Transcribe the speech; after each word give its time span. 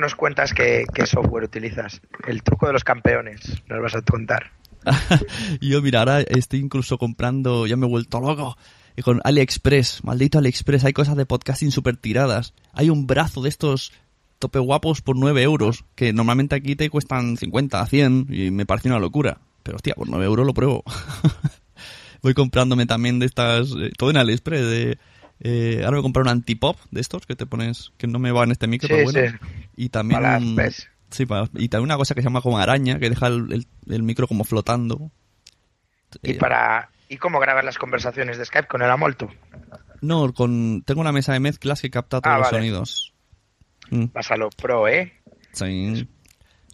Nos 0.00 0.14
cuentas 0.14 0.52
qué, 0.52 0.84
software 1.06 1.44
utilizas. 1.44 2.02
El 2.26 2.42
truco 2.42 2.66
de 2.66 2.74
los 2.74 2.84
campeones, 2.84 3.62
nos 3.66 3.80
vas 3.80 3.94
a 3.94 4.02
contar. 4.02 4.52
Yo, 5.60 5.80
mira, 5.80 6.00
ahora 6.00 6.20
estoy 6.20 6.60
incluso 6.60 6.98
comprando, 6.98 7.66
ya 7.66 7.76
me 7.76 7.86
he 7.86 7.88
vuelto 7.88 8.20
loco, 8.20 8.56
y 8.96 9.02
con 9.02 9.20
AliExpress, 9.24 10.04
maldito 10.04 10.38
AliExpress, 10.38 10.84
hay 10.84 10.92
cosas 10.92 11.16
de 11.16 11.26
podcasting 11.26 11.70
súper 11.70 11.96
tiradas. 11.96 12.54
Hay 12.72 12.90
un 12.90 13.06
brazo 13.06 13.42
de 13.42 13.48
estos 13.48 13.92
tope 14.38 14.58
guapos 14.58 15.00
por 15.00 15.16
9 15.16 15.42
euros, 15.42 15.84
que 15.94 16.12
normalmente 16.12 16.54
aquí 16.54 16.76
te 16.76 16.90
cuestan 16.90 17.36
50, 17.36 17.86
100, 17.86 18.26
y 18.30 18.50
me 18.50 18.66
parece 18.66 18.88
una 18.88 18.98
locura. 18.98 19.40
Pero 19.62 19.76
hostia, 19.76 19.94
por 19.94 20.08
9 20.08 20.24
euros 20.24 20.46
lo 20.46 20.54
pruebo. 20.54 20.84
Voy 22.22 22.34
comprándome 22.34 22.86
también 22.86 23.18
de 23.18 23.26
estas, 23.26 23.70
eh, 23.72 23.92
todo 23.96 24.10
en 24.10 24.18
AliExpress, 24.18 24.66
de... 24.66 24.98
Eh, 25.40 25.76
ahora 25.84 25.90
voy 25.96 25.98
a 26.00 26.02
comprar 26.02 26.22
un 26.24 26.30
antipop 26.30 26.78
de 26.90 27.00
estos 27.00 27.26
que 27.26 27.36
te 27.36 27.46
pones, 27.46 27.92
que 27.98 28.06
no 28.06 28.18
me 28.18 28.32
va 28.32 28.44
en 28.44 28.52
este 28.52 28.66
micro, 28.66 28.88
Sí, 28.88 28.94
pero 28.94 29.10
bueno. 29.12 29.38
sí. 29.38 29.46
Y 29.76 29.88
también, 29.90 30.20
Para 30.22 30.38
un- 30.38 30.58
sí, 31.10 31.26
para- 31.26 31.48
y 31.54 31.68
también 31.68 31.84
una 31.86 31.96
cosa 31.96 32.14
que 32.14 32.22
se 32.22 32.26
llama 32.26 32.40
como 32.40 32.58
araña, 32.58 32.98
que 32.98 33.10
deja 33.10 33.26
el, 33.26 33.52
el- 33.52 33.66
el 33.94 34.02
micro 34.02 34.26
como 34.28 34.44
flotando. 34.44 35.10
Y 36.22 36.32
Eh, 36.32 36.34
para 36.36 36.88
¿Y 37.08 37.18
cómo 37.18 37.38
grabas 37.38 37.64
las 37.64 37.78
conversaciones 37.78 38.36
de 38.38 38.44
Skype 38.44 38.66
con 38.66 38.82
el 38.82 38.90
Amolto? 38.90 39.28
No, 40.00 40.32
con, 40.32 40.82
tengo 40.84 41.00
una 41.00 41.12
mesa 41.12 41.32
de 41.32 41.40
mezclas 41.40 41.80
que 41.80 41.90
capta 41.90 42.20
todos 42.20 42.34
Ah, 42.34 42.38
los 42.38 42.46
vale. 42.50 42.56
sonidos. 42.58 43.14
Mm, 43.90 44.06
Vas 44.12 44.30
a 44.32 44.36
lo 44.36 44.50
pro, 44.50 44.88
¿eh? 44.88 45.12
sí. 45.52 46.08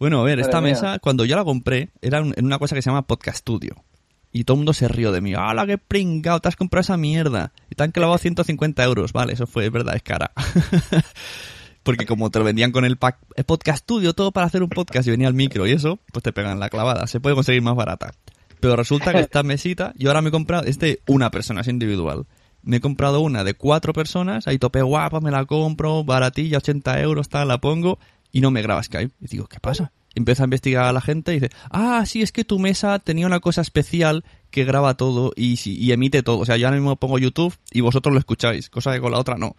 Bueno, 0.00 0.20
a 0.20 0.24
ver, 0.24 0.40
esta 0.40 0.60
mía. 0.60 0.70
mesa, 0.72 0.98
cuando 1.00 1.24
yo 1.26 1.36
la 1.36 1.44
compré, 1.44 1.90
era 2.00 2.20
un- 2.22 2.32
en 2.36 2.46
una 2.46 2.58
cosa 2.58 2.74
que 2.74 2.80
se 2.82 2.88
llama 2.90 3.02
Podcast 3.06 3.38
Studio. 3.38 3.84
Y 4.32 4.44
todo 4.44 4.54
el 4.54 4.58
mundo 4.60 4.72
se 4.72 4.88
rió 4.88 5.12
de 5.12 5.20
mí. 5.20 5.34
¡Hala, 5.34 5.66
qué 5.66 5.76
pringao! 5.78 6.40
Te 6.40 6.48
has 6.48 6.56
comprado 6.56 6.80
esa 6.80 6.96
mierda. 6.96 7.52
Y 7.70 7.74
te 7.74 7.82
han 7.82 7.92
clavado 7.92 8.18
150 8.18 8.82
euros. 8.84 9.12
Vale, 9.12 9.34
eso 9.34 9.46
fue, 9.46 9.66
es 9.66 9.72
verdad, 9.72 9.94
es 9.94 10.02
cara. 10.02 10.32
Porque 11.82 12.06
como 12.06 12.30
te 12.30 12.38
lo 12.38 12.44
vendían 12.44 12.70
con 12.70 12.84
el 12.84 12.96
pack 12.96 13.18
eh, 13.34 13.44
Podcast 13.44 13.82
Studio, 13.82 14.14
todo 14.14 14.30
para 14.30 14.46
hacer 14.46 14.62
un 14.62 14.68
podcast 14.68 15.08
y 15.08 15.10
venía 15.10 15.26
el 15.26 15.34
micro 15.34 15.66
y 15.66 15.72
eso, 15.72 15.98
pues 16.12 16.22
te 16.22 16.32
pegan 16.32 16.60
la 16.60 16.70
clavada. 16.70 17.06
Se 17.08 17.18
puede 17.18 17.34
conseguir 17.34 17.60
más 17.62 17.74
barata. 17.74 18.12
Pero 18.60 18.76
resulta 18.76 19.12
que 19.12 19.18
esta 19.18 19.42
mesita, 19.42 19.92
yo 19.96 20.08
ahora 20.08 20.22
me 20.22 20.28
he 20.28 20.32
comprado, 20.32 20.64
es 20.64 20.78
de 20.78 21.00
una 21.08 21.32
persona, 21.32 21.62
es 21.62 21.68
individual. 21.68 22.26
Me 22.62 22.76
he 22.76 22.80
comprado 22.80 23.20
una 23.20 23.42
de 23.42 23.54
cuatro 23.54 23.92
personas, 23.92 24.46
ahí 24.46 24.60
tope 24.60 24.80
guapa, 24.82 25.20
me 25.20 25.32
la 25.32 25.44
compro, 25.46 26.04
baratilla, 26.04 26.58
80 26.58 27.00
euros, 27.00 27.28
tal, 27.28 27.48
la 27.48 27.58
pongo, 27.58 27.98
y 28.30 28.40
no 28.40 28.52
me 28.52 28.62
graba 28.62 28.80
Skype. 28.80 29.12
Y 29.20 29.26
digo, 29.26 29.48
¿qué 29.48 29.58
pasa? 29.58 29.90
Empieza 30.14 30.42
a 30.42 30.44
investigar 30.44 30.84
a 30.84 30.92
la 30.92 31.00
gente 31.00 31.32
y 31.32 31.40
dice, 31.40 31.54
ah, 31.70 32.04
sí, 32.06 32.22
es 32.22 32.32
que 32.32 32.44
tu 32.44 32.58
mesa 32.58 32.98
tenía 32.98 33.26
una 33.26 33.40
cosa 33.40 33.62
especial 33.62 34.24
que 34.50 34.64
graba 34.64 34.94
todo 34.96 35.32
y, 35.36 35.58
y 35.64 35.92
emite 35.92 36.22
todo. 36.22 36.38
O 36.38 36.44
sea, 36.44 36.56
yo 36.56 36.66
ahora 36.66 36.76
mismo 36.76 36.96
pongo 36.96 37.18
YouTube 37.18 37.56
y 37.70 37.80
vosotros 37.80 38.12
lo 38.12 38.18
escucháis, 38.18 38.68
cosa 38.68 38.92
que 38.92 39.00
con 39.00 39.12
la 39.12 39.18
otra 39.18 39.36
no. 39.36 39.56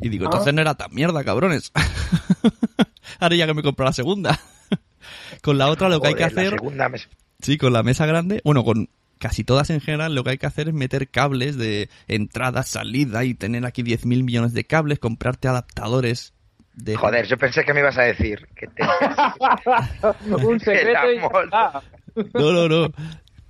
Y 0.00 0.08
digo, 0.08 0.26
entonces 0.26 0.54
no 0.54 0.60
era 0.60 0.74
tan 0.74 0.94
mierda, 0.94 1.24
cabrones. 1.24 1.72
ahora 3.18 3.36
ya 3.36 3.46
que 3.46 3.54
me 3.54 3.62
compro 3.62 3.84
la 3.84 3.92
segunda. 3.92 4.38
con 5.42 5.58
la 5.58 5.68
otra 5.68 5.88
lo 5.88 6.00
que 6.00 6.08
hay 6.08 6.14
que 6.14 6.24
hacer... 6.24 6.56
Sí, 7.40 7.58
con 7.58 7.72
la 7.72 7.82
mesa 7.82 8.06
grande, 8.06 8.40
bueno, 8.44 8.64
con 8.64 8.88
casi 9.18 9.44
todas 9.44 9.70
en 9.70 9.80
general, 9.80 10.14
lo 10.14 10.24
que 10.24 10.30
hay 10.30 10.38
que 10.38 10.46
hacer 10.46 10.68
es 10.68 10.74
meter 10.74 11.08
cables 11.10 11.56
de 11.56 11.88
entrada, 12.08 12.62
salida 12.62 13.24
y 13.24 13.34
tener 13.34 13.64
aquí 13.66 13.82
10.000 13.82 14.22
millones 14.22 14.52
de 14.52 14.64
cables, 14.64 14.98
comprarte 14.98 15.48
adaptadores 15.48 16.34
de... 16.76 16.94
Joder, 16.94 17.26
yo 17.26 17.36
pensé 17.36 17.64
que 17.64 17.74
me 17.74 17.80
ibas 17.80 17.98
a 17.98 18.02
decir 18.02 18.46
que 18.54 18.66
te... 18.68 18.82
Un 20.46 20.60
secreto 20.60 21.12
y. 21.12 21.18
No, 22.34 22.52
no, 22.52 22.68
no. 22.68 22.92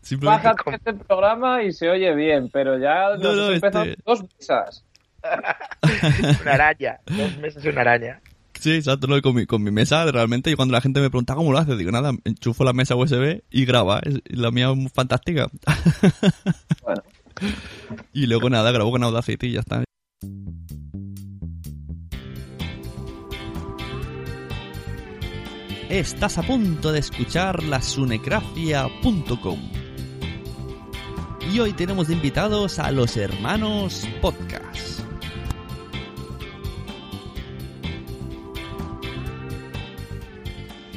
Simplemente... 0.00 0.48
Bájate 0.48 0.76
este 0.76 0.94
programa 1.04 1.62
y 1.62 1.72
se 1.72 1.88
oye 1.91 2.15
bien, 2.15 2.48
pero 2.53 2.78
ya 2.78 3.10
nos 3.10 3.20
No, 3.20 3.32
no, 3.34 3.50
este- 3.50 3.97
dos 4.04 4.22
mesas. 4.38 4.84
una 6.42 6.53
araña. 6.53 7.00
Dos 7.06 7.36
meses 7.38 7.65
una 7.65 7.81
araña. 7.81 8.20
Sí, 8.60 8.75
exacto, 8.75 9.06
no, 9.06 9.20
con, 9.20 9.34
mi, 9.34 9.44
con 9.47 9.62
mi 9.62 9.70
mesa, 9.70 10.10
realmente, 10.10 10.50
y 10.50 10.54
cuando 10.54 10.72
la 10.72 10.81
gente 10.81 11.00
me 11.00 11.10
pregunta 11.10 11.34
cómo 11.34 11.53
lo 11.53 11.59
hace, 11.59 11.76
digo, 11.76 11.91
nada, 11.91 12.12
enchufo 12.25 12.65
la 12.65 12.72
mesa 12.72 12.94
USB 12.97 13.42
y 13.50 13.65
graba. 13.66 14.00
Es- 14.03 14.20
la 14.28 14.50
mía 14.50 14.72
es 14.72 14.92
fantástica. 14.92 15.48
Bueno, 16.82 17.03
y 18.12 18.26
luego 18.26 18.48
nada, 18.48 18.70
grabo 18.72 18.91
con 18.92 19.03
Audacity 19.04 19.48
y 19.48 19.53
ya 19.53 19.60
está. 19.60 19.84
Estás 25.88 26.36
a 26.36 26.42
punto 26.42 26.91
de 26.91 26.98
escuchar 26.98 27.62
la 27.62 27.80
sunecracia.com. 27.80 29.60
Y 31.54 31.60
hoy 31.60 31.72
tenemos 31.74 32.10
invitados 32.10 32.80
a 32.80 32.91
los 32.91 33.16
hermanos 33.16 34.08
Podcast. 34.20 35.00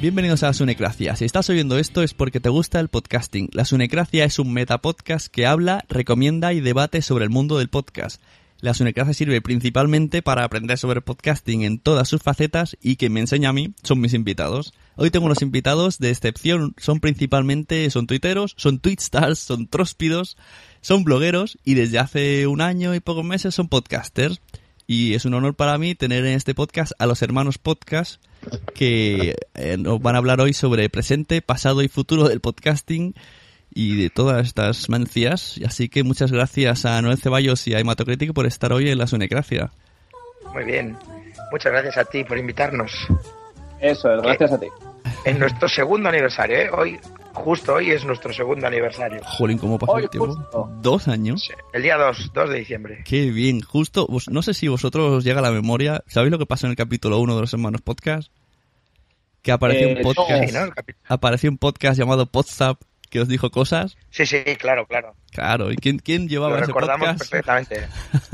Bienvenidos 0.02 0.42
a 0.42 0.54
Sunecracia. 0.54 1.16
Si 1.16 1.26
estás 1.26 1.48
oyendo 1.52 1.78
esto 1.78 2.02
es 2.02 2.16
porque 2.16 2.40
te 2.40 2.50
gusta 2.50 2.80
el 2.80 2.88
podcasting. 2.88 3.50
La 3.52 3.66
Sunecracia 3.66 4.26
es 4.26 4.40
un 4.40 4.54
metapodcast 4.54 5.28
que 5.28 5.46
habla, 5.46 5.86
recomienda 5.88 6.52
y 6.54 6.62
debate 6.62 7.04
sobre 7.04 7.26
el 7.26 7.30
mundo 7.30 7.60
del 7.60 7.70
podcast. 7.70 8.20
La 8.62 8.74
Sunecracia 8.74 9.14
sirve 9.14 9.42
principalmente 9.42 10.22
para 10.22 10.44
aprender 10.44 10.78
sobre 10.78 11.00
podcasting 11.00 11.62
en 11.62 11.80
todas 11.80 12.10
sus 12.10 12.22
facetas 12.22 12.76
y 12.82 12.98
quien 12.98 13.14
me 13.14 13.22
enseña 13.22 13.50
a 13.50 13.54
mí 13.54 13.74
son 13.84 14.02
mis 14.02 14.14
invitados. 14.14 14.74
Hoy 14.98 15.12
tengo 15.12 15.28
unos 15.28 15.42
invitados 15.42 15.98
de 15.98 16.10
excepción, 16.10 16.74
son 16.78 17.00
principalmente, 17.00 17.90
son 17.90 18.06
tuiteros, 18.06 18.56
son 18.58 18.80
tweetstars, 18.80 19.40
son 19.40 19.68
tróspidos, 19.68 20.36
son 20.82 21.06
blogueros 21.06 21.58
y 21.64 21.76
desde 21.76 22.00
hace 22.00 22.48
un 22.48 22.60
año 22.60 22.94
y 22.94 23.00
pocos 23.00 23.24
meses 23.24 23.56
son 23.56 23.70
podcasters. 23.70 24.42
Y 24.86 25.14
es 25.14 25.24
un 25.24 25.36
honor 25.36 25.56
para 25.56 25.78
mí 25.78 25.96
tener 25.96 26.26
en 26.26 26.34
este 26.34 26.54
podcast 26.54 26.92
a 27.00 27.06
los 27.06 27.22
hermanos 27.22 27.60
podcast 27.60 28.22
que 28.76 29.36
eh, 29.54 29.78
nos 29.78 30.02
van 30.02 30.16
a 30.16 30.18
hablar 30.18 30.42
hoy 30.42 30.52
sobre 30.52 30.90
presente, 30.90 31.42
pasado 31.42 31.82
y 31.82 31.88
futuro 31.88 32.28
del 32.28 32.42
podcasting 32.42 33.14
y 33.72 33.96
de 34.02 34.10
todas 34.10 34.46
estas 34.48 34.90
mancias. 34.90 35.60
Así 35.66 35.90
que 35.90 36.04
muchas 36.04 36.32
gracias 36.32 36.86
a 36.86 37.02
Noel 37.02 37.18
Ceballos 37.18 37.68
y 37.68 37.74
a 37.76 37.80
Hematocrítico 37.80 38.34
por 38.34 38.46
estar 38.46 38.74
hoy 38.74 38.90
en 38.90 38.98
la 38.98 39.08
Sunecracia. 39.08 39.72
Muy 40.54 40.64
bien. 40.64 40.98
Muchas 41.52 41.72
gracias 41.72 41.98
a 41.98 42.06
ti 42.06 42.24
por 42.24 42.38
invitarnos. 42.38 42.92
eso 43.80 44.14
es, 44.14 44.22
gracias 44.22 44.52
a 44.52 44.60
ti. 44.60 44.68
En 45.26 45.40
nuestro 45.40 45.68
segundo 45.70 46.10
aniversario, 46.10 46.58
¿eh? 46.58 46.70
Hoy, 46.72 47.00
justo 47.34 47.74
hoy 47.76 47.92
es 47.92 48.04
nuestro 48.06 48.34
segundo 48.34 48.68
aniversario. 48.68 49.22
Jolín, 49.24 49.58
¿cómo 49.58 49.78
Hoy 49.88 50.04
el 50.04 50.10
tiempo? 50.10 50.34
justo. 50.36 50.70
Dos 50.82 51.08
años. 51.08 51.44
Sí, 51.46 51.54
El 51.74 51.84
día 51.84 51.98
2, 51.98 52.32
2 52.34 52.50
de 52.50 52.60
diciembre. 52.60 53.04
Qué 53.06 53.30
bien. 53.32 53.62
Justo, 53.62 54.08
vos- 54.08 54.30
no 54.30 54.42
sé 54.42 54.54
si 54.54 54.68
vosotros 54.68 55.12
os 55.12 55.24
llega 55.24 55.40
a 55.40 55.44
la 55.44 55.52
memoria. 55.52 56.04
¿Sabéis 56.08 56.32
lo 56.32 56.38
que 56.40 56.46
pasó 56.46 56.68
en 56.68 56.72
el 56.72 56.78
capítulo 56.78 57.20
1 57.20 57.36
de 57.36 57.42
los 57.42 57.54
hermanos 57.54 57.82
podcast? 57.82 58.32
Que 59.42 59.52
apareció 59.52 59.88
Eh, 59.88 59.96
un 59.98 60.02
podcast. 60.04 60.46
Sí, 60.50 60.54
¿no? 60.54 60.74
Apareció 61.08 61.50
un 61.50 61.58
podcast 61.58 61.98
llamado 61.98 62.26
Podzap 62.26 62.82
que 63.10 63.20
os 63.20 63.28
dijo 63.28 63.50
cosas. 63.52 63.98
Sí, 64.12 64.26
sí, 64.26 64.44
claro, 64.58 64.86
claro. 64.88 65.16
Claro, 65.32 65.72
¿y 65.72 65.76
quién, 65.76 66.00
quién 66.00 66.24
Lo 66.24 66.28
llevaba 66.30 66.58
ese 66.58 66.68
recordamos 66.68 67.08
podcast? 67.08 67.32
perfectamente. 67.32 67.88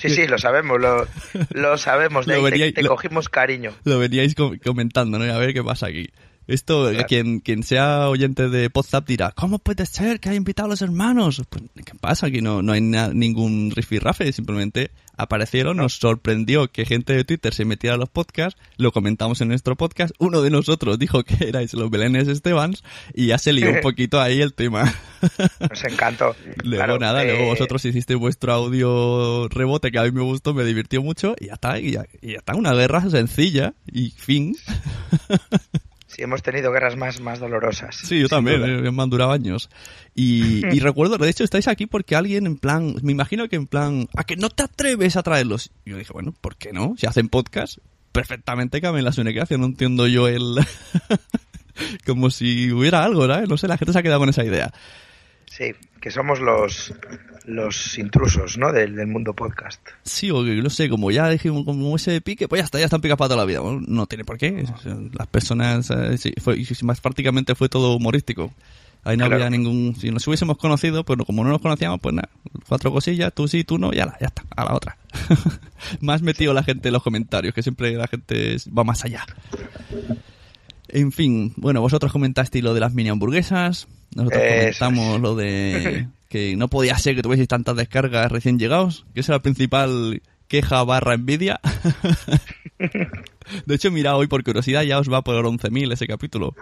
Sí, 0.00 0.10
sí, 0.10 0.26
lo 0.26 0.36
sabemos, 0.36 0.80
lo, 0.80 1.06
lo 1.50 1.78
sabemos. 1.78 2.26
De 2.26 2.34
Lo 2.36 2.44
ahí 2.46 2.58
te- 2.58 2.72
te, 2.72 2.82
lo- 2.82 2.88
cogimos 2.88 3.28
cariño. 3.28 3.70
Lo 3.84 4.00
veníais 4.00 4.34
com- 4.34 4.58
comentando, 4.58 5.16
¿no? 5.16 5.24
Y 5.24 5.30
a 5.30 5.38
ver 5.38 5.54
qué 5.54 5.62
pasa 5.62 5.86
aquí. 5.86 6.08
Esto, 6.46 6.90
Claro. 6.90 7.06
quien, 7.08 7.40
quien 7.40 7.62
sea 7.62 8.08
oyente 8.08 8.48
de 8.48 8.70
WhatsApp 8.72 9.06
dirá, 9.08 9.32
¿cómo 9.32 9.58
puede 9.58 9.84
ser 9.86 10.20
que 10.20 10.28
haya 10.28 10.36
invitado 10.36 10.66
a 10.66 10.70
los 10.70 10.82
hermanos? 10.82 11.42
Pues, 11.48 11.64
¿qué 11.84 11.94
pasa? 12.00 12.26
Aquí 12.26 12.40
no, 12.40 12.62
no 12.62 12.72
hay 12.72 12.80
ningún 12.80 13.72
rifirrafe, 13.74 14.32
simplemente 14.32 14.90
aparecieron, 15.16 15.78
nos 15.78 15.94
sorprendió 15.94 16.68
que 16.70 16.84
gente 16.84 17.14
de 17.14 17.24
Twitter 17.24 17.52
se 17.54 17.64
metiera 17.64 17.94
a 17.94 17.98
los 17.98 18.08
podcasts, 18.10 18.60
lo 18.76 18.92
comentamos 18.92 19.40
en 19.40 19.48
nuestro 19.48 19.74
podcast, 19.74 20.14
uno 20.18 20.42
de 20.42 20.50
nosotros 20.50 20.98
dijo 20.98 21.24
que 21.24 21.48
erais 21.48 21.72
los 21.72 21.90
Belenes 21.90 22.28
Estebans 22.28 22.84
y 23.14 23.28
ya 23.28 23.38
se 23.38 23.52
lió 23.52 23.70
un 23.70 23.80
poquito 23.82 24.20
ahí 24.20 24.40
el 24.40 24.52
tema. 24.54 24.94
Nos 25.70 25.84
encantó. 25.84 26.36
Luego 26.62 26.84
Claro, 26.84 26.98
nada, 26.98 27.24
luego 27.24 27.44
eh, 27.44 27.46
vosotros 27.46 27.84
hicisteis 27.84 28.18
vuestro 28.18 28.52
audio 28.52 29.48
rebote 29.48 29.90
que 29.90 29.98
a 29.98 30.04
mí 30.04 30.12
me 30.12 30.22
gustó, 30.22 30.52
me 30.54 30.64
divirtió 30.64 31.02
mucho 31.02 31.34
y 31.40 31.46
ya 31.46 31.54
está, 31.54 31.80
y 31.80 31.92
ya, 31.92 32.04
y 32.20 32.32
ya 32.32 32.38
está, 32.38 32.54
una 32.54 32.74
guerra 32.74 33.08
sencilla 33.10 33.74
y 33.90 34.10
fin. 34.10 34.54
Sí, 36.16 36.22
hemos 36.22 36.42
tenido 36.42 36.72
guerras 36.72 36.96
más, 36.96 37.20
más 37.20 37.40
dolorosas. 37.40 37.94
Sí, 37.94 38.18
yo 38.18 38.28
también, 38.28 38.64
eh, 38.64 38.90
me 38.90 39.02
han 39.02 39.10
durado 39.10 39.32
años. 39.32 39.68
Y, 40.14 40.66
y 40.74 40.80
recuerdo, 40.80 41.18
de 41.18 41.28
hecho, 41.28 41.44
estáis 41.44 41.68
aquí 41.68 41.84
porque 41.84 42.16
alguien 42.16 42.46
en 42.46 42.56
plan, 42.56 42.94
me 43.02 43.12
imagino 43.12 43.50
que 43.50 43.56
en 43.56 43.66
plan, 43.66 44.08
¿a 44.16 44.24
que 44.24 44.34
no 44.36 44.48
te 44.48 44.62
atreves 44.62 45.18
a 45.18 45.22
traerlos? 45.22 45.72
Y 45.84 45.90
yo 45.90 45.98
dije, 45.98 46.14
bueno, 46.14 46.32
¿por 46.40 46.56
qué 46.56 46.72
no? 46.72 46.94
Si 46.96 47.06
hacen 47.06 47.28
podcast, 47.28 47.76
perfectamente 48.12 48.80
caben 48.80 49.04
las 49.04 49.18
gracia, 49.18 49.58
no 49.58 49.66
entiendo 49.66 50.06
yo 50.06 50.26
el... 50.26 50.58
Como 52.06 52.30
si 52.30 52.72
hubiera 52.72 53.04
algo, 53.04 53.20
¿verdad? 53.20 53.44
No 53.46 53.58
sé, 53.58 53.68
la 53.68 53.76
gente 53.76 53.92
se 53.92 53.98
ha 53.98 54.02
quedado 54.02 54.20
con 54.20 54.30
esa 54.30 54.42
idea. 54.42 54.72
Sí, 55.44 55.74
que 56.00 56.10
somos 56.10 56.40
los, 56.40 56.94
los 57.46 57.96
intrusos, 57.98 58.58
¿no? 58.58 58.72
Del, 58.72 58.94
del 58.96 59.06
mundo 59.06 59.32
podcast. 59.34 59.80
Sí, 60.02 60.30
o 60.30 60.44
que, 60.44 60.54
no 60.56 60.68
sé, 60.70 60.88
como 60.88 61.10
ya 61.10 61.28
dijimos, 61.28 61.64
como 61.64 61.94
ese 61.96 62.20
pique, 62.20 62.48
pues 62.48 62.60
ya 62.60 62.64
está, 62.64 62.78
ya 62.78 62.84
están 62.86 63.00
picadas 63.00 63.18
para 63.18 63.28
toda 63.28 63.38
la 63.42 63.44
vida. 63.46 63.60
Bueno, 63.60 63.82
no 63.86 64.06
tiene 64.06 64.24
por 64.24 64.36
qué. 64.38 64.64
Las 65.12 65.26
personas, 65.28 65.90
eh, 65.90 66.18
sí, 66.18 66.32
fue, 66.42 66.58
y 66.58 66.66
más 66.82 67.00
prácticamente 67.00 67.54
fue 67.54 67.68
todo 67.68 67.94
humorístico. 67.96 68.52
Ahí 69.04 69.16
no 69.16 69.26
Claro. 69.26 69.36
había 69.44 69.50
ningún, 69.50 69.94
si 69.94 70.10
nos 70.10 70.26
hubiésemos 70.26 70.58
conocido, 70.58 71.04
pues 71.04 71.16
como 71.24 71.44
no 71.44 71.50
nos 71.50 71.60
conocíamos, 71.62 72.00
pues 72.00 72.12
nada, 72.16 72.28
cuatro 72.68 72.90
cosillas, 72.90 73.32
tú 73.32 73.46
sí, 73.46 73.62
tú 73.62 73.78
no, 73.78 73.92
ya, 73.92 74.06
la- 74.06 74.18
ya 74.20 74.26
está, 74.26 74.42
a 74.56 74.64
la 74.64 74.74
otra. 74.74 74.98
más 76.00 76.22
metido 76.22 76.52
la 76.52 76.64
gente 76.64 76.88
en 76.88 76.92
los 76.94 77.04
comentarios, 77.04 77.54
que 77.54 77.62
siempre 77.62 77.92
la 77.92 78.08
gente 78.08 78.56
va 78.76 78.82
más 78.82 79.04
allá. 79.04 79.24
En 80.88 81.12
fin, 81.12 81.52
bueno, 81.56 81.80
vosotros 81.80 82.12
comentasteis 82.12 82.62
lo 82.64 82.74
de 82.74 82.80
las 82.80 82.94
mini 82.94 83.08
hamburguesas, 83.08 83.88
nosotros 84.14 84.42
Eso 84.42 84.78
comentamos 84.80 85.14
es. 85.16 85.20
lo 85.20 85.34
de 85.36 86.06
que 86.28 86.56
no 86.56 86.68
podía 86.68 86.98
ser 86.98 87.14
que 87.16 87.22
tuvieseis 87.22 87.48
tantas 87.48 87.76
descargas 87.76 88.30
recién 88.30 88.58
llegados, 88.58 89.06
que 89.14 89.20
esa 89.20 89.32
era 89.32 89.38
la 89.38 89.42
principal 89.42 90.22
queja 90.48 90.82
barra 90.84 91.14
envidia. 91.14 91.60
de 93.66 93.74
hecho, 93.74 93.90
mira, 93.90 94.16
hoy 94.16 94.26
por 94.26 94.42
curiosidad 94.44 94.82
ya 94.82 94.98
os 94.98 95.10
va 95.12 95.22
por 95.22 95.34
11.000 95.44 95.92
ese 95.92 96.06
capítulo. 96.06 96.54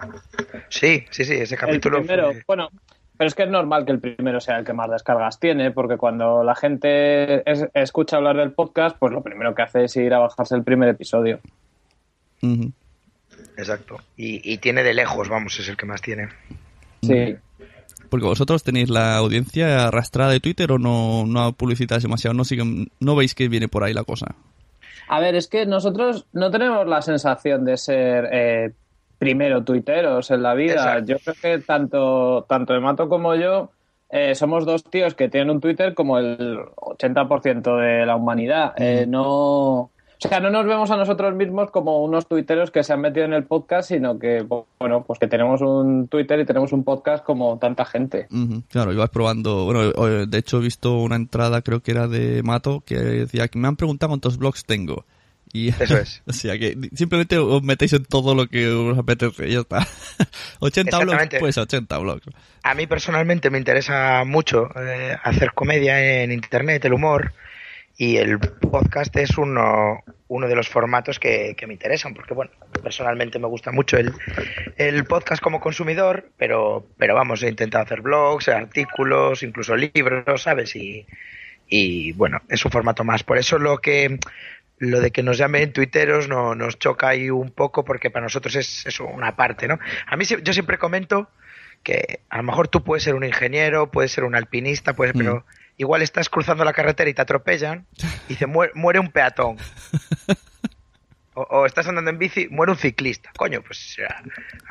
Sí, 0.68 1.04
sí, 1.10 1.24
sí, 1.24 1.34
ese 1.34 1.54
El 1.54 1.60
capítulo 1.60 1.98
primero, 1.98 2.32
fue- 2.32 2.42
bueno, 2.46 2.68
pero 3.16 3.28
es 3.28 3.34
que 3.34 3.44
es 3.44 3.50
normal 3.50 3.84
que 3.84 3.92
el 3.92 4.00
primero 4.00 4.40
sea 4.40 4.58
el 4.58 4.64
que 4.64 4.72
más 4.72 4.90
descargas 4.90 5.38
tiene, 5.38 5.70
porque 5.70 5.96
cuando 5.96 6.42
la 6.44 6.54
gente 6.54 7.48
es- 7.50 7.66
escucha 7.74 8.16
hablar 8.16 8.36
del 8.36 8.52
podcast, 8.52 8.96
pues 8.98 9.12
lo 9.12 9.22
primero 9.22 9.54
que 9.54 9.62
hace 9.62 9.84
es 9.84 9.96
ir 9.96 10.12
a 10.14 10.18
bajarse 10.18 10.54
el 10.56 10.64
primer 10.64 10.88
episodio. 10.88 11.40
Exacto. 13.56 13.98
Y, 14.16 14.52
y 14.52 14.58
tiene 14.58 14.82
de 14.82 14.94
lejos, 14.94 15.28
vamos, 15.28 15.58
es 15.58 15.68
el 15.68 15.76
que 15.76 15.86
más 15.86 16.02
tiene. 16.02 16.28
Sí. 17.02 17.36
Porque 18.08 18.26
vosotros 18.26 18.62
tenéis 18.62 18.90
la 18.90 19.16
audiencia 19.16 19.88
arrastrada 19.88 20.32
de 20.32 20.40
Twitter 20.40 20.70
o 20.72 20.78
no, 20.78 21.24
no 21.26 21.52
publicitáis 21.52 22.02
demasiado, 22.02 22.34
no 22.34 22.44
siguen, 22.44 22.88
no 23.00 23.16
veis 23.16 23.34
que 23.34 23.48
viene 23.48 23.68
por 23.68 23.84
ahí 23.84 23.92
la 23.92 24.04
cosa. 24.04 24.34
A 25.08 25.20
ver, 25.20 25.34
es 25.34 25.48
que 25.48 25.66
nosotros 25.66 26.26
no 26.32 26.50
tenemos 26.50 26.86
la 26.86 27.02
sensación 27.02 27.64
de 27.64 27.76
ser 27.76 28.28
eh, 28.32 28.72
primero 29.18 29.64
tuiteros 29.64 30.30
en 30.30 30.42
la 30.42 30.54
vida. 30.54 30.74
Exacto. 30.74 31.12
Yo 31.12 31.18
creo 31.18 31.34
que 31.40 31.64
tanto, 31.64 32.46
tanto 32.48 32.74
Emato 32.74 33.08
como 33.08 33.34
yo 33.34 33.70
eh, 34.10 34.34
somos 34.34 34.64
dos 34.64 34.84
tíos 34.84 35.14
que 35.14 35.28
tienen 35.28 35.50
un 35.50 35.60
Twitter 35.60 35.94
como 35.94 36.18
el 36.18 36.58
80% 36.76 37.80
de 37.80 38.06
la 38.06 38.16
humanidad. 38.16 38.74
Eh, 38.76 39.06
no. 39.08 39.90
O 40.22 40.28
sea, 40.28 40.40
no 40.40 40.50
nos 40.50 40.66
vemos 40.66 40.90
a 40.90 40.96
nosotros 40.96 41.34
mismos 41.34 41.70
como 41.70 42.02
unos 42.02 42.26
tuiteros 42.28 42.70
que 42.70 42.82
se 42.82 42.92
han 42.92 43.00
metido 43.00 43.26
en 43.26 43.32
el 43.32 43.44
podcast, 43.44 43.88
sino 43.88 44.18
que, 44.18 44.42
bueno, 44.42 45.04
pues 45.06 45.18
que 45.18 45.26
tenemos 45.26 45.60
un 45.60 46.08
Twitter 46.08 46.40
y 46.40 46.44
tenemos 46.44 46.72
un 46.72 46.84
podcast 46.84 47.24
como 47.24 47.58
tanta 47.58 47.84
gente. 47.84 48.28
Claro, 48.68 48.92
ibas 48.92 49.10
probando. 49.10 49.64
Bueno, 49.64 49.82
eh, 49.82 50.26
de 50.26 50.38
hecho 50.38 50.58
he 50.58 50.62
visto 50.62 50.98
una 50.98 51.16
entrada, 51.16 51.62
creo 51.62 51.80
que 51.80 51.90
era 51.90 52.08
de 52.08 52.42
Mato, 52.42 52.82
que 52.86 52.96
decía 52.96 53.48
que 53.48 53.58
me 53.58 53.68
han 53.68 53.76
preguntado 53.76 54.10
cuántos 54.10 54.38
blogs 54.38 54.64
tengo. 54.64 55.04
Y, 55.52 55.68
Eso 55.80 55.98
es. 55.98 56.22
o 56.26 56.32
sea 56.32 56.58
que 56.58 56.76
simplemente 56.94 57.38
os 57.38 57.62
metéis 57.62 57.92
en 57.92 58.04
todo 58.04 58.34
lo 58.34 58.48
que 58.48 58.68
os 58.68 58.98
apetece 58.98 59.48
y 59.48 59.52
ya 59.52 59.60
está. 59.60 59.86
80 60.60 60.98
blogs, 60.98 61.28
pues 61.38 61.56
80 61.56 61.98
blogs. 61.98 62.26
A 62.62 62.74
mí 62.74 62.86
personalmente 62.86 63.50
me 63.50 63.58
interesa 63.58 64.24
mucho 64.24 64.68
eh, 64.76 65.16
hacer 65.22 65.52
comedia 65.52 66.22
en 66.22 66.32
internet, 66.32 66.84
el 66.84 66.94
humor, 66.94 67.32
y 67.96 68.16
el 68.16 68.38
podcast 68.38 69.14
es 69.16 69.38
uno, 69.38 70.02
uno 70.28 70.48
de 70.48 70.56
los 70.56 70.68
formatos 70.68 71.18
que, 71.18 71.54
que 71.56 71.66
me 71.66 71.74
interesan, 71.74 72.14
porque 72.14 72.34
bueno, 72.34 72.50
personalmente 72.82 73.38
me 73.38 73.46
gusta 73.46 73.70
mucho 73.70 73.96
el, 73.96 74.12
el 74.76 75.04
podcast 75.04 75.42
como 75.42 75.60
consumidor, 75.60 76.30
pero, 76.36 76.86
pero 76.98 77.14
vamos, 77.14 77.42
he 77.42 77.48
intentado 77.48 77.84
hacer 77.84 78.00
blogs, 78.00 78.48
artículos, 78.48 79.42
incluso 79.42 79.76
libros, 79.76 80.42
¿sabes? 80.42 80.74
Y, 80.74 81.06
y 81.68 82.12
bueno, 82.12 82.42
es 82.48 82.64
un 82.64 82.70
formato 82.70 83.04
más. 83.04 83.22
Por 83.22 83.38
eso 83.38 83.58
lo 83.58 83.78
que 83.78 84.18
lo 84.78 85.00
de 85.00 85.12
que 85.12 85.22
nos 85.22 85.38
llamen 85.38 85.72
tuiteros 85.72 86.28
no, 86.28 86.54
nos 86.56 86.78
choca 86.78 87.08
ahí 87.08 87.30
un 87.30 87.50
poco 87.52 87.84
porque 87.84 88.10
para 88.10 88.24
nosotros 88.24 88.56
es, 88.56 88.84
es 88.86 88.98
una 89.00 89.36
parte, 89.36 89.68
¿no? 89.68 89.78
A 90.06 90.16
mí 90.16 90.24
yo 90.24 90.52
siempre 90.52 90.78
comento 90.78 91.30
que 91.84 92.20
a 92.28 92.38
lo 92.38 92.42
mejor 92.42 92.66
tú 92.68 92.82
puedes 92.82 93.04
ser 93.04 93.14
un 93.14 93.24
ingeniero, 93.24 93.90
puedes 93.90 94.10
ser 94.10 94.24
un 94.24 94.34
alpinista, 94.34 94.94
puedes, 94.94 95.14
pero 95.14 95.44
igual 95.76 96.02
estás 96.02 96.28
cruzando 96.28 96.64
la 96.64 96.72
carretera 96.72 97.10
y 97.10 97.14
te 97.14 97.22
atropellan 97.22 97.86
y 98.28 98.34
dice 98.34 98.46
muere, 98.46 98.98
un 98.98 99.10
peatón. 99.10 99.56
O, 101.36 101.42
o 101.42 101.66
estás 101.66 101.88
andando 101.88 102.10
en 102.10 102.18
bici, 102.18 102.46
muere 102.48 102.70
un 102.70 102.78
ciclista. 102.78 103.32
Coño, 103.36 103.60
pues 103.60 103.96
a, 104.08 104.22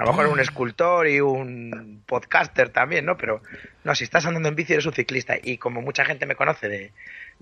a 0.01 0.05
lo 0.05 0.11
mejor 0.11 0.27
un 0.27 0.39
escultor 0.39 1.09
y 1.09 1.19
un 1.19 2.03
podcaster 2.05 2.69
también, 2.69 3.03
¿no? 3.05 3.17
Pero 3.17 3.41
no, 3.83 3.93
si 3.95 4.05
estás 4.05 4.25
andando 4.25 4.47
en 4.47 4.55
bici 4.55 4.71
eres 4.71 4.85
un 4.85 4.93
ciclista. 4.93 5.35
Y 5.43 5.57
como 5.57 5.81
mucha 5.81 6.05
gente 6.05 6.25
me 6.25 6.35
conoce 6.35 6.69
de, 6.69 6.93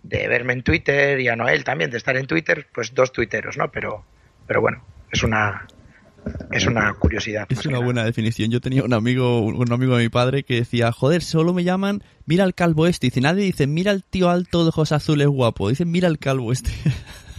de 0.02 0.28
verme 0.28 0.54
en 0.54 0.64
Twitter 0.64 1.20
y 1.20 1.28
a 1.28 1.36
Noel 1.36 1.64
también 1.64 1.92
de 1.92 1.98
estar 1.98 2.18
en 2.18 2.26
Twitter, 2.26 2.68
pues 2.74 2.96
dos 2.96 3.12
tuiteros, 3.12 3.58
¿no? 3.58 3.72
Pero, 3.72 4.04
pero 4.48 4.60
bueno, 4.60 4.84
es 5.12 5.22
una 5.22 5.68
es 6.52 6.66
una 6.66 6.94
curiosidad. 6.94 7.46
Es 7.50 7.66
una 7.66 7.80
buena 7.80 8.04
definición. 8.04 8.52
Yo 8.52 8.62
tenía 8.62 8.84
un 8.84 8.94
amigo, 8.94 9.40
un 9.42 9.72
amigo 9.72 9.96
de 9.98 10.04
mi 10.04 10.10
padre 10.10 10.44
que 10.44 10.56
decía, 10.56 10.92
joder, 10.92 11.22
solo 11.24 11.54
me 11.54 11.64
llaman, 11.64 12.04
mira 12.26 12.44
al 12.44 12.54
calvo 12.54 12.88
este. 12.88 13.08
Dice, 13.08 13.22
nadie 13.22 13.44
dice, 13.44 13.68
mira 13.68 13.92
al 13.92 14.04
tío 14.04 14.30
alto 14.30 14.64
de 14.64 14.70
ojos 14.70 14.92
azules 14.92 15.28
guapo. 15.28 15.70
Dicen, 15.70 15.90
mira 15.92 16.08
al 16.08 16.20
calvo 16.20 16.52
este. 16.52 16.72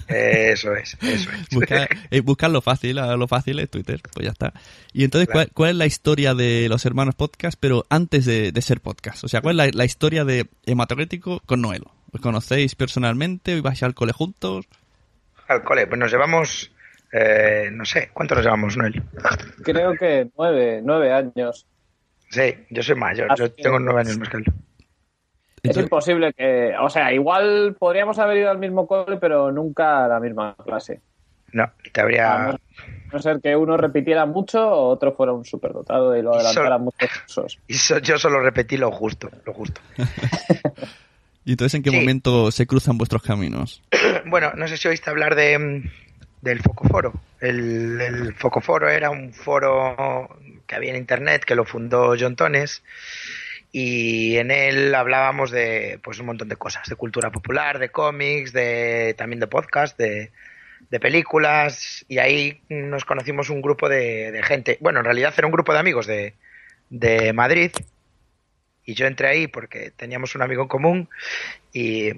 Eso 0.08 0.75
es, 0.75 0.99
eso 1.00 1.31
es. 1.31 1.49
Buscar, 1.52 1.88
eh, 2.11 2.20
buscar 2.20 2.50
lo 2.50 2.61
fácil, 2.61 2.96
lo 2.96 3.28
fácil 3.28 3.59
es 3.61 3.71
Twitter, 3.71 4.00
pues 4.12 4.26
ya 4.26 4.33
está. 4.33 4.52
Y 4.92 5.04
entonces, 5.04 5.26
Claro. 5.28 5.47
¿cuál, 5.47 5.54
cuál 5.54 5.71
es 5.71 5.76
la 5.76 5.87
historia 5.87 6.35
de 6.35 6.68
los 6.68 6.85
hermanos 6.85 7.14
podcast, 7.14 7.56
pero 7.59 7.87
antes 7.88 8.26
de, 8.26 8.52
de 8.52 8.62
ser 8.62 8.80
podcast? 8.83 9.25
O 9.25 9.28
sea, 9.28 9.40
¿cuál 9.40 9.59
es 9.61 9.66
la, 9.73 9.78
la 9.78 9.85
historia 9.87 10.25
de 10.26 10.50
Hematocrítico 10.66 11.40
con 11.47 11.62
Noelo? 11.62 11.95
¿Os 12.12 12.21
conocéis 12.21 12.75
personalmente? 12.75 13.59
¿Vais 13.62 13.83
al 13.85 13.95
cole 13.95 14.12
juntos? 14.12 14.66
Al 15.49 15.62
cole, 15.62 15.87
pues 15.87 15.99
nos 15.99 16.11
llevamos, 16.12 16.71
eh, 17.12 17.69
no 17.73 17.85
sé, 17.85 18.11
¿cuánto 18.12 18.35
nos 18.35 18.45
llevamos, 18.45 18.76
Noel? 18.76 19.02
Creo 19.62 19.95
que 19.95 20.28
nueve, 20.37 20.81
nueve 20.83 21.12
años. 21.12 21.66
Sí, 22.31 22.54
yo 22.71 22.83
soy 22.83 22.95
mayor, 22.97 23.31
Así 23.31 23.42
yo 23.42 23.52
tengo 23.52 23.78
nueve 23.78 24.00
años 24.00 24.19
más 24.19 24.28
que 24.28 24.37
él. 24.38 24.45
Es 25.62 25.76
imposible 25.76 26.33
que, 26.33 26.73
o 26.81 26.88
sea, 26.90 27.12
igual 27.12 27.76
podríamos 27.78 28.19
haber 28.19 28.38
ido 28.38 28.50
al 28.50 28.59
mismo 28.59 28.87
cole, 28.87 29.19
pero 29.19 29.52
nunca 29.52 30.04
a 30.04 30.09
la 30.09 30.19
misma 30.19 30.57
clase. 30.57 31.00
No, 31.52 31.71
te 31.92 32.00
habría... 32.00 32.49
A 32.49 32.59
no 33.12 33.19
ser 33.19 33.40
que 33.42 33.54
uno 33.54 33.76
repitiera 33.76 34.25
mucho 34.26 34.66
o 34.66 34.88
otro 34.88 35.12
fuera 35.12 35.33
un 35.33 35.45
superdotado 35.45 36.16
y 36.16 36.23
lo 36.23 36.35
adelantara 36.35 36.78
muchos 36.78 37.11
cursos. 37.11 37.59
Y 37.69 37.75
so- 37.75 37.99
yo 37.99 38.19
solo 38.19 38.40
repetí 38.40 38.76
lo 38.78 38.90
justo, 38.90 39.31
lo 39.45 39.52
justo. 39.52 39.81
¿Y 41.45 41.52
entonces 41.52 41.75
en 41.75 41.83
qué 41.83 41.90
Sí. 41.90 41.97
momento 41.97 42.50
se 42.50 42.66
cruzan 42.66 42.97
vuestros 42.99 43.23
caminos? 43.23 43.83
Bueno, 44.26 44.52
no 44.57 44.66
sé 44.66 44.76
si 44.78 44.88
oíste 44.88 45.11
hablar 45.11 45.35
de 45.35 45.59
mm, 45.59 45.90
del 46.42 46.61
Focoforo. 46.61 47.14
El, 47.40 47.99
el 48.00 48.34
Focoforo 48.34 48.90
era 48.90 49.08
un 49.11 49.32
foro 49.32 50.28
que 50.66 50.75
había 50.75 50.90
en 50.90 50.96
internet 50.96 51.44
que 51.44 51.54
lo 51.54 51.64
fundó 51.64 52.14
John 52.18 52.37
Tones 52.37 52.82
y 53.70 54.37
en 54.37 54.50
él 54.50 54.94
hablábamos 54.94 55.50
de 55.50 55.99
pues 56.02 56.18
un 56.18 56.26
montón 56.26 56.49
de 56.49 56.56
cosas, 56.56 56.87
de 56.88 56.96
cultura 56.96 57.30
popular, 57.30 57.78
de 57.78 57.88
cómics, 57.88 58.52
de 58.52 59.14
también 59.16 59.40
de 59.40 59.46
podcast, 59.46 59.96
de, 59.96 60.30
de 60.90 61.00
películas 61.00 62.04
y 62.08 62.18
ahí 62.18 62.61
nos 62.68 63.04
conocimos 63.04 63.49
un 63.49 63.62
grupo 63.62 63.88
de, 63.88 64.32
de 64.32 64.42
gente. 64.42 64.76
Bueno, 64.80 64.99
en 64.99 65.06
realidad 65.06 65.32
era 65.38 65.46
un 65.46 65.52
grupo 65.52 65.72
de 65.72 65.78
amigos 65.78 66.06
de, 66.06 66.34
de 66.90 67.32
Madrid 67.32 67.70
y 68.84 68.94
yo 68.94 69.06
entré 69.06 69.28
ahí 69.28 69.46
porque 69.46 69.92
teníamos 69.92 70.34
un 70.34 70.42
amigo 70.42 70.62
en 70.62 70.68
común 70.68 71.08
y 71.72 72.12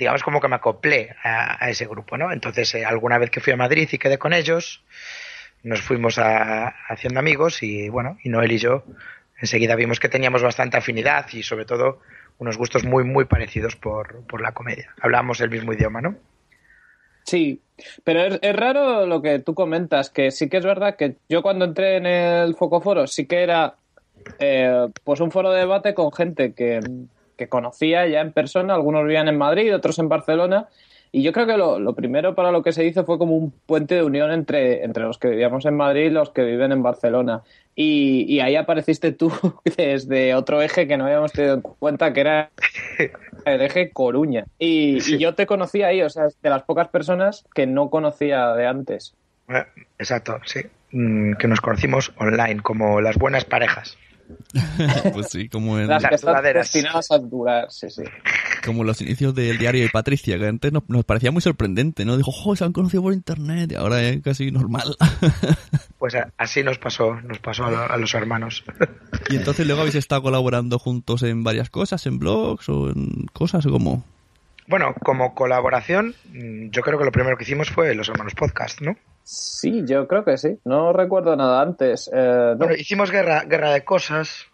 digamos 0.00 0.22
como 0.22 0.40
que 0.40 0.48
me 0.48 0.56
acoplé 0.56 1.14
a, 1.22 1.68
ese 1.70 1.86
grupo, 1.86 2.16
¿no? 2.16 2.32
Entonces, 2.32 2.74
eh, 2.74 2.84
alguna 2.84 3.18
vez 3.18 3.30
que 3.30 3.40
fui 3.40 3.52
a 3.52 3.56
Madrid 3.56 3.88
y 3.92 3.98
quedé 3.98 4.18
con 4.18 4.32
ellos, 4.32 4.82
nos 5.62 5.82
fuimos 5.82 6.18
a, 6.18 6.68
haciendo 6.88 7.20
amigos 7.20 7.62
y 7.62 7.90
bueno, 7.90 8.18
y 8.24 8.30
Noel 8.30 8.50
y 8.52 8.58
yo 8.58 8.82
enseguida 9.40 9.76
vimos 9.76 10.00
que 10.00 10.08
teníamos 10.08 10.42
bastante 10.42 10.78
afinidad 10.78 11.26
y 11.32 11.42
sobre 11.42 11.66
todo 11.66 12.00
unos 12.38 12.56
gustos 12.56 12.84
muy, 12.84 13.04
muy 13.04 13.26
parecidos 13.26 13.76
por, 13.76 14.26
por 14.26 14.40
la 14.40 14.52
comedia. 14.52 14.94
Hablamos 15.00 15.40
el 15.42 15.50
mismo 15.50 15.74
idioma, 15.74 16.00
¿no? 16.00 16.16
Sí, 17.24 17.60
pero 18.02 18.24
es, 18.24 18.38
es, 18.40 18.56
raro 18.56 19.06
lo 19.06 19.20
que 19.20 19.38
tú 19.38 19.54
comentas, 19.54 20.08
que 20.08 20.30
sí 20.30 20.48
que 20.48 20.56
es 20.56 20.64
verdad 20.64 20.96
que 20.96 21.16
yo 21.28 21.42
cuando 21.42 21.66
entré 21.66 21.96
en 21.96 22.06
el 22.06 22.54
Focoforo 22.56 23.06
sí 23.06 23.26
que 23.26 23.42
era 23.42 23.76
eh, 24.38 24.88
pues 25.04 25.20
un 25.20 25.30
foro 25.30 25.52
de 25.52 25.60
debate 25.60 25.92
con 25.92 26.10
gente 26.12 26.54
que, 26.54 26.80
que, 27.40 27.48
conocía 27.48 28.06
ya 28.06 28.20
en 28.20 28.32
persona, 28.32 28.74
algunos 28.74 29.04
vivían 29.04 29.28
en 29.28 29.38
Madrid, 29.38 29.74
otros 29.74 29.98
en 29.98 30.08
Barcelona, 30.08 30.68
y 31.12 31.22
yo 31.22 31.32
creo 31.32 31.46
que 31.46 31.56
lo, 31.56 31.80
lo, 31.80 31.94
primero 31.94 32.36
para 32.36 32.52
lo 32.52 32.62
que 32.62 32.72
se 32.72 32.84
hizo 32.84 33.04
fue 33.04 33.18
como 33.18 33.36
un 33.36 33.50
puente 33.66 33.96
de 33.96 34.04
unión 34.04 34.30
entre, 34.30 34.84
entre 34.84 35.02
los 35.02 35.18
que 35.18 35.28
vivíamos 35.28 35.66
en 35.66 35.76
Madrid 35.76 36.06
y 36.06 36.10
los 36.10 36.30
que 36.30 36.44
viven 36.44 36.70
en 36.70 36.84
Barcelona. 36.84 37.42
Y, 37.74 38.26
y, 38.28 38.40
ahí 38.40 38.54
apareciste 38.54 39.10
tú 39.10 39.32
desde 39.76 40.34
otro 40.34 40.62
eje 40.62 40.86
que 40.86 40.96
no 40.96 41.06
habíamos 41.06 41.32
tenido 41.32 41.54
en 41.54 41.62
cuenta, 41.62 42.12
que 42.12 42.20
era 42.20 42.50
el 43.44 43.60
eje 43.60 43.90
Coruña. 43.90 44.44
Y, 44.58 45.00
sí. 45.00 45.16
y, 45.16 45.18
yo 45.18 45.34
te 45.34 45.46
conocí 45.46 45.82
ahí, 45.82 46.00
o 46.02 46.10
sea, 46.10 46.28
de 46.42 46.50
las 46.50 46.62
pocas 46.62 46.88
personas 46.88 47.44
que 47.54 47.66
no 47.66 47.90
conocía 47.90 48.54
de 48.54 48.66
antes. 48.66 49.14
Exacto, 49.98 50.38
sí. 50.44 50.60
Mm, 50.92 51.34
que 51.34 51.48
nos 51.48 51.60
conocimos 51.60 52.12
online, 52.18 52.60
como 52.62 53.00
las 53.00 53.16
buenas 53.16 53.44
parejas. 53.44 53.96
pues 55.12 55.28
sí, 55.30 55.48
como 55.48 55.78
en 55.78 55.88
las 55.88 56.02
destinadas 56.02 57.10
a 57.10 57.18
durar, 57.18 57.70
sí, 57.70 57.88
sí. 57.90 58.02
Como 58.64 58.84
los 58.84 59.00
inicios 59.00 59.34
del 59.34 59.58
diario 59.58 59.82
de 59.82 59.88
Patricia, 59.88 60.38
que 60.38 60.46
antes 60.46 60.72
nos, 60.72 60.88
nos 60.88 61.04
parecía 61.04 61.30
muy 61.30 61.42
sorprendente, 61.42 62.04
¿no? 62.04 62.16
Dijo, 62.16 62.30
¡oh, 62.44 62.56
se 62.56 62.64
han 62.64 62.72
conocido 62.72 63.02
por 63.02 63.12
internet! 63.12 63.72
Y 63.72 63.74
ahora 63.74 64.02
es 64.02 64.22
casi 64.22 64.50
normal. 64.50 64.96
pues 65.98 66.14
así 66.36 66.62
nos 66.62 66.78
pasó, 66.78 67.14
nos 67.22 67.38
pasó 67.38 67.64
a, 67.64 67.86
a 67.86 67.96
los 67.96 68.14
hermanos. 68.14 68.64
y 69.30 69.36
entonces 69.36 69.66
luego 69.66 69.82
habéis 69.82 69.96
estado 69.96 70.22
colaborando 70.22 70.78
juntos 70.78 71.22
en 71.22 71.42
varias 71.42 71.70
cosas, 71.70 72.04
en 72.06 72.18
blogs 72.18 72.68
o 72.68 72.90
en 72.90 73.26
cosas 73.32 73.66
como... 73.66 74.04
Bueno, 74.70 74.94
como 75.02 75.34
colaboración, 75.34 76.14
yo 76.70 76.82
creo 76.82 76.96
que 76.96 77.04
lo 77.04 77.10
primero 77.10 77.36
que 77.36 77.42
hicimos 77.42 77.70
fue 77.70 77.92
los 77.92 78.08
hermanos 78.08 78.36
podcast, 78.36 78.80
¿no? 78.80 78.96
Sí, 79.24 79.82
yo 79.84 80.06
creo 80.06 80.24
que 80.24 80.38
sí. 80.38 80.60
No 80.64 80.92
recuerdo 80.92 81.34
nada 81.34 81.60
antes. 81.60 82.08
Eh, 82.14 82.50
no. 82.52 82.56
Bueno, 82.56 82.74
hicimos 82.74 83.10
guerra, 83.10 83.42
guerra 83.42 83.72
de 83.72 83.82
cosas. 83.82 84.46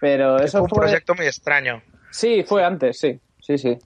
Pero 0.00 0.38
eso 0.38 0.58
fue 0.58 0.62
un 0.62 0.68
fue... 0.68 0.78
proyecto 0.82 1.16
muy 1.16 1.26
extraño. 1.26 1.82
Sí, 2.12 2.44
fue 2.46 2.64
antes, 2.64 3.00
sí. 3.00 3.18
Sí, 3.40 3.58
sí. 3.58 3.76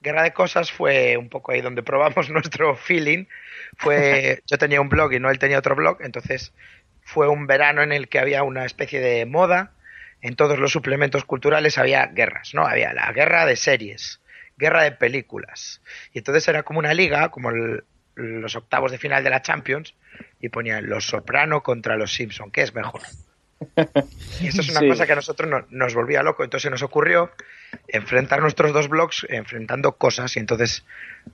Guerra 0.00 0.24
de 0.24 0.32
cosas 0.32 0.72
fue 0.72 1.16
un 1.16 1.28
poco 1.28 1.52
ahí 1.52 1.60
donde 1.60 1.84
probamos 1.84 2.28
nuestro 2.30 2.74
feeling. 2.74 3.26
Fue, 3.76 4.42
yo 4.50 4.58
tenía 4.58 4.80
un 4.80 4.88
blog 4.88 5.12
y 5.12 5.20
no 5.20 5.30
él 5.30 5.38
tenía 5.38 5.60
otro 5.60 5.76
blog, 5.76 5.98
entonces 6.00 6.52
fue 7.04 7.28
un 7.28 7.46
verano 7.46 7.84
en 7.84 7.92
el 7.92 8.08
que 8.08 8.18
había 8.18 8.42
una 8.42 8.64
especie 8.64 8.98
de 8.98 9.26
moda. 9.26 9.74
En 10.20 10.34
todos 10.34 10.58
los 10.58 10.72
suplementos 10.72 11.24
culturales 11.24 11.78
había 11.78 12.06
guerras, 12.06 12.52
¿no? 12.52 12.66
Había 12.66 12.92
la 12.92 13.12
guerra 13.12 13.46
de 13.46 13.54
series, 13.54 14.21
guerra 14.56 14.82
de 14.82 14.92
películas. 14.92 15.82
Y 16.12 16.18
entonces 16.18 16.46
era 16.48 16.62
como 16.62 16.78
una 16.78 16.94
liga, 16.94 17.30
como 17.30 17.50
el, 17.50 17.84
los 18.14 18.56
octavos 18.56 18.92
de 18.92 18.98
final 18.98 19.24
de 19.24 19.30
la 19.30 19.42
Champions 19.42 19.94
y 20.40 20.48
ponían 20.48 20.88
Los 20.88 21.06
Soprano 21.06 21.62
contra 21.62 21.96
Los 21.96 22.12
Simpson, 22.12 22.50
¿qué 22.50 22.62
es 22.62 22.74
mejor? 22.74 23.02
Y 24.40 24.48
eso 24.48 24.60
es 24.60 24.70
una 24.70 24.80
sí. 24.80 24.88
cosa 24.88 25.06
que 25.06 25.12
a 25.12 25.16
nosotros 25.16 25.48
no, 25.48 25.64
nos 25.70 25.94
volvía 25.94 26.22
loco, 26.22 26.42
entonces 26.42 26.70
nos 26.70 26.82
ocurrió 26.82 27.30
enfrentar 27.88 28.40
nuestros 28.40 28.72
dos 28.72 28.88
blogs 28.88 29.24
enfrentando 29.28 29.92
cosas 29.92 30.36
y 30.36 30.40
entonces 30.40 30.84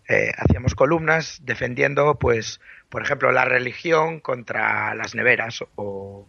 eh, 0.09 0.31
hacíamos 0.37 0.75
columnas 0.75 1.41
defendiendo, 1.45 2.19
pues, 2.19 2.61
por 2.91 3.03
ejemplo, 3.03 3.33
la 3.33 3.45
religión 3.45 4.21
contra 4.21 4.95
las 4.95 5.15
neveras 5.15 5.65
o, 5.77 6.27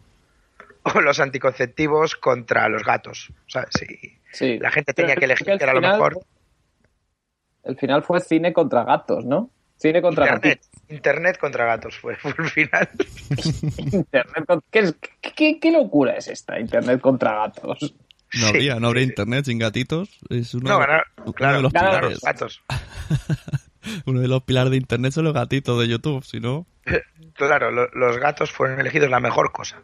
o 0.83 1.01
los 1.01 1.19
anticonceptivos 1.19 2.15
contra 2.15 2.69
los 2.69 2.83
gatos. 2.83 3.31
O 3.47 3.49
sea, 3.49 3.67
si 3.69 4.17
sí. 4.31 4.57
la 4.57 4.71
gente 4.71 4.93
tenía 4.93 5.15
que 5.15 5.25
elegir 5.25 5.47
que 5.57 5.63
era 5.63 5.73
lo 5.73 5.81
mejor. 5.81 6.19
El 7.63 7.77
final 7.77 8.03
fue 8.03 8.19
cine 8.21 8.53
contra 8.53 8.83
gatos, 8.83 9.25
¿no? 9.25 9.49
Cine 9.77 10.01
contra 10.01 10.25
Internet, 10.25 10.61
gatos. 10.61 10.83
Internet 10.89 11.37
contra 11.37 11.65
gatos 11.65 11.97
fue, 11.97 12.15
fue 12.17 12.33
el 12.37 12.49
final. 12.49 12.89
Internet 13.77 14.45
contra... 14.45 14.67
¿Qué, 14.71 14.93
qué, 15.35 15.59
¿Qué, 15.59 15.71
locura 15.71 16.15
es 16.15 16.27
esta? 16.27 16.59
Internet 16.59 16.99
contra 16.99 17.35
gatos. 17.35 17.95
No 18.33 18.47
habría, 18.47 18.75
sí, 18.75 18.79
no 18.79 18.87
habría 18.87 19.03
sí. 19.03 19.09
internet 19.09 19.45
sin 19.45 19.57
gatitos. 19.57 20.19
Es 20.29 20.53
uno, 20.53 20.69
no, 20.69 20.79
no, 20.79 21.01
uno 21.23 21.33
claro, 21.33 21.57
de 21.57 21.63
los 21.63 21.71
claro, 21.71 21.89
pilares. 21.89 22.11
los 22.11 22.21
gatos. 22.21 22.63
uno 24.05 24.19
de 24.19 24.27
los 24.27 24.43
pilares 24.43 24.71
de 24.71 24.77
internet 24.77 25.13
son 25.13 25.23
los 25.23 25.33
gatitos 25.33 25.79
de 25.79 25.87
YouTube, 25.87 26.23
si 26.23 26.39
no. 26.39 26.65
Claro, 27.33 27.71
lo, 27.71 27.87
los 27.93 28.17
gatos 28.17 28.51
fueron 28.51 28.81
elegidos 28.81 29.09
la 29.09 29.21
mejor 29.21 29.53
cosa. 29.53 29.81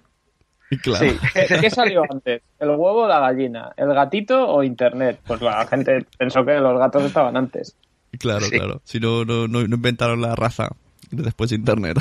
Claro. 0.82 1.10
Sí. 1.10 1.18
¿Qué, 1.34 1.58
¿Qué, 1.62 1.70
salió 1.70 2.04
antes? 2.10 2.42
¿El 2.60 2.70
huevo 2.70 3.04
o 3.04 3.08
la 3.08 3.20
gallina? 3.20 3.72
¿El 3.78 3.94
gatito 3.94 4.48
o 4.48 4.64
internet? 4.64 5.20
Pues 5.26 5.42
la 5.42 5.66
gente 5.68 6.06
pensó 6.18 6.44
que 6.44 6.56
los 6.56 6.80
gatos 6.80 7.04
estaban 7.04 7.38
antes. 7.38 7.76
Claro, 8.18 8.46
sí. 8.46 8.52
claro. 8.52 8.82
Si 8.84 9.00
no, 9.00 9.26
no, 9.26 9.48
no, 9.48 9.62
inventaron 9.62 10.22
la 10.22 10.36
raza 10.36 10.70
después 11.12 11.50
de 11.50 11.58
internet. 11.58 11.98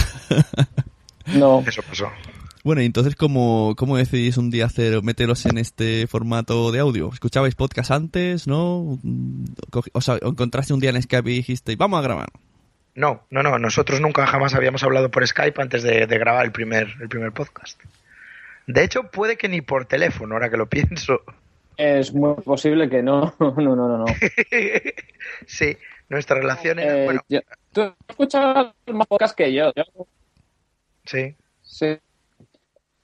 no. 1.34 1.62
Eso 1.66 1.82
pasó. 1.82 2.08
Bueno, 2.62 2.80
y 2.80 2.86
entonces, 2.86 3.14
¿cómo, 3.14 3.74
¿cómo 3.76 3.98
decidís 3.98 4.38
un 4.38 4.50
día 4.50 4.64
hacer, 4.64 5.02
meteros 5.02 5.44
en 5.44 5.58
este 5.58 6.06
formato 6.06 6.72
de 6.72 6.80
audio? 6.80 7.10
¿Escuchabais 7.12 7.54
podcast 7.54 7.90
antes, 7.90 8.46
no? 8.46 8.98
O 9.92 10.00
sea, 10.00 10.18
encontraste 10.22 10.72
un 10.72 10.80
día 10.80 10.88
en 10.88 11.02
Skype 11.02 11.30
y 11.30 11.34
dijiste, 11.34 11.76
vamos 11.76 11.98
a 11.98 12.02
grabar. 12.02 12.28
No, 12.94 13.26
no, 13.28 13.42
no. 13.42 13.58
Nosotros 13.58 14.00
nunca 14.00 14.26
jamás 14.26 14.54
habíamos 14.54 14.82
hablado 14.82 15.10
por 15.10 15.26
Skype 15.26 15.60
antes 15.60 15.82
de, 15.82 16.06
de 16.06 16.18
grabar 16.18 16.46
el 16.46 16.52
primer, 16.52 16.94
el 17.02 17.08
primer 17.08 17.32
podcast. 17.32 17.78
De 18.66 18.84
hecho, 18.84 19.10
puede 19.10 19.36
que 19.36 19.48
ni 19.48 19.60
por 19.60 19.86
teléfono, 19.86 20.34
ahora 20.34 20.50
que 20.50 20.56
lo 20.56 20.68
pienso. 20.68 21.20
Es 21.76 22.14
muy 22.14 22.34
posible 22.36 22.88
que 22.88 23.02
no. 23.02 23.34
No, 23.40 23.52
no, 23.52 23.76
no, 23.76 23.98
no. 23.98 24.04
sí, 25.46 25.76
nuestra 26.08 26.36
relación 26.36 26.78
era. 26.78 26.98
Eh, 26.98 27.04
bueno. 27.04 27.20
yo, 27.28 27.40
tú 27.72 27.94
escuchabas 28.08 28.74
más 28.86 29.06
podcast 29.06 29.36
que 29.36 29.52
yo. 29.52 29.72
yo... 29.74 29.84
Sí. 31.04 31.34
Sí. 31.62 31.98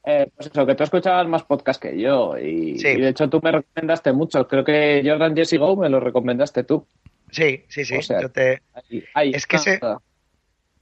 Eh, 0.05 0.31
pues 0.35 0.51
eso, 0.51 0.67
que 0.67 0.75
tú 0.75 0.85
escuchabas 0.85 1.29
más 1.29 1.43
podcast 1.43 1.83
que 1.83 1.99
yo. 1.99 2.39
Y, 2.39 2.79
sí. 2.79 2.89
y, 2.89 3.01
de 3.01 3.09
hecho 3.09 3.29
tú 3.29 3.41
me 3.43 3.53
recomendaste 3.53 4.13
mucho. 4.13 4.47
Creo 4.49 4.65
que 4.65 5.03
Jordan 5.05 5.37
Jesse 5.37 5.59
Go 5.59 5.77
me 5.77 5.89
lo 5.89 6.01
recomendaste 6.01 6.65
tú. 6.65 6.87
Sí, 7.31 7.65
sí, 7.69 7.85
sí. 7.85 7.97
O 7.97 8.03
sea, 8.03 8.23
yo 8.23 8.31
te... 8.31 8.63
ahí, 8.73 9.05
ahí 9.15 9.31
es 9.35 9.47
que 9.47 9.59
se. 9.59 9.81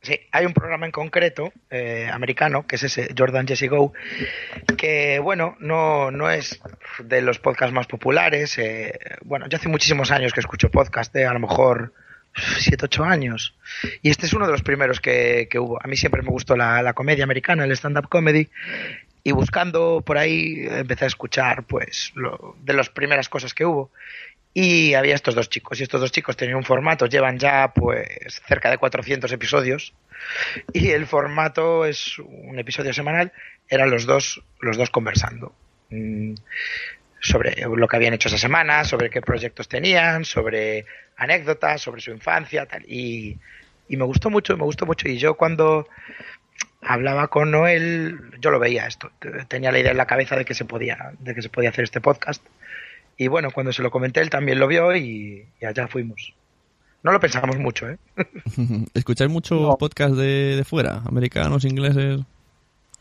Sí, 0.09 0.19
hay 0.33 0.47
un 0.47 0.55
programa 0.55 0.87
en 0.87 0.93
concreto 0.93 1.53
eh, 1.69 2.09
americano, 2.11 2.67
que 2.67 2.77
es 2.77 2.83
ese 2.83 3.11
Jordan 3.15 3.47
Jesse 3.47 3.69
Go, 3.69 3.93
que 4.79 5.19
bueno, 5.19 5.55
no, 5.61 6.11
no 6.11 6.31
es 6.31 6.63
de 6.99 7.21
los 7.21 7.39
podcasts 7.39 7.75
más 7.75 7.87
populares. 7.87 8.57
Eh, 8.57 8.99
bueno, 9.27 9.47
yo 9.51 9.59
hace 9.59 9.69
muchísimos 9.69 10.11
años 10.11 10.33
que 10.33 10.41
escucho 10.41 10.71
podcast, 10.71 11.15
eh, 11.15 11.27
a 11.27 11.35
lo 11.35 11.41
mejor 11.41 11.93
7, 12.35 12.87
8 12.87 13.05
años. 13.05 13.55
Y 14.01 14.09
este 14.09 14.25
es 14.25 14.33
uno 14.33 14.47
de 14.47 14.53
los 14.53 14.63
primeros 14.63 14.99
que, 14.99 15.47
que 15.51 15.59
hubo. 15.59 15.79
A 15.79 15.87
mí 15.87 15.95
siempre 15.95 16.23
me 16.23 16.31
gustó 16.31 16.57
la, 16.57 16.81
la 16.81 16.95
comedia 16.95 17.25
americana, 17.25 17.65
el 17.65 17.73
stand-up 17.73 18.09
comedy. 18.09 18.49
Y 19.25 19.33
buscando 19.33 20.01
por 20.01 20.17
ahí 20.17 20.67
empecé 20.71 21.05
a 21.05 21.09
escuchar 21.09 21.65
pues 21.65 22.13
lo, 22.15 22.57
de 22.63 22.73
las 22.73 22.89
primeras 22.89 23.29
cosas 23.29 23.53
que 23.53 23.67
hubo. 23.67 23.91
Y 24.61 24.95
había 24.95 25.15
estos 25.15 25.37
dos 25.37 25.49
chicos, 25.49 25.79
y 25.79 25.85
estos 25.85 26.01
dos 26.01 26.11
chicos 26.11 26.37
tenían 26.37 26.57
un 26.57 26.65
formato, 26.65 27.07
llevan 27.07 27.39
ya 27.39 27.73
pues 27.73 28.43
cerca 28.49 28.69
de 28.69 28.77
400 28.77 29.31
episodios, 29.31 29.95
y 30.73 30.89
el 30.89 31.07
formato 31.07 31.85
es 31.85 32.19
un 32.19 32.59
episodio 32.59 32.93
semanal, 32.93 33.31
eran 33.69 33.89
los 33.89 34.05
dos, 34.05 34.43
los 34.59 34.77
dos 34.77 34.91
conversando 34.91 35.55
mmm, 35.91 36.35
sobre 37.21 37.55
lo 37.69 37.87
que 37.87 37.97
habían 37.97 38.15
hecho 38.15 38.27
esa 38.27 38.37
semana, 38.37 38.83
sobre 38.83 39.11
qué 39.11 39.23
proyectos 39.23 39.69
tenían, 39.69 40.25
sobre 40.25 40.87
anécdotas, 41.17 41.81
sobre 41.81 42.01
su 42.01 42.11
infancia, 42.11 42.67
tal, 42.67 42.83
y, 42.89 43.39
y 43.89 43.97
me 43.97 44.07
gustó 44.07 44.29
mucho, 44.29 44.57
me 44.57 44.65
gustó 44.65 44.87
mucho, 44.87 45.09
y 45.09 45.19
yo 45.19 45.35
cuando 45.35 45.87
hablaba 46.83 47.29
con 47.29 47.53
Noel, 47.53 48.19
yo 48.41 48.51
lo 48.51 48.59
veía 48.59 48.89
esto, 48.89 49.13
tenía 49.47 49.71
la 49.71 49.79
idea 49.79 49.93
en 49.93 49.99
la 49.99 50.07
cabeza 50.09 50.35
de 50.35 50.45
que 50.45 50.55
se 50.55 50.65
podía, 50.65 51.13
de 51.21 51.37
que 51.37 51.43
se 51.43 51.49
podía 51.49 51.71
hacer 51.71 51.85
este 51.85 52.01
podcast, 52.01 52.45
y 53.19 53.27
bueno, 53.27 53.51
cuando 53.53 53.73
se 53.73 53.83
lo 53.83 53.91
comenté, 53.91 54.21
él 54.21 54.31
también 54.31 54.61
lo 54.61 54.69
vio 54.69 54.95
y, 54.95 55.45
y 55.61 55.65
allá 55.67 55.89
fuimos. 55.89 56.33
No 57.03 57.13
lo 57.13 57.21
pensamos 57.21 57.59
mucho, 57.59 57.89
¿eh? 57.89 57.99
¿Escucháis 58.95 59.31
muchos 59.31 59.61
no. 59.61 59.77
podcasts 59.77 60.17
de, 60.17 60.57
de, 60.57 60.65
fuera? 60.65 61.03
¿Americanos, 61.05 61.65
ingleses? 61.65 62.21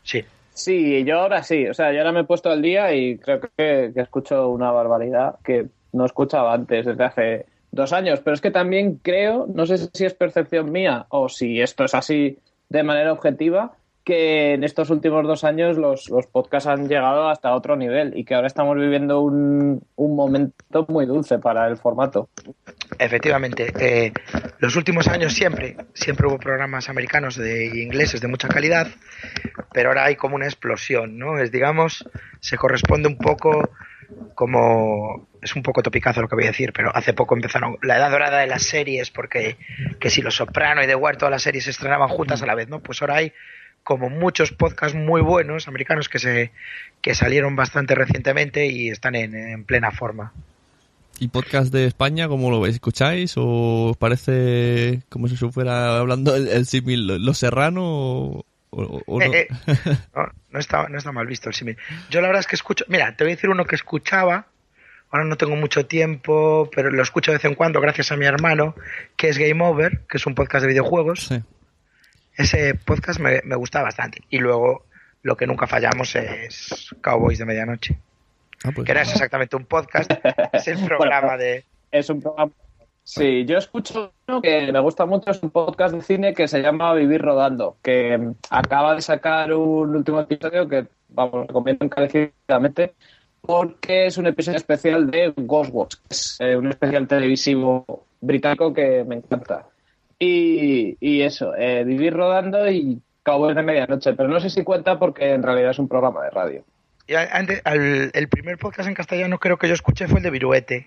Sí. 0.02 0.24
Sí, 0.52 1.04
yo 1.04 1.20
ahora 1.20 1.44
sí. 1.44 1.68
O 1.68 1.74
sea, 1.74 1.92
yo 1.92 1.98
ahora 1.98 2.12
me 2.12 2.20
he 2.20 2.24
puesto 2.24 2.50
al 2.50 2.60
día 2.60 2.92
y 2.92 3.16
creo 3.18 3.40
que, 3.40 3.92
que 3.94 4.00
escucho 4.00 4.48
una 4.48 4.72
barbaridad 4.72 5.36
que 5.44 5.66
no 5.92 6.04
escuchaba 6.04 6.52
antes, 6.52 6.84
desde 6.84 7.04
hace 7.04 7.46
dos 7.70 7.92
años. 7.92 8.20
Pero 8.20 8.34
es 8.34 8.40
que 8.40 8.50
también 8.50 8.98
creo, 9.00 9.46
no 9.52 9.66
sé 9.66 9.78
si 9.78 10.04
es 10.04 10.14
percepción 10.14 10.72
mía 10.72 11.06
o 11.10 11.28
si 11.28 11.60
esto 11.60 11.84
es 11.84 11.94
así 11.94 12.38
de 12.68 12.82
manera 12.82 13.12
objetiva, 13.12 13.76
que 14.08 14.54
en 14.54 14.64
estos 14.64 14.88
últimos 14.88 15.26
dos 15.26 15.44
años 15.44 15.76
los, 15.76 16.08
los 16.08 16.26
podcasts 16.26 16.66
han 16.66 16.88
llegado 16.88 17.28
hasta 17.28 17.52
otro 17.52 17.76
nivel 17.76 18.16
y 18.16 18.24
que 18.24 18.34
ahora 18.34 18.46
estamos 18.46 18.74
viviendo 18.74 19.20
un, 19.20 19.82
un 19.96 20.16
momento 20.16 20.86
muy 20.88 21.04
dulce 21.04 21.38
para 21.38 21.68
el 21.68 21.76
formato. 21.76 22.30
Efectivamente, 22.98 23.70
eh, 23.78 24.14
los 24.60 24.76
últimos 24.76 25.08
años 25.08 25.34
siempre, 25.34 25.76
siempre 25.92 26.26
hubo 26.26 26.38
programas 26.38 26.88
americanos 26.88 27.36
de 27.36 27.66
ingleses 27.66 28.22
de 28.22 28.28
mucha 28.28 28.48
calidad, 28.48 28.86
pero 29.74 29.90
ahora 29.90 30.06
hay 30.06 30.16
como 30.16 30.36
una 30.36 30.46
explosión, 30.46 31.18
¿no? 31.18 31.38
Es, 31.38 31.52
digamos, 31.52 32.08
se 32.40 32.56
corresponde 32.56 33.08
un 33.08 33.18
poco 33.18 33.68
como 34.34 35.28
es 35.42 35.54
un 35.54 35.62
poco 35.62 35.82
topicazo 35.82 36.22
lo 36.22 36.28
que 36.28 36.34
voy 36.34 36.44
a 36.44 36.48
decir, 36.48 36.72
pero 36.72 36.96
hace 36.96 37.12
poco 37.12 37.34
empezaron 37.34 37.76
la 37.82 37.98
edad 37.98 38.10
dorada 38.10 38.38
de 38.38 38.46
las 38.46 38.62
series, 38.62 39.10
porque 39.10 39.58
que 40.00 40.08
si 40.08 40.22
Los 40.22 40.36
Soprano 40.36 40.82
y 40.82 40.86
The 40.86 40.94
Wire, 40.94 41.18
todas 41.18 41.30
las 41.30 41.42
series 41.42 41.64
se 41.64 41.72
estrenaban 41.72 42.08
juntas 42.08 42.42
a 42.42 42.46
la 42.46 42.54
vez, 42.54 42.68
¿no? 42.70 42.80
Pues 42.80 43.02
ahora 43.02 43.16
hay 43.16 43.34
como 43.88 44.10
muchos 44.10 44.52
podcasts 44.52 44.94
muy 44.94 45.22
buenos 45.22 45.66
americanos 45.66 46.10
que 46.10 46.18
se 46.18 46.50
que 47.00 47.14
salieron 47.14 47.56
bastante 47.56 47.94
recientemente 47.94 48.66
y 48.66 48.90
están 48.90 49.14
en, 49.14 49.34
en 49.34 49.64
plena 49.64 49.90
forma. 49.92 50.30
¿Y 51.18 51.28
podcast 51.28 51.72
de 51.72 51.86
España, 51.86 52.28
cómo 52.28 52.50
lo 52.50 52.60
veis? 52.60 52.74
¿Escucháis? 52.74 53.32
¿O 53.38 53.86
os 53.92 53.96
parece 53.96 55.00
como 55.08 55.26
si 55.26 55.38
se 55.38 55.48
fuera 55.50 55.98
hablando 56.00 56.36
el, 56.36 56.48
el 56.48 56.66
símil 56.66 57.06
Los 57.24 57.38
Serrano? 57.38 57.82
O, 57.82 58.44
o- 58.72 59.02
o 59.06 59.18
no? 59.20 59.24
Eh, 59.24 59.48
eh, 59.66 59.74
no, 60.14 60.28
no 60.50 60.58
está, 60.58 60.86
no 60.90 60.98
está 60.98 61.10
mal 61.10 61.26
visto 61.26 61.48
el 61.48 61.54
símil. 61.54 61.78
Yo 62.10 62.20
la 62.20 62.26
verdad 62.26 62.40
es 62.40 62.46
que 62.46 62.56
escucho, 62.56 62.84
mira, 62.88 63.16
te 63.16 63.24
voy 63.24 63.32
a 63.32 63.36
decir 63.36 63.48
uno 63.48 63.64
que 63.64 63.74
escuchaba, 63.74 64.48
ahora 65.10 65.24
no 65.24 65.36
tengo 65.36 65.56
mucho 65.56 65.86
tiempo, 65.86 66.68
pero 66.76 66.90
lo 66.90 67.02
escucho 67.02 67.30
de 67.30 67.38
vez 67.38 67.44
en 67.46 67.54
cuando 67.54 67.80
gracias 67.80 68.12
a 68.12 68.16
mi 68.18 68.26
hermano, 68.26 68.74
que 69.16 69.28
es 69.30 69.38
Game 69.38 69.64
Over, 69.64 70.00
que 70.10 70.18
es 70.18 70.26
un 70.26 70.34
podcast 70.34 70.60
de 70.64 70.68
videojuegos. 70.68 71.20
Sí. 71.26 71.40
Ese 72.38 72.74
podcast 72.74 73.18
me, 73.20 73.40
me 73.44 73.56
gusta 73.56 73.82
bastante. 73.82 74.22
Y 74.30 74.38
luego 74.38 74.84
lo 75.22 75.36
que 75.36 75.46
nunca 75.46 75.66
fallamos 75.66 76.14
es 76.16 76.94
Cowboys 77.02 77.38
de 77.38 77.44
Medianoche, 77.44 77.98
Ah, 78.64 78.70
pues- 78.74 78.86
que 78.86 78.94
no 78.94 79.00
es 79.00 79.10
exactamente 79.12 79.56
un 79.56 79.66
podcast, 79.66 80.10
es 80.52 80.68
el 80.68 80.78
programa 80.86 81.36
de... 81.36 81.64
Es 81.90 82.08
un 82.10 82.20
programa. 82.22 82.52
Sí, 83.04 83.44
yo 83.46 83.56
escucho 83.58 84.12
uno 84.28 84.42
que 84.42 84.70
me 84.70 84.80
gusta 84.80 85.06
mucho, 85.06 85.30
es 85.30 85.42
un 85.42 85.50
podcast 85.50 85.94
de 85.94 86.02
cine 86.02 86.34
que 86.34 86.46
se 86.46 86.60
llama 86.60 86.92
Vivir 86.94 87.22
Rodando, 87.22 87.76
que 87.82 88.18
mm, 88.18 88.34
acaba 88.50 88.94
de 88.94 89.00
sacar 89.02 89.52
un 89.54 89.96
último 89.96 90.20
episodio 90.20 90.68
que, 90.68 90.86
vamos, 91.08 91.46
recomiendo 91.46 91.84
encarecidamente, 91.86 92.94
porque 93.40 94.06
es 94.06 94.18
un 94.18 94.26
episodio 94.26 94.58
especial 94.58 95.10
de 95.10 95.32
Ghostwatch, 95.36 95.94
que 95.96 96.02
es 96.14 96.36
eh, 96.40 96.56
un 96.56 96.68
especial 96.68 97.08
televisivo 97.08 98.04
británico 98.20 98.74
que 98.74 99.04
me 99.04 99.16
encanta. 99.16 99.66
Y, 100.18 100.96
y 101.00 101.22
eso, 101.22 101.54
eh, 101.56 101.84
Vivir 101.84 102.12
Rodando 102.14 102.68
y 102.70 103.00
Cowboys 103.22 103.54
de 103.54 103.62
Medianoche, 103.62 104.14
pero 104.14 104.28
no 104.28 104.40
sé 104.40 104.50
si 104.50 104.64
cuenta 104.64 104.98
porque 104.98 105.32
en 105.32 105.42
realidad 105.42 105.70
es 105.70 105.78
un 105.78 105.88
programa 105.88 106.24
de 106.24 106.30
radio. 106.30 106.64
Y 107.06 107.14
antes, 107.14 107.62
al- 107.64 108.10
el 108.12 108.28
primer 108.28 108.58
podcast 108.58 108.88
en 108.88 108.94
castellano 108.94 109.38
creo 109.38 109.56
que 109.58 109.68
yo 109.68 109.74
escuché 109.74 110.08
fue 110.08 110.18
el 110.18 110.24
de 110.24 110.30
Viruete. 110.30 110.86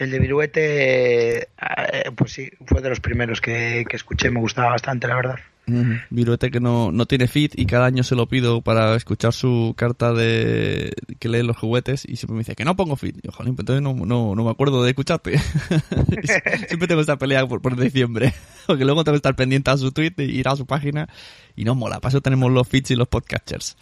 El 0.00 0.10
de 0.10 0.18
Viruete, 0.18 1.38
eh, 1.42 2.10
pues 2.16 2.32
sí, 2.32 2.48
fue 2.64 2.80
de 2.80 2.88
los 2.88 3.00
primeros 3.00 3.42
que, 3.42 3.84
que 3.86 3.96
escuché, 3.96 4.30
me 4.30 4.40
gustaba 4.40 4.70
bastante, 4.70 5.06
la 5.06 5.14
verdad. 5.14 5.38
Ujú. 5.68 5.92
Viruete 6.08 6.50
que 6.50 6.58
no, 6.58 6.90
no 6.90 7.04
tiene 7.04 7.28
feed 7.28 7.50
y 7.54 7.66
cada 7.66 7.84
año 7.84 8.02
se 8.02 8.14
lo 8.14 8.26
pido 8.26 8.62
para 8.62 8.96
escuchar 8.96 9.34
su 9.34 9.74
carta 9.76 10.14
de 10.14 10.94
que 11.18 11.28
lee 11.28 11.42
los 11.42 11.58
juguetes 11.58 12.06
y 12.08 12.16
siempre 12.16 12.32
me 12.32 12.38
dice 12.38 12.56
que 12.56 12.64
no 12.64 12.76
pongo 12.76 12.96
feed. 12.96 13.16
Y 13.16 13.26
yo, 13.26 13.32
jolín, 13.32 13.56
pues 13.56 13.68
entonces 13.68 13.82
no, 13.82 13.92
no, 14.06 14.34
no 14.34 14.42
me 14.42 14.50
acuerdo 14.50 14.82
de 14.82 14.88
escucharte. 14.88 15.38
siempre 16.68 16.88
tengo 16.88 17.02
esta 17.02 17.18
pelea 17.18 17.46
por, 17.46 17.60
por 17.60 17.78
diciembre. 17.78 18.32
Porque 18.66 18.86
luego 18.86 19.04
tengo 19.04 19.14
que 19.14 19.18
estar 19.18 19.36
pendiente 19.36 19.70
a 19.70 19.76
su 19.76 19.92
tweet 19.92 20.14
y 20.16 20.22
ir 20.22 20.48
a 20.48 20.56
su 20.56 20.64
página 20.64 21.10
y 21.56 21.64
no 21.64 21.74
mola. 21.74 22.00
Para 22.00 22.08
eso 22.08 22.22
tenemos 22.22 22.50
los 22.50 22.66
feeds 22.66 22.92
y 22.92 22.96
los 22.96 23.08
podcasters. 23.08 23.76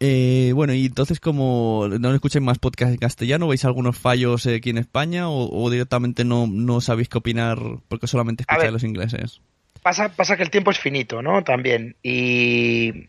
Eh, 0.00 0.52
bueno, 0.54 0.74
y 0.74 0.86
entonces 0.86 1.18
como 1.18 1.88
no 1.98 2.14
escucháis 2.14 2.44
más 2.44 2.58
podcast 2.58 2.92
en 2.92 2.98
castellano, 2.98 3.48
¿veis 3.48 3.64
algunos 3.64 3.98
fallos 3.98 4.46
eh, 4.46 4.56
aquí 4.56 4.70
en 4.70 4.78
España 4.78 5.28
o, 5.28 5.50
o 5.50 5.70
directamente 5.70 6.24
no, 6.24 6.46
no 6.46 6.80
sabéis 6.80 7.08
qué 7.08 7.18
opinar 7.18 7.58
porque 7.88 8.06
solamente 8.06 8.42
A 8.46 8.54
escucháis 8.54 8.62
ver. 8.64 8.72
los 8.72 8.84
ingleses? 8.84 9.40
Pasa, 9.82 10.08
pasa 10.14 10.36
que 10.36 10.42
el 10.44 10.50
tiempo 10.50 10.70
es 10.70 10.78
finito, 10.78 11.20
¿no? 11.22 11.42
También. 11.42 11.96
Y, 12.02 13.08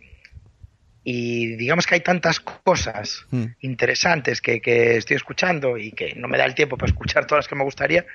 y 1.03 1.55
digamos 1.55 1.85
que 1.87 1.95
hay 1.95 2.01
tantas 2.01 2.39
cosas 2.39 3.25
Hmm. 3.31 3.45
interesantes 3.61 4.41
que, 4.41 4.59
que 4.61 4.97
estoy 4.97 5.15
escuchando 5.15 5.77
y 5.77 5.91
que 5.91 6.13
no 6.15 6.27
me 6.27 6.37
da 6.37 6.45
el 6.45 6.55
tiempo 6.55 6.77
para 6.77 6.89
escuchar 6.91 7.25
todas 7.25 7.43
las 7.45 7.47
que 7.47 7.55
me 7.55 7.63
gustaría, 7.63 8.05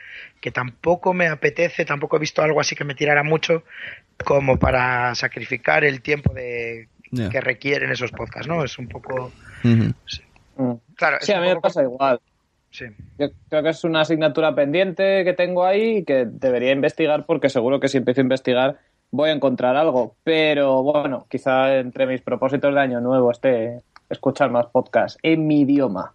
que 0.40 0.50
tampoco 0.50 1.14
me 1.14 1.28
apetece, 1.28 1.84
tampoco 1.84 2.16
he 2.16 2.20
visto 2.20 2.42
algo 2.42 2.60
así 2.60 2.74
que 2.74 2.84
me 2.84 2.94
tirara 2.94 3.22
mucho 3.22 3.64
como 4.24 4.58
para 4.58 5.14
sacrificar 5.14 5.84
el 5.84 6.00
tiempo 6.02 6.32
de 6.34 6.88
Que 7.30 7.40
requieren 7.40 7.90
esos 7.90 8.10
podcasts, 8.12 8.48
¿no? 8.48 8.64
Es 8.64 8.78
un 8.78 8.88
poco... 8.88 9.32
Ujú. 9.64 9.94
Mm. 10.56 10.74
Claro, 10.96 11.18
es 11.18 11.26
Sí, 11.26 11.32
a 11.32 11.40
mí 11.40 11.48
me 11.48 11.60
pasa 11.60 11.82
igual. 11.82 12.20
Sí. 12.70 12.86
Yo 13.18 13.28
creo 13.48 13.62
que 13.62 13.68
es 13.68 13.84
una 13.84 14.00
asignatura 14.00 14.54
pendiente 14.54 15.24
que 15.24 15.32
tengo 15.32 15.64
ahí 15.64 15.98
y 15.98 16.04
que 16.04 16.26
debería 16.28 16.72
investigar 16.72 17.24
porque 17.26 17.48
seguro 17.48 17.78
que 17.78 17.88
si 17.88 17.98
empiezo 17.98 18.20
a 18.20 18.22
investigar 18.22 18.78
voy 19.12 19.30
a 19.30 19.32
encontrar 19.32 19.76
algo. 19.76 20.16
Pero 20.24 20.82
bueno, 20.82 21.26
quizá 21.30 21.78
entre 21.78 22.06
mis 22.06 22.20
propósitos 22.20 22.74
de 22.74 22.80
año 22.80 23.00
nuevo 23.00 23.30
esté 23.30 23.80
escuchar 24.10 24.50
más 24.50 24.66
podcasts 24.66 25.18
en 25.22 25.46
mi 25.46 25.60
idioma. 25.60 26.14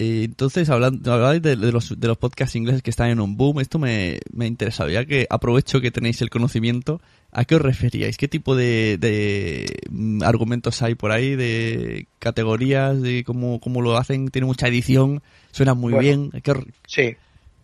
Eh, 0.00 0.22
entonces, 0.24 0.70
hablando, 0.70 1.12
hablabais 1.12 1.42
de, 1.42 1.56
de 1.56 1.72
los, 1.72 1.98
de 1.98 2.06
los 2.08 2.16
podcasts 2.18 2.54
ingleses 2.54 2.82
que 2.82 2.90
están 2.90 3.10
en 3.10 3.18
un 3.20 3.36
boom, 3.36 3.58
esto 3.60 3.78
me, 3.80 4.20
me 4.32 4.44
ha 4.44 4.48
interesado. 4.48 4.88
Ya 4.90 5.04
que 5.04 5.26
aprovecho 5.28 5.80
que 5.80 5.90
tenéis 5.90 6.22
el 6.22 6.30
conocimiento, 6.30 7.00
¿a 7.32 7.44
qué 7.44 7.56
os 7.56 7.62
referíais? 7.62 8.16
¿Qué 8.16 8.28
tipo 8.28 8.54
de, 8.54 8.96
de, 8.98 9.66
mm, 9.90 10.22
argumentos 10.22 10.82
hay 10.82 10.94
por 10.94 11.10
ahí? 11.10 11.34
¿De 11.34 12.06
categorías? 12.20 13.02
¿De 13.02 13.24
cómo, 13.24 13.58
cómo 13.60 13.82
lo 13.82 13.96
hacen? 13.96 14.28
¿Tiene 14.28 14.46
mucha 14.46 14.68
edición? 14.68 15.20
¿Suena 15.50 15.74
muy 15.74 15.92
Bueno. 15.94 16.30
bien? 16.30 16.42
¿Qué, 16.42 16.52
Sí. 16.86 17.16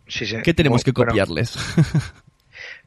Sí, 0.07 0.27
sí. 0.27 0.37
qué 0.45 0.53
tenemos 0.53 0.85
que 0.85 0.93
Bueno, 0.93 1.11
copiarles? 1.13 1.57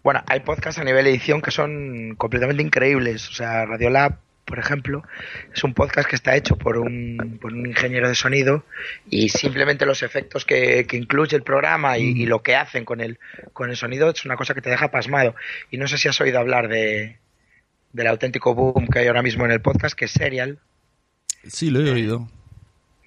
Bueno, 0.03 0.21
hay 0.27 0.41
podcasts 0.41 0.79
a 0.79 0.83
nivel 0.83 1.07
edición 1.07 1.41
que 1.41 1.51
son 1.51 2.15
completamente 2.17 2.61
increíbles. 2.63 3.27
O 3.29 3.33
sea, 3.33 3.65
Radiolab, 3.65 4.19
por 4.47 4.59
ejemplo, 4.59 5.03
es 5.53 5.61
un 5.65 5.73
podcast 5.73 6.09
que 6.09 6.15
está 6.15 6.35
hecho 6.37 6.55
por 6.55 6.77
un, 6.77 7.37
por 7.41 7.51
un 7.51 7.67
ingeniero 7.67 8.07
de 8.07 8.15
sonido 8.15 8.63
y 9.09 9.27
simplemente 9.27 9.85
los 9.85 10.03
efectos 10.03 10.45
que, 10.45 10.87
que 10.87 10.95
incluye 10.95 11.35
el 11.35 11.43
programa 11.43 11.97
y, 11.97 12.11
y 12.11 12.25
lo 12.25 12.41
que 12.41 12.55
hacen 12.55 12.85
con 12.85 13.01
el, 13.01 13.19
con 13.51 13.69
el 13.69 13.75
sonido 13.75 14.09
es 14.09 14.23
una 14.23 14.37
cosa 14.37 14.53
que 14.53 14.61
te 14.61 14.69
deja 14.69 14.89
pasmado. 14.89 15.35
Y 15.69 15.77
no 15.77 15.85
sé 15.89 15.97
si 15.97 16.07
has 16.07 16.19
oído 16.21 16.39
hablar 16.39 16.69
de 16.69 17.17
del 17.91 18.07
auténtico 18.07 18.55
boom 18.55 18.87
que 18.87 18.99
hay 18.99 19.07
ahora 19.07 19.21
mismo 19.21 19.43
en 19.43 19.51
el 19.51 19.61
podcast, 19.61 19.97
que 19.97 20.05
es 20.05 20.11
Serial. 20.11 20.59
sí, 21.43 21.69
lo 21.69 21.81
he 21.81 21.91
oído. 21.91 22.29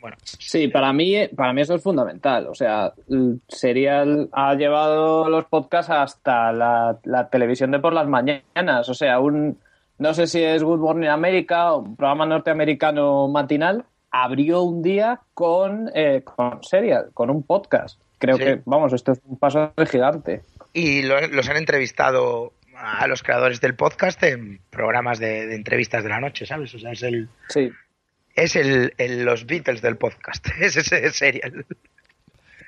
Bueno, 0.00 0.16
Sí, 0.24 0.68
para 0.68 0.92
mí, 0.92 1.28
para 1.28 1.54
mí 1.54 1.62
eso 1.62 1.74
es 1.74 1.82
fundamental. 1.82 2.48
O 2.48 2.54
sea, 2.54 2.92
Serial 3.48 4.28
ha 4.32 4.54
llevado 4.56 5.28
los 5.30 5.46
podcasts 5.46 5.90
hasta 5.90 6.52
la, 6.52 6.98
la 7.04 7.30
televisión 7.30 7.70
de 7.70 7.78
por 7.78 7.94
las 7.94 8.08
mañanas. 8.08 8.88
O 8.88 8.94
sea, 8.94 9.20
un 9.20 9.58
no 10.00 10.12
sé 10.14 10.26
si 10.26 10.42
es 10.42 10.62
Good 10.64 10.80
Morning 10.80 11.08
America 11.08 11.72
o 11.72 11.78
un 11.82 11.94
programa 11.96 12.26
norteamericano 12.26 13.28
matinal, 13.28 13.84
abrió 14.10 14.62
un 14.62 14.82
día 14.82 15.20
con, 15.34 15.88
eh, 15.94 16.22
con 16.24 16.62
Serial, 16.64 17.10
con 17.14 17.30
un 17.30 17.44
podcast. 17.44 18.00
Creo 18.18 18.36
Sí. 18.36 18.42
que, 18.44 18.60
vamos, 18.64 18.92
esto 18.92 19.12
es 19.12 19.20
un 19.24 19.38
paso 19.38 19.72
de 19.76 19.86
gigante. 19.86 20.42
y 20.72 21.02
lo- 21.02 21.26
los 21.28 21.48
han 21.48 21.56
entrevistado 21.56 22.52
a 22.76 23.06
los 23.06 23.22
creadores 23.22 23.60
del 23.60 23.74
podcast 23.74 24.22
en 24.22 24.60
programas 24.70 25.18
de, 25.18 25.46
de 25.46 25.54
entrevistas 25.54 26.02
de 26.02 26.08
la 26.10 26.20
noche, 26.20 26.46
¿sabes? 26.46 26.74
O 26.74 26.78
sea, 26.78 26.92
es 26.92 27.02
el, 27.02 27.28
Sí. 27.48 27.70
es 28.34 28.56
el, 28.56 28.94
el- 28.98 29.24
los 29.24 29.46
Beatles 29.46 29.82
del 29.82 29.96
podcast. 29.96 30.46
Es 30.60 30.76
ese 30.76 31.10
serial. 31.12 31.66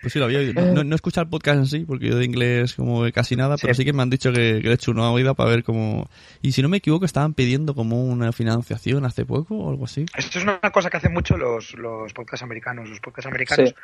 Pues 0.03 0.12
sí, 0.12 0.19
lo 0.19 0.25
había 0.27 0.41
oído. 0.41 0.53
No, 0.55 0.73
no, 0.73 0.85
no 0.85 0.95
he 0.95 0.97
escuchado 0.97 1.23
el 1.25 1.31
podcast 1.31 1.59
en 1.59 1.67
sí, 1.67 1.85
porque 1.87 2.09
yo 2.09 2.17
de 2.17 2.25
inglés 2.25 2.75
como 2.75 3.11
casi 3.12 3.37
nada, 3.37 3.57
pero 3.57 3.73
Sí. 3.73 3.79
sí 3.83 3.85
que 3.87 3.93
me 3.93 4.03
han 4.03 4.11
dicho 4.11 4.33
que, 4.33 4.59
que 4.61 4.62
le 4.65 4.71
he 4.71 4.75
hecho 4.75 4.91
una 4.91 5.11
oída 5.12 5.35
para 5.35 5.49
ver 5.51 5.62
cómo... 5.62 6.11
Y 6.43 6.53
si 6.53 6.61
no 6.61 6.69
me 6.69 6.79
equivoco, 6.79 7.05
estaban 7.05 7.35
pidiendo 7.35 7.75
como 7.75 8.05
una 8.05 8.33
financiación 8.33 9.05
hace 9.05 9.25
poco 9.25 9.57
o 9.57 9.71
algo 9.71 9.85
así. 9.85 10.05
Esto 10.17 10.38
es 10.38 10.45
una 10.45 10.59
cosa 10.73 10.91
que 10.91 10.97
hacen 10.97 11.12
mucho 11.12 11.37
los, 11.38 11.75
los 11.75 12.12
podcasts 12.12 12.43
americanos. 12.43 12.88
Los 12.91 12.99
podcasts 13.01 13.27
americanos. 13.29 13.69
Sí. 13.71 13.75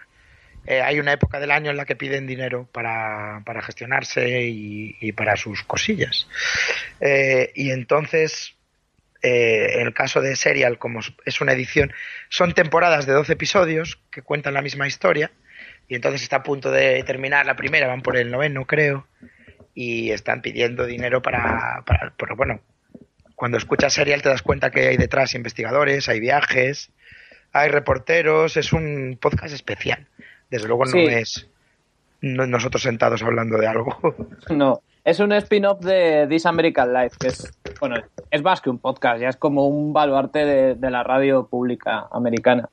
eh, 0.67 0.83
hay 0.83 0.99
una 0.99 1.13
época 1.13 1.39
del 1.39 1.53
año 1.53 1.71
en 1.71 1.77
la 1.77 1.85
que 1.85 1.95
piden 1.95 2.27
dinero 2.27 2.69
para, 2.73 3.43
para 3.47 3.63
gestionarse 3.63 4.49
y, 4.49 4.97
y 5.01 5.13
para 5.13 5.37
sus 5.37 5.63
cosillas. 5.63 6.27
Eh, 7.01 7.53
y 7.55 7.71
entonces, 7.71 8.57
eh, 9.23 9.75
en 9.81 9.87
el 9.87 9.95
caso 9.95 10.21
de 10.21 10.35
Serial, 10.37 10.79
como 10.79 10.99
es 11.25 11.41
una 11.41 11.53
edición, 11.53 11.93
son 12.29 12.55
temporadas 12.55 13.07
de 13.07 13.13
12 13.13 13.35
episodios 13.35 14.01
que 14.11 14.23
cuentan 14.23 14.55
la 14.55 14.63
misma 14.63 14.89
historia. 14.89 15.31
Y 15.89 15.95
entonces 15.95 16.23
está 16.23 16.37
a 16.37 16.43
punto 16.43 16.71
de 16.71 17.03
terminar 17.05 17.47
la 17.47 17.57
primera, 17.57 17.87
van 17.89 18.03
por 18.03 18.17
el 18.17 18.31
noveno, 18.31 18.67
creo. 18.67 19.07
Y 19.75 20.11
están 20.11 20.43
pidiendo 20.43 20.85
dinero 20.87 21.23
para, 21.23 21.83
para 21.87 22.13
pero 22.19 22.37
bueno, 22.37 22.61
cuando 23.35 23.57
escuchas 23.59 23.95
Serial 23.95 24.21
te 24.23 24.29
das 24.29 24.43
cuenta 24.43 24.71
que 24.71 24.89
hay 24.89 24.97
detrás 24.97 25.35
investigadores, 25.35 26.09
hay 26.09 26.21
viajes, 26.21 26.91
hay 27.53 27.69
reporteros, 27.71 28.57
es 28.57 28.73
un 28.73 29.17
podcast 29.21 29.55
especial. 29.55 30.07
Desde 30.51 30.67
luego 30.69 30.85
no 30.85 30.91
Sí. 30.93 31.07
es 31.07 31.49
no- 32.21 32.47
nosotros 32.47 32.83
sentados 32.83 33.23
hablando 33.23 33.57
de 33.59 33.67
algo. 33.67 33.97
No. 34.51 34.81
Es 35.05 35.21
un 35.21 35.33
spin-off 35.33 35.81
de 35.81 36.27
This 36.29 36.45
American 36.45 36.93
Life, 36.93 37.17
que 37.19 37.29
es, 37.29 37.51
bueno, 37.81 37.97
es 38.31 38.43
más 38.43 38.61
que 38.61 38.69
un 38.69 38.79
podcast, 38.79 39.23
ya 39.23 39.29
es 39.31 39.37
como 39.39 39.67
un 39.67 39.95
baluarte 39.95 40.45
de, 40.45 40.75
de 40.75 40.91
la 40.91 41.03
radio 41.03 41.47
pública 41.47 42.09
americana. 42.13 42.69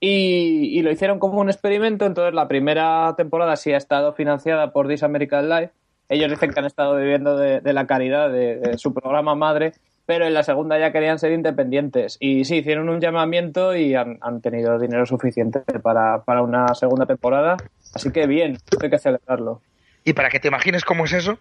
Y, 0.00 0.80
lo 0.82 0.90
hicieron 0.90 1.18
como 1.18 1.40
un 1.40 1.50
experimento, 1.50 2.06
entonces 2.06 2.34
la 2.34 2.46
primera 2.46 3.14
temporada 3.16 3.56
sí 3.56 3.72
ha 3.72 3.76
estado 3.76 4.12
financiada 4.12 4.72
por 4.72 4.86
This 4.86 5.02
American 5.02 5.48
Life. 5.48 5.72
Ellos 6.08 6.30
dicen 6.30 6.52
que 6.52 6.60
han 6.60 6.66
estado 6.66 6.96
viviendo 6.96 7.36
de, 7.36 7.60
la 7.72 7.86
caridad 7.86 8.30
de, 8.30 8.58
de, 8.58 8.78
su 8.78 8.94
programa 8.94 9.34
madre, 9.34 9.72
pero 10.06 10.24
en 10.24 10.34
la 10.34 10.42
segunda 10.42 10.78
ya 10.78 10.92
querían 10.92 11.18
ser 11.18 11.32
independientes. 11.32 12.16
Y 12.20 12.44
sí, 12.44 12.56
hicieron 12.56 12.88
un 12.88 13.00
llamamiento 13.00 13.76
y 13.76 13.94
han, 13.94 14.18
han 14.22 14.40
tenido 14.40 14.78
dinero 14.78 15.04
suficiente 15.04 15.60
para, 15.82 16.24
para, 16.24 16.42
una 16.42 16.74
segunda 16.74 17.04
temporada. 17.04 17.56
Así 17.92 18.10
que 18.10 18.26
bien, 18.26 18.56
hay 18.80 18.90
que 18.90 18.98
celebrarlo. 18.98 19.60
Y 20.04 20.14
para 20.14 20.30
que 20.30 20.40
te 20.40 20.48
imagines 20.48 20.84
cómo 20.84 21.04
es 21.04 21.12
eso, 21.12 21.38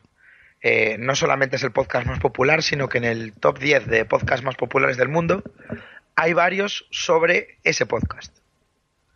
eh, 0.61 0.97
no 0.99 1.15
solamente 1.15 1.55
es 1.57 1.63
el 1.63 1.71
podcast 1.71 2.07
más 2.07 2.19
popular, 2.19 2.63
sino 2.63 2.89
que 2.89 2.97
en 2.97 3.05
el 3.05 3.33
top 3.33 3.59
10 3.59 3.87
de 3.87 4.05
podcasts 4.05 4.43
más 4.43 4.55
populares 4.55 4.97
del 4.97 5.07
mundo 5.07 5.43
hay 6.15 6.33
varios 6.33 6.87
sobre 6.89 7.59
ese 7.63 7.85
podcast. 7.85 8.36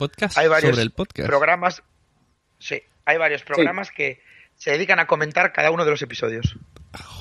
¿Podcast 0.01 0.35
hay 0.35 0.47
varios 0.47 0.71
sobre 0.71 0.81
el 0.81 0.89
podcast? 0.89 1.27
Programas, 1.27 1.83
sí, 2.57 2.81
hay 3.05 3.19
varios 3.19 3.43
programas 3.43 3.89
sí. 3.89 3.93
que 3.95 4.21
se 4.55 4.71
dedican 4.71 4.97
a 4.97 5.05
comentar 5.05 5.53
cada 5.53 5.69
uno 5.69 5.85
de 5.85 5.91
los 5.91 6.01
episodios. 6.01 6.57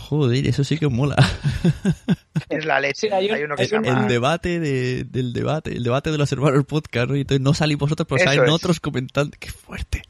Joder, 0.09 0.47
eso 0.47 0.65
sí 0.65 0.79
que 0.79 0.89
mola. 0.89 1.17
Es 2.49 2.65
la 2.65 2.81
leche. 2.81 3.09
Sí, 3.09 3.13
hay, 3.13 3.29
un, 3.29 3.35
hay, 3.35 3.43
uno 3.43 3.57
que 3.57 3.67
se 3.67 3.75
llama... 3.77 4.01
El 4.01 4.09
debate 4.09 4.61
de, 4.61 5.05
del 5.05 5.35
debate, 5.35 5.73
el 5.73 5.85
debate 5.85 6.11
de 6.11 6.17
los 6.17 6.33
hermanos 6.33 6.65
podcast, 6.65 7.11
¿no? 7.11 7.17
Y 7.17 7.21
entonces 7.21 7.43
no 7.43 7.53
salís 7.53 7.77
vosotros, 7.77 8.07
pero 8.09 8.25
salen 8.25 8.45
es. 8.45 8.51
otros 8.51 8.81
comentando. 8.81 9.37
¡Qué 9.39 9.51
fuerte! 9.51 10.01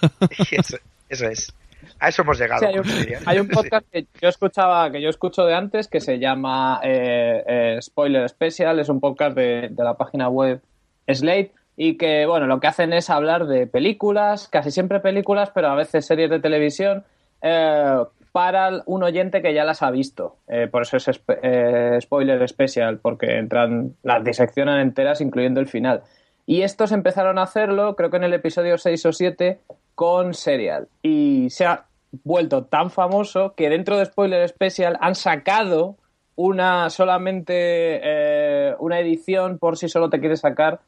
Eso, 0.50 0.78
eso, 1.10 1.28
es. 1.28 1.52
A 1.98 2.08
eso 2.08 2.22
hemos 2.22 2.38
llegado. 2.38 2.60
Sí, 2.60 2.66
hay, 2.66 2.78
un, 2.78 3.28
hay, 3.28 3.38
un, 3.40 3.48
podcast 3.48 3.86
que 3.92 4.06
yo 4.22 4.28
escuchaba, 4.28 4.90
que 4.90 5.02
yo 5.02 5.10
escucho 5.10 5.44
de 5.44 5.54
antes, 5.54 5.88
que 5.88 6.00
se 6.00 6.18
llama 6.18 6.80
eh, 6.82 7.42
eh, 7.46 7.78
Spoiler 7.82 8.26
Special. 8.28 8.78
Es 8.78 8.88
un 8.88 9.00
podcast 9.00 9.36
de, 9.36 9.68
de 9.70 9.84
la 9.84 9.94
página 9.94 10.28
web 10.28 10.62
Slate 11.06 11.52
y 11.76 11.98
que, 11.98 12.24
bueno, 12.26 12.46
lo 12.46 12.58
que 12.58 12.66
hacen 12.66 12.92
es 12.92 13.10
hablar 13.10 13.46
de 13.46 13.66
películas, 13.66 14.48
casi 14.48 14.70
siempre 14.70 15.00
películas, 15.00 15.50
pero 15.54 15.68
a 15.68 15.74
veces 15.74 16.06
series 16.06 16.30
de 16.30 16.40
televisión, 16.40 17.04
eh, 17.42 18.02
para 18.32 18.82
un 18.86 19.02
oyente 19.02 19.42
que 19.42 19.54
ya 19.54 19.64
las 19.64 19.82
ha 19.82 19.90
visto. 19.90 20.36
Eh, 20.48 20.68
por 20.70 20.82
eso 20.82 20.96
es 20.96 21.08
eh, 21.42 21.98
spoiler 22.00 22.42
especial, 22.42 22.98
porque 22.98 23.38
entran, 23.38 23.94
las 24.02 24.24
diseccionan 24.24 24.80
enteras, 24.80 25.20
incluyendo 25.20 25.60
el 25.60 25.68
final. 25.68 26.02
Y 26.46 26.62
estos 26.62 26.92
empezaron 26.92 27.38
a 27.38 27.42
hacerlo, 27.42 27.94
creo 27.96 28.10
que 28.10 28.18
en 28.18 28.24
el 28.24 28.34
episodio 28.34 28.78
6 28.78 29.06
o 29.06 29.12
7, 29.12 29.58
con 29.94 30.32
Serial. 30.34 30.88
Y 31.02 31.48
se 31.50 31.66
ha 31.66 31.86
vuelto 32.24 32.64
tan 32.64 32.90
famoso 32.90 33.54
que 33.54 33.68
dentro 33.68 33.98
de 33.98 34.06
Spoiler 34.06 34.48
Special 34.48 34.96
han 35.00 35.14
sacado 35.14 35.96
una 36.36 36.90
solamente 36.90 38.74
una 38.78 39.00
edición 39.00 39.58
por 39.58 39.78
si 39.78 39.88
solo 39.88 40.10
te 40.10 40.20
quieres 40.20 40.40
sacar 40.40 40.80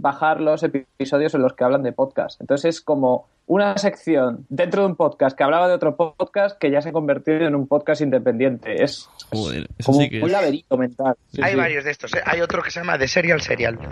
bajar 0.00 0.40
los 0.40 0.62
episodios 0.62 1.34
en 1.34 1.42
los 1.42 1.52
que 1.52 1.64
hablan 1.64 1.82
de 1.82 1.92
podcast. 1.92 2.40
Entonces 2.40 2.76
es 2.76 2.80
como 2.80 3.26
una 3.48 3.76
sección 3.78 4.46
dentro 4.50 4.82
de 4.82 4.88
un 4.88 4.96
podcast 4.96 5.36
que 5.36 5.42
hablaba 5.42 5.68
de 5.68 5.74
otro 5.74 5.96
podcast 5.96 6.58
que 6.58 6.70
ya 6.70 6.82
se 6.82 6.90
ha 6.90 6.92
convertido 6.92 7.46
en 7.46 7.54
un 7.54 7.66
podcast 7.66 8.02
independiente. 8.02 8.82
Es, 8.82 9.08
Joder, 9.32 9.66
como 9.84 10.00
sí 10.00 10.10
que 10.10 10.20
un 10.20 10.26
es. 10.26 10.32
laberinto 10.32 10.76
mental. 10.76 11.14
Sí, 11.32 11.40
hay 11.42 11.52
sí. 11.52 11.56
varios 11.56 11.84
de 11.84 11.90
estos. 11.90 12.14
¿eh? 12.14 12.20
Hay 12.24 12.42
otro 12.42 12.62
que 12.62 12.70
se 12.70 12.80
llama 12.80 12.98
The 12.98 13.08
Serial 13.08 13.40
Serial. 13.40 13.78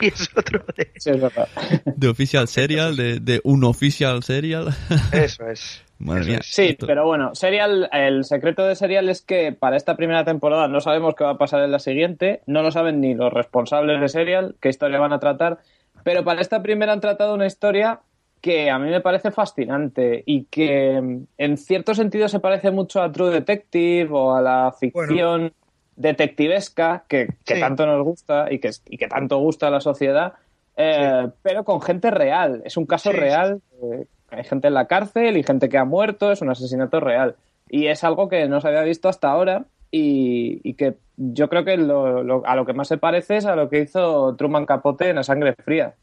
Y 0.00 0.08
es 0.08 0.28
otro 0.36 0.64
de... 0.76 0.90
Sí, 0.96 1.10
es 1.10 1.20
verdad. 1.20 1.48
De 1.84 2.08
Official 2.08 2.48
Serial, 2.48 2.96
de, 2.96 3.20
de 3.20 3.40
un 3.44 3.62
Official 3.62 4.22
Serial. 4.24 4.74
Eso 5.12 5.48
es. 5.48 5.84
Madre 6.00 6.24
mía. 6.24 6.40
Sí, 6.42 6.76
pero 6.84 7.06
bueno, 7.06 7.34
Serial, 7.36 7.88
el 7.92 8.24
secreto 8.24 8.66
de 8.66 8.74
Serial 8.74 9.08
es 9.08 9.22
que 9.22 9.52
para 9.52 9.76
esta 9.76 9.96
primera 9.96 10.24
temporada 10.24 10.66
no 10.66 10.80
sabemos 10.80 11.14
qué 11.14 11.22
va 11.22 11.30
a 11.30 11.38
pasar 11.38 11.62
en 11.62 11.70
la 11.70 11.78
siguiente, 11.78 12.42
no 12.46 12.62
lo 12.62 12.72
saben 12.72 13.00
ni 13.00 13.14
los 13.14 13.32
responsables 13.32 14.00
de 14.00 14.08
Serial, 14.08 14.56
qué 14.60 14.68
historia 14.68 14.98
van 14.98 15.12
a 15.12 15.20
tratar, 15.20 15.60
pero 16.02 16.24
para 16.24 16.42
esta 16.42 16.62
primera 16.62 16.92
han 16.92 17.00
tratado 17.00 17.32
una 17.32 17.46
historia 17.46 18.00
que 18.46 18.70
a 18.70 18.78
mí 18.78 18.88
me 18.90 19.00
parece 19.00 19.32
fascinante 19.32 20.22
y 20.24 20.44
que 20.44 21.00
mm, 21.00 21.24
en 21.36 21.56
cierto 21.56 21.94
sentido 21.96 22.28
se 22.28 22.38
parece 22.38 22.70
mucho 22.70 23.02
a 23.02 23.10
True 23.10 23.30
Detective 23.30 24.08
o 24.12 24.34
a 24.36 24.40
la 24.40 24.72
ficción 24.78 25.52
detectivesca 25.96 27.04
que, 27.08 27.26
que 27.44 27.54
Sí. 27.54 27.60
tanto 27.60 27.86
nos 27.86 28.04
gusta 28.04 28.46
y 28.52 28.58
que, 28.60 28.70
y 28.88 28.96
que 28.98 29.08
tanto 29.08 29.38
gusta 29.38 29.66
a 29.66 29.70
la 29.70 29.80
sociedad, 29.80 30.34
eh, 30.76 31.28
pero 31.42 31.64
con 31.64 31.80
gente 31.82 32.10
real. 32.10 32.62
Es 32.64 32.76
un 32.76 32.86
caso 32.86 33.10
sí. 33.10 33.16
real. 33.16 33.60
eh, 33.82 34.06
hay 34.30 34.44
gente 34.44 34.68
en 34.68 34.74
la 34.74 34.86
cárcel 34.86 35.36
y 35.36 35.42
gente 35.42 35.68
que 35.68 35.78
ha 35.78 35.84
muerto, 35.84 36.32
es 36.32 36.42
un 36.42 36.50
asesinato 36.50 37.00
real. 37.00 37.36
Y 37.68 37.86
es 37.88 38.04
algo 38.04 38.28
que 38.28 38.46
no 38.48 38.60
se 38.60 38.68
había 38.68 38.82
visto 38.82 39.08
hasta 39.08 39.28
ahora 39.30 39.64
y, 39.90 40.60
y 40.62 40.74
que 40.74 40.94
yo 41.16 41.48
creo 41.48 41.64
que 41.64 41.76
lo- 41.76 42.22
lo- 42.22 42.42
a 42.46 42.54
lo 42.56 42.66
que 42.66 42.72
más 42.74 42.88
se 42.88 42.98
parece 42.98 43.36
es 43.38 43.46
a 43.46 43.56
lo 43.56 43.68
que 43.68 43.80
hizo 43.80 44.34
Truman 44.36 44.66
Capote 44.66 45.08
en 45.08 45.16
La 45.16 45.22
Sangre 45.22 45.54
Fría. 45.64 45.94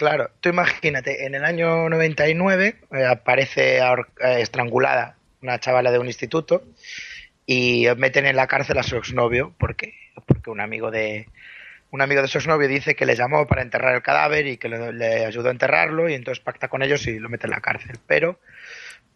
Claro, 0.00 0.30
tú 0.40 0.48
imagínate, 0.48 1.26
en 1.26 1.34
el 1.34 1.44
año 1.44 1.90
99 1.90 2.74
eh, 2.90 3.04
aparece 3.04 3.80
eh, 3.80 3.82
estrangulada 4.38 5.18
una 5.42 5.60
chavala 5.60 5.90
de 5.90 5.98
un 5.98 6.06
instituto 6.06 6.64
y 7.44 7.86
meten 7.98 8.24
en 8.24 8.36
la 8.36 8.46
cárcel 8.46 8.78
a 8.78 8.82
su 8.82 8.96
exnovio 8.96 9.54
porque, 9.58 9.92
porque 10.24 10.48
un 10.48 10.60
amigo 10.60 10.90
de 10.90 11.28
un 11.90 12.00
amigo 12.00 12.22
de 12.22 12.28
su 12.28 12.38
exnovio 12.38 12.66
dice 12.66 12.94
que 12.94 13.04
le 13.04 13.14
llamó 13.14 13.46
para 13.46 13.60
enterrar 13.60 13.94
el 13.94 14.00
cadáver 14.00 14.46
y 14.46 14.56
que 14.56 14.70
le, 14.70 14.90
le 14.94 15.26
ayudó 15.26 15.48
a 15.48 15.52
enterrarlo 15.52 16.08
y 16.08 16.14
entonces 16.14 16.42
pacta 16.42 16.68
con 16.68 16.82
ellos 16.82 17.06
y 17.06 17.18
lo 17.18 17.28
mete 17.28 17.46
en 17.46 17.50
la 17.50 17.60
cárcel. 17.60 17.98
Pero 18.06 18.40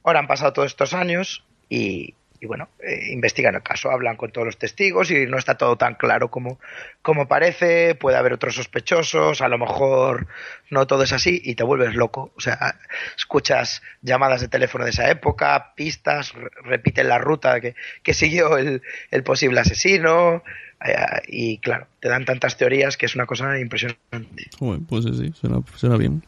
ahora 0.02 0.18
han 0.18 0.26
pasado 0.26 0.52
todos 0.52 0.66
estos 0.66 0.92
años 0.92 1.46
y, 1.70 2.14
y 2.44 2.46
bueno, 2.46 2.68
eh, 2.78 3.08
investigan 3.10 3.54
el 3.54 3.62
caso, 3.62 3.90
hablan 3.90 4.16
con 4.16 4.30
todos 4.30 4.46
los 4.46 4.58
testigos 4.58 5.10
y 5.10 5.24
no 5.26 5.38
está 5.38 5.56
todo 5.56 5.76
tan 5.78 5.94
claro 5.94 6.28
como, 6.30 6.60
como 7.00 7.26
parece, 7.26 7.94
puede 7.94 8.18
haber 8.18 8.34
otros 8.34 8.54
sospechosos, 8.56 9.40
a 9.40 9.48
lo 9.48 9.56
mejor 9.56 10.26
no 10.68 10.86
todo 10.86 11.04
es 11.04 11.14
así 11.14 11.40
y 11.42 11.54
te 11.54 11.64
vuelves 11.64 11.94
loco. 11.94 12.32
O 12.36 12.40
sea, 12.42 12.76
escuchas 13.16 13.80
llamadas 14.02 14.42
de 14.42 14.48
teléfono 14.48 14.84
de 14.84 14.90
esa 14.90 15.08
época, 15.10 15.72
pistas, 15.74 16.34
re- 16.34 16.50
repiten 16.64 17.08
la 17.08 17.16
ruta 17.16 17.60
que, 17.62 17.74
que 18.02 18.12
siguió 18.12 18.58
el, 18.58 18.82
el 19.10 19.22
posible 19.22 19.60
asesino 19.60 20.42
eh, 20.84 20.94
y 21.28 21.58
claro, 21.58 21.86
te 21.98 22.10
dan 22.10 22.26
tantas 22.26 22.58
teorías 22.58 22.98
que 22.98 23.06
es 23.06 23.14
una 23.14 23.24
cosa 23.24 23.58
impresionante. 23.58 24.50
Pues 24.86 25.04
sí, 25.04 25.32
suena, 25.34 25.62
suena 25.76 25.96
bien. 25.96 26.22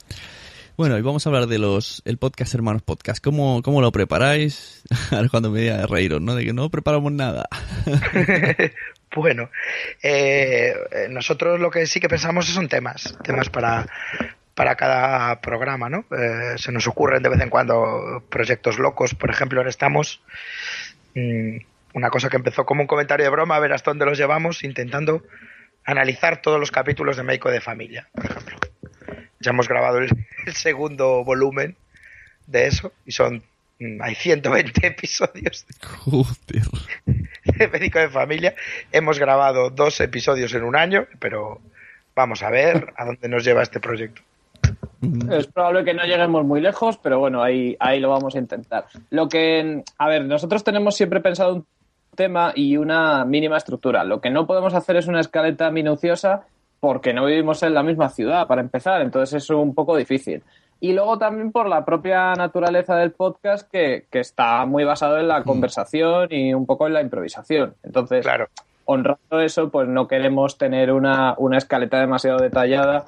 Bueno, 0.76 0.98
y 0.98 1.02
vamos 1.02 1.26
a 1.26 1.30
hablar 1.30 1.46
de 1.46 1.58
los 1.58 2.02
el 2.04 2.18
podcast 2.18 2.54
Hermanos 2.54 2.82
Podcast. 2.82 3.24
¿Cómo, 3.24 3.62
cómo 3.62 3.80
lo 3.80 3.90
preparáis? 3.92 4.82
Ahora 5.10 5.30
cuando 5.30 5.50
me 5.50 5.60
diga 5.60 5.86
reíros, 5.86 6.20
¿no? 6.20 6.34
De 6.34 6.44
que 6.44 6.52
no 6.52 6.68
preparamos 6.70 7.12
nada. 7.12 7.48
Bueno, 9.14 9.48
eh, 10.02 10.74
nosotros 11.08 11.58
lo 11.58 11.70
que 11.70 11.86
sí 11.86 12.00
que 12.00 12.08
pensamos 12.08 12.44
son 12.46 12.68
temas, 12.68 13.16
temas 13.22 13.48
para, 13.48 13.86
para 14.54 14.74
cada 14.74 15.40
programa, 15.40 15.88
¿no? 15.88 16.04
Eh, 16.10 16.58
se 16.58 16.70
nos 16.70 16.86
ocurren 16.86 17.22
de 17.22 17.30
vez 17.30 17.40
en 17.40 17.48
cuando 17.48 18.22
proyectos 18.28 18.78
locos, 18.78 19.14
por 19.14 19.30
ejemplo, 19.30 19.60
ahora 19.60 19.70
estamos, 19.70 20.20
mm, 21.14 21.56
una 21.94 22.10
cosa 22.10 22.28
que 22.28 22.36
empezó 22.36 22.66
como 22.66 22.82
un 22.82 22.86
comentario 22.86 23.24
de 23.24 23.30
broma, 23.30 23.56
a 23.56 23.60
ver 23.60 23.72
hasta 23.72 23.90
dónde 23.90 24.04
los 24.04 24.18
llevamos, 24.18 24.64
intentando 24.64 25.22
analizar 25.86 26.42
todos 26.42 26.60
los 26.60 26.70
capítulos 26.70 27.16
de 27.16 27.22
Médico 27.22 27.50
de 27.50 27.62
Familia, 27.62 28.08
por 28.12 28.26
ejemplo. 28.26 28.58
Ya 29.46 29.50
hemos 29.50 29.68
grabado 29.68 29.98
el, 29.98 30.10
el 30.46 30.54
segundo 30.54 31.22
volumen 31.22 31.76
de 32.48 32.66
eso 32.66 32.92
y 33.06 33.12
son, 33.12 33.44
mm, 33.78 34.02
hay 34.02 34.16
120 34.16 34.86
episodios 34.86 35.64
Joder. 35.80 36.64
de 37.44 37.68
médico 37.68 38.00
de 38.00 38.08
familia. 38.08 38.56
Hemos 38.90 39.20
grabado 39.20 39.70
dos 39.70 40.00
episodios 40.00 40.52
en 40.54 40.64
un 40.64 40.74
año, 40.74 41.06
pero 41.20 41.60
vamos 42.16 42.42
a 42.42 42.50
ver 42.50 42.92
a 42.96 43.04
dónde 43.04 43.28
nos 43.28 43.44
lleva 43.44 43.62
este 43.62 43.78
proyecto. 43.78 44.20
Es 45.30 45.46
probable 45.46 45.84
que 45.84 45.94
no 45.94 46.04
lleguemos 46.04 46.44
muy 46.44 46.60
lejos, 46.60 46.98
pero 46.98 47.20
bueno, 47.20 47.40
ahí, 47.40 47.76
ahí 47.78 48.00
lo 48.00 48.10
vamos 48.10 48.34
a 48.34 48.38
intentar. 48.38 48.86
Lo 49.10 49.28
que, 49.28 49.84
a 49.96 50.08
ver, 50.08 50.24
nosotros 50.24 50.64
tenemos 50.64 50.96
siempre 50.96 51.20
pensado 51.20 51.54
un 51.54 51.66
tema 52.16 52.52
y 52.56 52.78
una 52.78 53.24
mínima 53.24 53.58
estructura. 53.58 54.02
Lo 54.02 54.20
que 54.20 54.30
no 54.30 54.44
podemos 54.48 54.74
hacer 54.74 54.96
es 54.96 55.06
una 55.06 55.20
escaleta 55.20 55.70
minuciosa 55.70 56.46
porque 56.86 57.12
no 57.12 57.24
vivimos 57.24 57.64
en 57.64 57.74
la 57.74 57.82
misma 57.82 58.10
ciudad, 58.10 58.46
para 58.46 58.60
empezar, 58.60 59.02
entonces 59.02 59.42
es 59.42 59.50
un 59.50 59.74
poco 59.74 59.96
difícil. 59.96 60.44
Y 60.78 60.92
luego 60.92 61.18
también 61.18 61.50
por 61.50 61.68
la 61.68 61.84
propia 61.84 62.32
naturaleza 62.34 62.94
del 62.94 63.10
podcast 63.10 63.68
que, 63.68 64.06
que 64.08 64.20
está 64.20 64.64
muy 64.66 64.84
basado 64.84 65.18
en 65.18 65.26
la 65.26 65.42
conversación 65.42 66.28
y 66.30 66.54
un 66.54 66.64
poco 66.64 66.86
en 66.86 66.92
la 66.92 67.00
improvisación. 67.00 67.74
Entonces, 67.82 68.22
Claro, 68.22 68.46
honrando 68.84 69.40
eso, 69.40 69.68
pues 69.68 69.88
no 69.88 70.06
queremos 70.06 70.58
tener 70.58 70.92
una, 70.92 71.34
una 71.38 71.58
escaleta 71.58 71.98
demasiado 71.98 72.38
detallada 72.38 73.06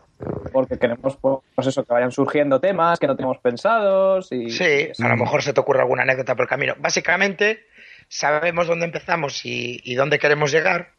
porque 0.53 0.77
queremos 0.77 1.17
pues 1.21 1.69
eso 1.69 1.85
que 1.85 1.93
vayan 1.93 2.11
surgiendo 2.11 2.59
temas 2.59 2.99
que 2.99 3.07
no 3.07 3.15
tenemos 3.15 3.39
pensados 3.39 4.33
y 4.33 4.51
sí, 4.51 4.89
a 5.01 5.09
lo 5.09 5.17
mejor 5.17 5.45
se 5.45 5.53
te 5.53 5.61
ocurre 5.61 5.83
alguna 5.83 6.03
anécdota 6.03 6.35
por 6.35 6.47
el 6.47 6.49
camino. 6.49 6.75
Básicamente, 6.81 7.61
sabemos 8.09 8.67
dónde 8.67 8.87
empezamos 8.87 9.47
y, 9.47 9.81
y 9.85 9.95
dónde 9.95 10.19
queremos 10.19 10.51
llegar, 10.51 10.95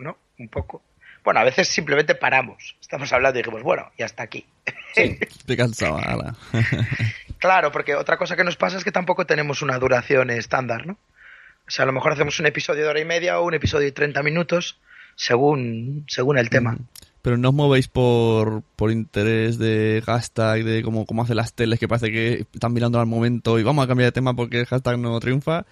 ¿no? 0.00 0.16
Un 0.40 0.48
poco. 0.48 0.82
Bueno, 1.26 1.40
a 1.40 1.44
veces 1.44 1.66
simplemente 1.66 2.14
paramos. 2.14 2.76
Estamos 2.80 3.12
hablando 3.12 3.36
y 3.36 3.42
dijimos, 3.42 3.64
bueno, 3.64 3.90
y 3.98 4.04
hasta 4.04 4.22
aquí. 4.22 4.46
Sí. 4.94 5.18
Estoy 5.20 5.56
cansado, 5.56 5.98
ala. 5.98 6.36
Claro, 7.38 7.72
porque 7.72 7.96
otra 7.96 8.16
cosa 8.16 8.36
que 8.36 8.44
nos 8.44 8.54
pasa 8.56 8.78
es 8.78 8.84
que 8.84 8.92
tampoco 8.92 9.26
tenemos 9.26 9.60
una 9.60 9.76
duración 9.80 10.30
estándar, 10.30 10.86
¿no? 10.86 10.92
O 10.92 11.70
sea, 11.70 11.82
a 11.82 11.86
lo 11.86 11.92
mejor 11.92 12.12
hacemos 12.12 12.38
un 12.38 12.46
episodio 12.46 12.84
de 12.84 12.88
hora 12.88 13.00
y 13.00 13.04
media 13.04 13.40
o 13.40 13.44
un 13.44 13.54
episodio 13.54 13.86
de 13.86 13.92
30 13.92 14.22
minutos, 14.22 14.78
según, 15.16 16.04
según 16.06 16.38
el 16.38 16.48
tema. 16.48 16.78
Pero 17.22 17.36
no 17.36 17.48
os 17.48 17.54
movéis 17.56 17.88
por, 17.88 18.62
por 18.76 18.92
interés 18.92 19.58
de 19.58 20.02
hashtag, 20.06 20.62
de 20.62 20.82
cómo, 20.84 21.06
cómo 21.06 21.24
hacen 21.24 21.36
las 21.36 21.52
teles, 21.54 21.80
que 21.80 21.88
parece 21.88 22.12
que 22.12 22.46
están 22.54 22.72
mirando 22.72 23.00
al 23.00 23.06
momento 23.06 23.58
y 23.58 23.64
vamos 23.64 23.84
a 23.84 23.88
cambiar 23.88 24.06
de 24.06 24.12
tema 24.12 24.32
porque 24.34 24.60
el 24.60 24.66
hashtag 24.66 24.96
no 24.98 25.18
triunfa. 25.18 25.66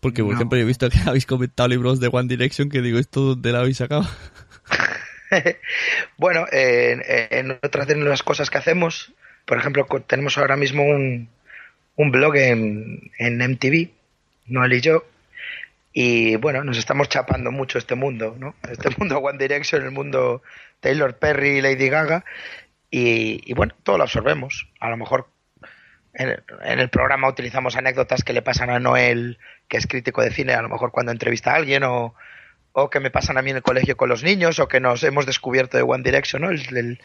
Porque, 0.00 0.22
por 0.22 0.32
No. 0.32 0.36
ejemplo, 0.36 0.56
yo 0.58 0.62
he 0.64 0.66
visto 0.66 0.88
que 0.88 0.98
habéis 1.06 1.26
comentado 1.26 1.68
libros 1.68 1.98
de 1.98 2.08
One 2.12 2.28
Direction 2.28 2.68
que 2.70 2.80
digo, 2.80 2.98
¿esto 2.98 3.20
dónde 3.34 3.52
lo 3.52 3.58
habéis 3.58 3.78
sacado? 3.78 4.06
bueno, 6.16 6.46
en, 6.50 7.02
en 7.06 7.58
otras 7.62 7.86
de 7.86 7.96
las 7.96 8.22
cosas 8.22 8.50
que 8.50 8.58
hacemos, 8.58 9.12
por 9.44 9.58
ejemplo, 9.58 9.86
tenemos 10.06 10.38
ahora 10.38 10.56
mismo 10.56 10.82
un, 10.82 11.28
un 11.96 12.10
blog 12.10 12.36
en, 12.36 13.10
en 13.18 13.38
MTV, 13.38 13.90
Noel 14.46 14.72
y 14.74 14.80
yo, 14.80 15.04
y 15.92 16.36
bueno, 16.36 16.64
nos 16.64 16.76
estamos 16.76 17.08
chapando 17.08 17.52
mucho 17.52 17.78
este 17.78 17.94
mundo, 17.94 18.36
¿no? 18.38 18.54
Este 18.68 18.90
mundo 18.98 19.18
One 19.18 19.38
Direction, 19.38 19.82
el 19.82 19.92
mundo 19.92 20.42
Taylor 20.80 21.16
Perry, 21.16 21.60
Lady 21.60 21.88
Gaga, 21.88 22.24
y, 22.90 23.40
y 23.50 23.54
bueno, 23.54 23.74
todo 23.82 23.98
lo 23.98 24.04
absorbemos. 24.04 24.68
A 24.80 24.90
lo 24.90 24.96
mejor 24.96 25.28
en 26.14 26.42
en 26.62 26.80
el 26.80 26.88
programa 26.90 27.28
utilizamos 27.28 27.76
anécdotas 27.76 28.22
que 28.24 28.32
le 28.32 28.42
pasan 28.42 28.70
a 28.70 28.80
Noel, 28.80 29.38
que 29.68 29.76
es 29.76 29.86
crítico 29.86 30.22
de 30.22 30.30
cine, 30.30 30.54
a 30.54 30.62
lo 30.62 30.68
mejor 30.68 30.90
cuando 30.90 31.12
entrevista 31.12 31.52
a 31.52 31.56
alguien, 31.56 31.84
o, 31.84 32.14
o 32.74 32.90
que 32.90 33.00
me 33.00 33.10
pasan 33.10 33.38
a 33.38 33.42
mí 33.42 33.50
en 33.50 33.56
el 33.56 33.62
colegio 33.62 33.96
con 33.96 34.08
los 34.10 34.22
niños, 34.22 34.58
o 34.58 34.68
que 34.68 34.80
nos 34.80 35.02
hemos 35.04 35.24
descubierto 35.26 35.76
de 35.78 35.84
One 35.84 36.02
Direction, 36.04 36.42
¿no? 36.42 36.50
El- 36.50 36.76
el- 36.76 37.00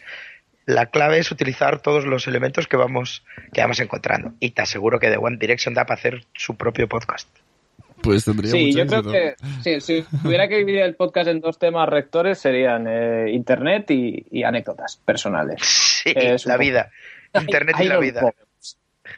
la 0.66 0.86
clave 0.86 1.18
es 1.18 1.30
utilizar 1.32 1.80
todos 1.80 2.04
los 2.04 2.28
elementos 2.28 2.66
que 2.68 2.76
vamos, 2.76 3.24
que 3.52 3.60
vamos 3.60 3.80
encontrando. 3.80 4.34
Y 4.40 4.50
te 4.50 4.62
aseguro 4.62 5.00
que 5.00 5.08
de 5.10 5.16
One 5.16 5.38
Direction 5.38 5.74
da 5.74 5.84
para 5.86 5.98
hacer 5.98 6.24
su 6.34 6.56
propio 6.56 6.86
podcast. 6.88 7.28
Pues 8.02 8.24
tendría 8.24 8.50
Sí, 8.50 8.66
mucho 8.66 8.78
yo 8.78 8.86
creo 8.86 9.12
que 9.12 9.34
sí, 9.62 9.80
si 9.80 10.18
tuviera 10.22 10.48
que 10.48 10.58
dividir 10.58 10.80
el 10.82 10.94
podcast 10.94 11.28
en 11.28 11.40
dos 11.40 11.58
temas 11.58 11.88
rectores 11.88 12.38
serían 12.38 12.86
eh, 12.88 13.30
Internet 13.32 13.90
y, 13.90 14.26
y 14.30 14.42
anécdotas 14.44 14.96
personales. 15.04 15.60
Sí, 15.62 16.14
la 16.46 16.56
vida. 16.56 16.90
Internet 17.34 17.76
y 17.80 17.84
la 17.84 17.98
vida. 17.98 18.32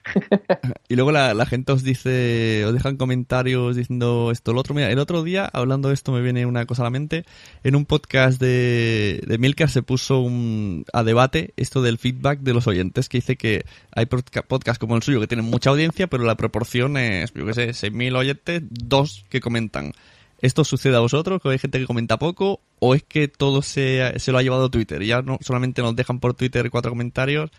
Y 0.88 0.94
luego 0.96 1.10
la, 1.12 1.32
la 1.32 1.46
gente 1.46 1.72
os 1.72 1.82
dice, 1.82 2.64
os 2.66 2.74
dejan 2.74 2.96
comentarios 2.96 3.76
diciendo 3.76 4.30
esto, 4.30 4.52
lo 4.52 4.60
otro. 4.60 4.74
Mira, 4.74 4.90
el 4.90 4.98
otro 4.98 5.22
día, 5.22 5.48
hablando 5.52 5.88
de 5.88 5.94
esto, 5.94 6.12
me 6.12 6.20
viene 6.20 6.44
una 6.44 6.66
cosa 6.66 6.82
a 6.82 6.84
la 6.84 6.90
mente. 6.90 7.24
En 7.64 7.76
un 7.76 7.86
podcast 7.86 8.40
de, 8.40 9.22
de 9.26 9.38
Milcar 9.38 9.70
se 9.70 9.82
puso 9.82 10.20
un, 10.20 10.84
a 10.92 11.02
debate 11.02 11.54
esto 11.56 11.80
del 11.82 11.98
feedback 11.98 12.40
de 12.40 12.52
los 12.52 12.66
oyentes, 12.66 13.08
que 13.08 13.18
dice 13.18 13.36
que 13.36 13.64
hay 13.94 14.06
podca- 14.06 14.42
podcasts 14.42 14.78
como 14.78 14.96
el 14.96 15.02
suyo 15.02 15.20
que 15.20 15.26
tienen 15.28 15.46
mucha 15.46 15.70
audiencia, 15.70 16.08
pero 16.08 16.24
la 16.24 16.36
proporción 16.36 16.96
es, 16.96 17.32
yo 17.32 17.46
qué 17.46 17.54
sé, 17.54 17.68
6.000 17.70 18.16
oyentes, 18.16 18.62
dos 18.68 19.24
que 19.30 19.40
comentan. 19.40 19.92
¿Esto 20.40 20.64
sucede 20.64 20.96
a 20.96 21.00
vosotros? 21.00 21.40
¿Que 21.40 21.50
hay 21.50 21.58
gente 21.58 21.78
que 21.78 21.86
comenta 21.86 22.18
poco? 22.18 22.60
¿O 22.80 22.96
es 22.96 23.04
que 23.04 23.28
todo 23.28 23.62
se, 23.62 24.12
se 24.18 24.32
lo 24.32 24.38
ha 24.38 24.42
llevado 24.42 24.70
Twitter? 24.70 25.02
Ya 25.04 25.22
no 25.22 25.38
solamente 25.40 25.82
nos 25.82 25.94
dejan 25.94 26.18
por 26.18 26.34
Twitter 26.34 26.68
cuatro 26.68 26.90
comentarios 26.90 27.50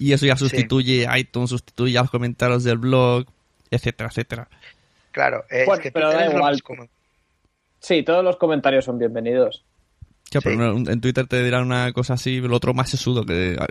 y 0.00 0.12
eso 0.12 0.26
ya 0.26 0.36
sustituye 0.36 1.06
iTunes, 1.16 1.50
sustituye 1.50 1.96
a 1.98 2.02
los 2.02 2.10
comentarios 2.10 2.64
del 2.64 2.78
blog, 2.78 3.26
etcétera, 3.70 4.08
etcétera. 4.08 4.48
Claro, 5.12 5.44
eh, 5.50 5.64
Bueno, 5.66 5.74
es 5.74 5.80
que 5.80 5.92
pero 5.92 6.10
da 6.10 6.26
igual. 6.26 6.60
Sí, 7.80 8.02
todos 8.02 8.24
los 8.24 8.36
comentarios 8.36 8.84
son 8.84 8.98
bienvenidos. 8.98 9.64
Ya, 10.30 10.40
pero 10.40 10.76
Sí. 10.76 10.84
en 10.88 11.00
Twitter 11.00 11.26
te 11.26 11.42
dirán 11.42 11.62
una 11.64 11.92
cosa 11.92 12.14
así, 12.14 12.36
el 12.36 12.52
otro 12.52 12.72
más 12.74 12.88
sesudo, 12.90 13.24
que 13.26 13.56
a, 13.58 13.66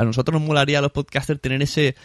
a 0.00 0.04
nosotros 0.04 0.38
nos 0.40 0.46
molaría 0.46 0.78
a 0.78 0.82
los 0.82 0.92
podcasters 0.92 1.40
tener 1.40 1.60
ese 1.62 1.96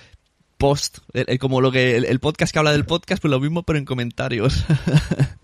post, 0.57 0.99
el- 1.13 1.25
el- 1.27 1.39
como 1.39 1.61
lo 1.61 1.71
que 1.71 1.95
el, 1.95 2.05
el 2.05 2.19
podcast 2.19 2.51
que 2.51 2.59
habla 2.59 2.71
del 2.71 2.85
podcast, 2.85 3.21
pues 3.21 3.29
lo 3.31 3.39
mismo 3.39 3.63
pero 3.63 3.77
en 3.79 3.85
comentarios. 3.85 4.65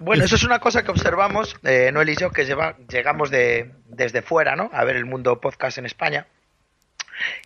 Bueno, 0.00 0.24
eso 0.24 0.34
es 0.34 0.42
una 0.42 0.58
cosa 0.58 0.82
que 0.82 0.90
observamos, 0.90 1.54
eh, 1.62 1.90
Noel 1.92 2.08
y 2.08 2.16
yo, 2.16 2.30
que 2.32 2.44
lleva, 2.44 2.76
llegamos 2.90 3.30
de, 3.30 3.70
desde 3.86 4.22
fuera, 4.22 4.56
¿no? 4.56 4.68
A 4.72 4.82
ver 4.82 4.96
el 4.96 5.04
mundo 5.06 5.40
podcast 5.40 5.78
en 5.78 5.86
España. 5.86 6.26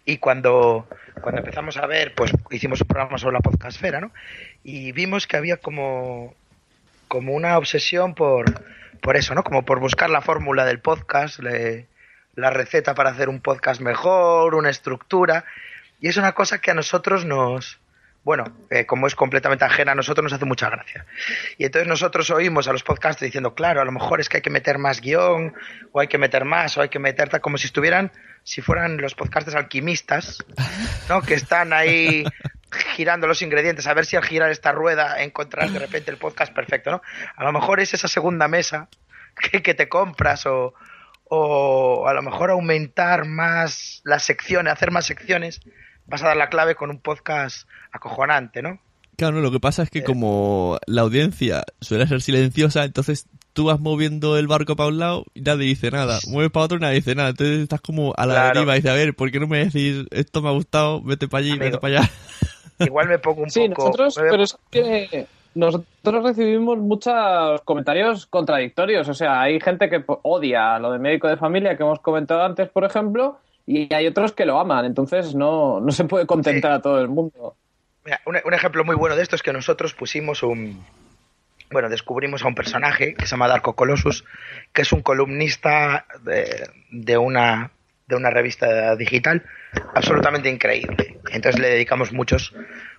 Y 0.04 0.18
cuando, 0.18 0.86
cuando 1.20 1.40
empezamos 1.40 1.76
a 1.76 1.86
ver, 1.86 2.14
pues 2.14 2.32
hicimos 2.50 2.80
un 2.80 2.88
programa 2.88 3.18
sobre 3.18 3.34
la 3.34 3.40
podcastfera, 3.40 4.00
¿no? 4.00 4.12
Y 4.64 4.92
vimos 4.92 5.26
que 5.26 5.36
había 5.36 5.56
como, 5.56 6.34
como 7.08 7.32
una 7.34 7.58
obsesión 7.58 8.14
por, 8.14 8.62
por 9.00 9.16
eso, 9.16 9.34
¿no? 9.34 9.42
Como 9.44 9.64
por 9.64 9.80
buscar 9.80 10.10
la 10.10 10.20
fórmula 10.22 10.64
del 10.64 10.80
podcast, 10.80 11.38
le- 11.40 11.86
la 12.34 12.50
receta 12.50 12.94
para 12.94 13.10
hacer 13.10 13.28
un 13.28 13.40
podcast 13.40 13.80
mejor, 13.80 14.54
una 14.54 14.70
estructura. 14.70 15.44
Y 16.00 16.08
es 16.08 16.16
una 16.16 16.32
cosa 16.32 16.60
que 16.60 16.70
a 16.70 16.74
nosotros 16.74 17.24
nos, 17.24 17.78
bueno, 18.24 18.44
eh, 18.70 18.86
como 18.86 19.06
es 19.06 19.14
completamente 19.14 19.64
ajena 19.64 19.92
a 19.92 19.94
nosotros, 19.94 20.24
nos 20.24 20.32
hace 20.32 20.44
mucha 20.46 20.70
gracia. 20.70 21.04
Y 21.58 21.64
entonces 21.64 21.86
nosotros 21.88 22.30
oímos 22.30 22.68
a 22.68 22.72
los 22.72 22.82
podcasters 22.82 23.28
diciendo, 23.28 23.54
claro, 23.54 23.80
a 23.80 23.84
lo 23.84 23.92
mejor 23.92 24.20
es 24.20 24.28
que 24.28 24.38
hay 24.38 24.42
que 24.42 24.50
meter 24.50 24.78
más 24.78 25.00
guion, 25.00 25.54
o 25.92 26.00
hay 26.00 26.08
que 26.08 26.18
meter 26.18 26.44
más, 26.44 26.76
o 26.78 26.82
hay 26.82 26.88
que 26.88 26.98
meter 26.98 27.28
tal, 27.28 27.40
como 27.40 27.58
si 27.58 27.66
estuvieran, 27.66 28.10
si 28.44 28.60
fueran 28.60 28.98
los 28.98 29.14
podcasters 29.14 29.56
alquimistas, 29.56 30.44
¿no? 31.08 31.22
Que 31.22 31.34
están 31.34 31.72
ahí 31.72 32.24
girando 32.96 33.26
los 33.26 33.42
ingredientes, 33.42 33.86
a 33.86 33.94
ver 33.94 34.06
si 34.06 34.16
al 34.16 34.24
girar 34.24 34.50
esta 34.50 34.72
rueda 34.72 35.22
encontrarás 35.22 35.72
de 35.72 35.78
repente 35.78 36.10
el 36.10 36.16
podcast 36.16 36.52
perfecto, 36.54 36.90
¿no? 36.90 37.02
A 37.36 37.44
lo 37.44 37.52
mejor 37.52 37.80
es 37.80 37.94
esa 37.94 38.08
segunda 38.08 38.48
mesa 38.48 38.88
que, 39.50 39.62
que 39.62 39.74
te 39.74 39.88
compras 39.88 40.46
o, 40.46 40.74
o 41.24 42.06
a 42.08 42.14
lo 42.14 42.22
mejor 42.22 42.50
aumentar 42.50 43.26
más 43.26 44.00
las 44.04 44.24
secciones, 44.24 44.72
hacer 44.72 44.90
más 44.90 45.06
secciones, 45.06 45.60
vas 46.06 46.22
a 46.22 46.28
dar 46.28 46.36
la 46.36 46.48
clave 46.48 46.74
con 46.74 46.90
un 46.90 47.00
podcast 47.00 47.68
acojonante, 47.92 48.62
¿no? 48.62 48.80
claro, 49.16 49.40
lo 49.40 49.52
que 49.52 49.60
pasa 49.60 49.84
es 49.84 49.90
que 49.90 50.02
como 50.02 50.78
la 50.86 51.02
audiencia 51.02 51.64
suele 51.80 52.06
ser 52.08 52.22
silenciosa, 52.22 52.84
entonces 52.84 53.28
tú 53.52 53.64
vas 53.66 53.80
moviendo 53.80 54.36
el 54.38 54.46
barco 54.46 54.76
para 54.76 54.88
un 54.88 54.98
lado 54.98 55.24
y 55.34 55.40
nadie 55.42 55.66
dice 55.66 55.90
nada, 55.90 56.18
mueves 56.28 56.50
para 56.52 56.64
otro 56.66 56.78
y 56.78 56.80
nadie 56.80 56.96
dice 56.96 57.14
nada, 57.14 57.30
entonces 57.30 57.60
estás 57.60 57.80
como 57.80 58.14
a 58.16 58.26
la 58.26 58.34
Claro. 58.34 58.54
deriva 58.54 58.72
y 58.74 58.76
dices, 58.78 58.90
a 58.90 58.94
ver, 58.94 59.14
¿por 59.14 59.30
qué 59.30 59.40
no 59.40 59.46
me 59.46 59.64
decís 59.64 60.04
esto 60.10 60.42
me 60.42 60.48
ha 60.48 60.52
gustado, 60.52 61.02
vete 61.02 61.28
para 61.28 61.40
allí, 61.40 61.50
Amigo. 61.52 61.64
vete 61.66 61.78
para 61.78 61.98
allá? 62.00 62.10
Igual 62.78 63.08
me 63.08 63.18
pongo 63.18 63.42
un 63.42 63.50
Sí, 63.50 63.68
poco... 63.68 63.84
nosotros, 63.84 64.16
me- 64.18 64.30
pero 64.30 64.42
es 64.42 64.56
que 64.70 65.26
nosotros 65.54 66.24
recibimos 66.24 66.78
muchos 66.78 67.60
comentarios 67.64 68.26
contradictorios. 68.26 69.06
O 69.08 69.14
sea, 69.14 69.42
hay 69.42 69.60
gente 69.60 69.88
que 69.90 70.02
odia 70.22 70.78
lo 70.78 70.90
de 70.90 70.98
médico 70.98 71.28
de 71.28 71.36
familia 71.36 71.76
que 71.76 71.82
hemos 71.82 72.00
comentado 72.00 72.42
antes, 72.42 72.68
por 72.70 72.84
ejemplo, 72.84 73.38
y 73.66 73.92
hay 73.94 74.06
otros 74.06 74.32
que 74.32 74.46
lo 74.46 74.58
aman. 74.58 74.84
Entonces 74.86 75.34
no, 75.34 75.78
no 75.80 75.92
se 75.92 76.04
puede 76.04 76.26
contentar 76.26 76.72
Sí. 76.72 76.78
a 76.78 76.80
todo 76.82 77.00
el 77.00 77.08
mundo. 77.08 77.54
Mira, 78.04 78.20
un, 78.26 78.36
un 78.44 78.54
ejemplo 78.54 78.84
muy 78.84 78.96
bueno 78.96 79.14
de 79.14 79.22
esto 79.22 79.36
es 79.36 79.42
que 79.42 79.52
nosotros 79.52 79.92
pusimos 79.94 80.42
un... 80.42 80.82
Bueno, 81.72 81.88
descubrimos 81.88 82.44
a 82.44 82.48
un 82.48 82.54
personaje 82.54 83.14
que 83.14 83.26
se 83.26 83.30
llama 83.30 83.48
Darko 83.48 83.74
Colossus, 83.74 84.24
que 84.72 84.82
es 84.82 84.92
un 84.92 85.02
columnista 85.02 86.06
de, 86.22 86.68
de 86.90 87.18
una, 87.18 87.72
de 88.06 88.16
una 88.16 88.30
revista 88.30 88.94
digital 88.96 89.44
absolutamente 89.94 90.48
increíble. 90.48 91.18
Entonces 91.30 91.60
le 91.60 91.70
dedicamos 91.70 92.12
muchos, 92.12 92.54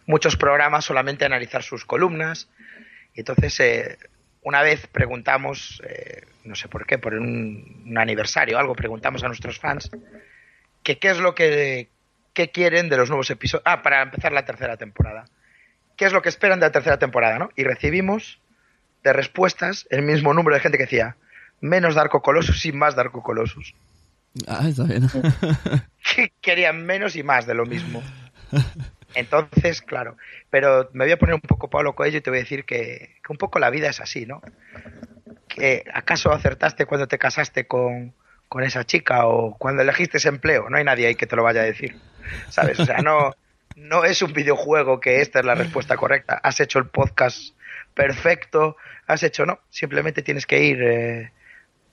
muchos 0.06 0.36
programas 0.38 0.86
solamente 0.86 1.26
a 1.26 1.28
analizar 1.28 1.64
sus 1.64 1.86
columnas. 1.86 2.50
Y 3.14 3.20
entonces, 3.20 3.60
eh, 3.60 3.98
una 4.42 4.62
vez 4.62 4.88
preguntamos, 4.88 5.82
eh, 5.88 6.24
no 6.44 6.56
sé 6.56 6.68
por 6.68 6.86
qué, 6.86 6.98
por 6.98 7.14
un, 7.14 7.94
aniversario 7.98 8.58
o 8.58 8.60
algo, 8.60 8.76
preguntamos 8.76 9.24
a 9.24 9.28
nuestros 9.28 9.60
fans 9.60 9.92
que 10.82 10.98
qué 10.98 11.12
es 11.12 11.20
lo 11.20 11.36
que, 11.36 11.90
que 12.34 12.50
quieren 12.50 12.90
de 12.90 12.98
los 12.98 13.10
nuevos 13.10 13.30
episodios. 13.30 13.64
Ah, 13.66 13.82
para 13.82 14.02
empezar 14.02 14.32
la 14.32 14.46
tercera 14.46 14.78
temporada. 14.78 15.26
¿Qué 15.96 16.06
es 16.06 16.12
lo 16.12 16.22
que 16.22 16.30
esperan 16.30 16.60
de 16.60 16.66
la 16.66 16.72
tercera 16.72 16.98
temporada, 16.98 17.38
no? 17.38 17.50
Y 17.56 17.64
recibimos 17.64 18.40
de 19.04 19.14
respuestas 19.14 19.88
el 19.90 20.02
mismo 20.02 20.34
número 20.34 20.56
de 20.56 20.62
gente 20.62 20.78
que 20.78 20.86
decía 20.86 21.16
menos 21.62 21.96
Darko 21.96 22.22
Colossus 22.22 22.66
y 22.66 22.72
más 22.72 22.96
Darko 22.96 23.24
Colossus. 23.24 23.74
Ah, 24.48 24.68
está 24.68 24.84
bien. 24.84 25.08
Que 26.16 26.32
querían 26.42 26.86
menos 26.86 27.16
y 27.16 27.24
más 27.24 27.48
de 27.48 27.54
lo 27.54 27.66
mismo. 27.66 28.04
Entonces, 29.16 29.82
claro. 29.82 30.18
Pero 30.50 30.90
me 30.94 31.06
voy 31.06 31.14
a 31.14 31.18
poner 31.18 31.36
un 31.36 31.42
poco 31.42 31.70
Pablo 31.70 31.96
Coelho 31.96 32.18
y 32.18 32.22
te 32.22 32.30
voy 32.30 32.40
a 32.40 32.44
decir 32.44 32.66
que, 32.66 33.16
que 33.26 33.32
un 33.32 33.38
poco 33.38 33.58
la 33.58 33.70
vida 33.70 33.90
es 33.90 34.02
así, 34.02 34.26
¿no? 34.26 34.42
Que 35.48 35.86
¿Acaso 35.94 36.32
acertaste 36.32 36.86
cuando 36.86 37.08
te 37.08 37.18
casaste 37.18 37.66
con, 37.68 38.14
con 38.50 38.64
esa 38.64 38.84
chica 38.84 39.26
o 39.26 39.58
cuando 39.58 39.82
elegiste 39.82 40.18
ese 40.18 40.30
empleo? 40.30 40.70
No 40.70 40.78
hay 40.78 40.84
nadie 40.84 41.08
ahí 41.08 41.16
que 41.16 41.26
te 41.26 41.38
lo 41.38 41.44
vaya 41.44 41.62
a 41.62 41.66
decir. 41.66 41.96
¿Sabes? 42.50 42.80
O 42.80 42.86
sea, 42.86 42.98
no, 42.98 43.32
no 43.76 44.04
es 44.04 44.22
un 44.22 44.34
videojuego 44.34 45.00
que 45.00 45.22
esta 45.22 45.40
es 45.40 45.46
la 45.46 45.56
respuesta 45.56 45.96
correcta. 45.96 46.40
Has 46.44 46.60
hecho 46.60 46.80
el 46.80 46.88
podcast 46.88 47.56
perfecto, 47.94 48.78
has 49.08 49.24
hecho 49.24 49.46
no. 49.46 49.60
Simplemente 49.70 50.22
tienes 50.22 50.46
que 50.46 50.64
ir 50.64 50.82
eh, 50.82 51.32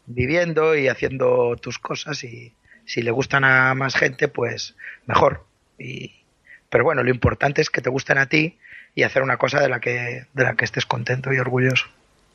viviendo 0.06 0.76
y 0.76 0.88
haciendo 0.88 1.56
tus 1.56 1.78
cosas 1.78 2.22
y 2.24 2.54
si 2.84 3.02
le 3.02 3.10
gustan 3.10 3.44
a 3.44 3.74
más 3.74 3.94
gente, 3.94 4.28
pues 4.28 4.76
mejor. 5.06 5.46
Y, 5.78 6.24
pero 6.68 6.84
bueno, 6.84 7.02
lo 7.02 7.10
importante 7.10 7.60
es 7.60 7.70
que 7.70 7.80
te 7.80 7.90
gusten 7.90 8.18
a 8.18 8.26
ti 8.26 8.58
y 8.94 9.04
hacer 9.04 9.22
una 9.22 9.36
cosa 9.36 9.60
de 9.60 9.68
la 9.68 9.80
que, 9.80 10.26
de 10.32 10.44
la 10.44 10.54
que 10.54 10.64
estés 10.64 10.86
contento 10.86 11.32
y 11.32 11.38
orgulloso. 11.38 11.86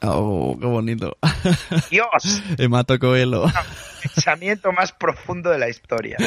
Oh, 0.01 0.58
qué 0.60 0.65
bonito. 0.67 1.17
Dios, 1.89 2.41
Hemato 2.58 2.99
Coelho. 2.99 3.45
pensamiento 4.03 4.71
más 4.71 4.91
profundo 4.91 5.49
de 5.49 5.58
la 5.58 5.67
historia. 5.69 6.17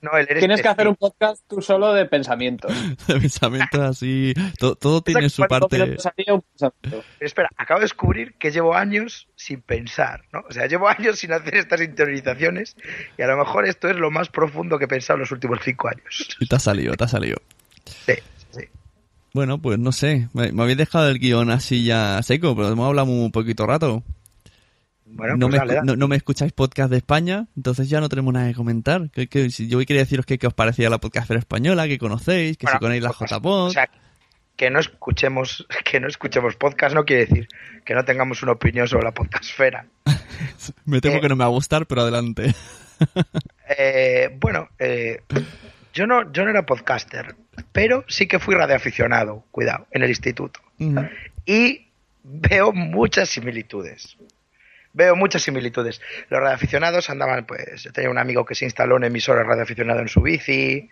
Noel, 0.00 0.26
eres 0.30 0.38
Tienes 0.40 0.62
que 0.62 0.68
hacer 0.68 0.88
un 0.88 0.96
podcast 0.96 1.42
tú 1.48 1.60
solo 1.60 1.92
de 1.92 2.06
pensamientos. 2.06 2.72
De 3.06 3.20
pensamientos 3.20 3.80
así. 3.80 4.32
to- 4.58 4.76
Todo, 4.76 5.02
tiene 5.02 5.28
su 5.28 5.42
parte. 5.42 5.98
Pero 6.16 7.04
espera, 7.20 7.50
acabo 7.56 7.80
de 7.80 7.84
descubrir 7.84 8.34
que 8.38 8.50
llevo 8.50 8.74
años 8.74 9.28
sin 9.36 9.60
pensar, 9.60 10.22
¿no? 10.32 10.40
O 10.48 10.52
sea, 10.52 10.66
llevo 10.66 10.88
años 10.88 11.18
sin 11.18 11.32
hacer 11.32 11.56
estas 11.56 11.80
interiorizaciones 11.80 12.76
y 13.18 13.22
a 13.22 13.26
lo 13.26 13.36
mejor 13.36 13.66
esto 13.66 13.88
es 13.88 13.96
lo 13.96 14.10
más 14.10 14.28
profundo 14.28 14.78
que 14.78 14.86
he 14.86 14.88
pensado 14.88 15.16
en 15.16 15.20
los 15.22 15.32
últimos 15.32 15.58
cinco 15.62 15.88
años. 15.88 16.28
Y 16.40 16.46
te 16.46 16.56
ha 16.56 16.60
salido, 16.60 16.94
te 16.94 17.04
ha 17.04 17.08
salido. 17.08 17.36
Sí. 18.06 18.14
Bueno, 19.34 19.60
pues 19.60 19.78
no 19.78 19.92
sé. 19.92 20.28
Me, 20.32 20.52
me 20.52 20.62
habéis 20.62 20.78
dejado 20.78 21.08
el 21.08 21.18
guion 21.18 21.50
así 21.50 21.84
ya 21.84 22.22
seco, 22.22 22.54
pero 22.54 22.70
hemos 22.70 22.86
hablado 22.86 23.10
un 23.10 23.32
poquito 23.32 23.66
rato. 23.66 24.02
Bueno, 25.06 25.36
no, 25.36 25.48
pues 25.48 25.60
me, 25.60 25.66
dale, 25.66 25.80
no, 25.84 25.96
no 25.96 26.08
me 26.08 26.16
escucháis 26.16 26.52
podcast 26.52 26.90
de 26.90 26.96
España, 26.96 27.46
entonces 27.56 27.88
ya 27.90 28.00
no 28.00 28.08
tenemos 28.08 28.32
nada 28.32 28.48
que 28.48 28.54
comentar. 28.54 29.10
Que, 29.10 29.26
que- 29.26 29.50
si 29.50 29.68
yo 29.68 29.78
quería 29.80 30.02
deciros 30.02 30.24
que, 30.24 30.38
que 30.38 30.46
os 30.46 30.54
parecía 30.54 30.88
la 30.88 30.98
podcastera 30.98 31.38
española, 31.38 31.86
que 31.86 31.98
conocéis, 31.98 32.56
que 32.56 32.64
Bueno, 32.66 32.78
si 32.78 32.80
conocéis 32.80 33.02
la 33.02 33.10
pues, 33.12 33.30
JPod. 33.30 33.66
O 33.66 33.70
sea, 33.70 33.90
que 34.56 34.70
no 34.70 34.78
escuchemos, 34.80 35.66
que 35.84 36.00
no 36.00 36.08
escuchemos 36.08 36.56
podcast 36.56 36.94
no 36.94 37.04
quiere 37.04 37.26
decir 37.26 37.48
que 37.84 37.94
no 37.94 38.04
tengamos 38.04 38.42
una 38.42 38.52
opinión 38.52 38.88
sobre 38.88 39.04
la 39.04 39.12
podcastfera. 39.12 39.86
me 40.86 41.00
temo 41.00 41.16
eh, 41.16 41.20
que 41.20 41.28
no 41.28 41.36
me 41.36 41.40
va 41.44 41.46
a 41.46 41.54
gustar, 41.54 41.86
pero 41.86 42.02
adelante. 42.02 42.54
Eh, 43.76 44.28
bueno, 44.38 44.68
eh, 44.78 45.22
yo 45.92 46.06
no, 46.06 46.32
yo 46.32 46.44
no 46.44 46.50
era 46.50 46.66
podcaster, 46.66 47.34
pero 47.72 48.04
sí 48.08 48.26
que 48.26 48.38
fui 48.38 48.54
radioaficionado, 48.54 49.44
cuidado, 49.50 49.86
en 49.90 50.02
el 50.02 50.08
instituto. 50.10 50.60
Y 51.46 51.88
veo 52.22 52.72
muchas 52.72 53.28
similitudes. 53.28 54.16
Veo 54.94 55.16
muchas 55.16 55.42
similitudes. 55.42 56.00
Los 56.28 56.40
radioaficionados 56.40 57.08
andaban, 57.08 57.46
pues, 57.46 57.84
yo 57.84 57.92
tenía 57.92 58.10
un 58.10 58.18
amigo 58.18 58.44
que 58.44 58.54
se 58.54 58.64
instaló 58.64 58.96
un 58.96 59.04
emisor 59.04 59.46
radioaficionado 59.46 60.00
en 60.00 60.08
su 60.08 60.20
bici 60.20 60.90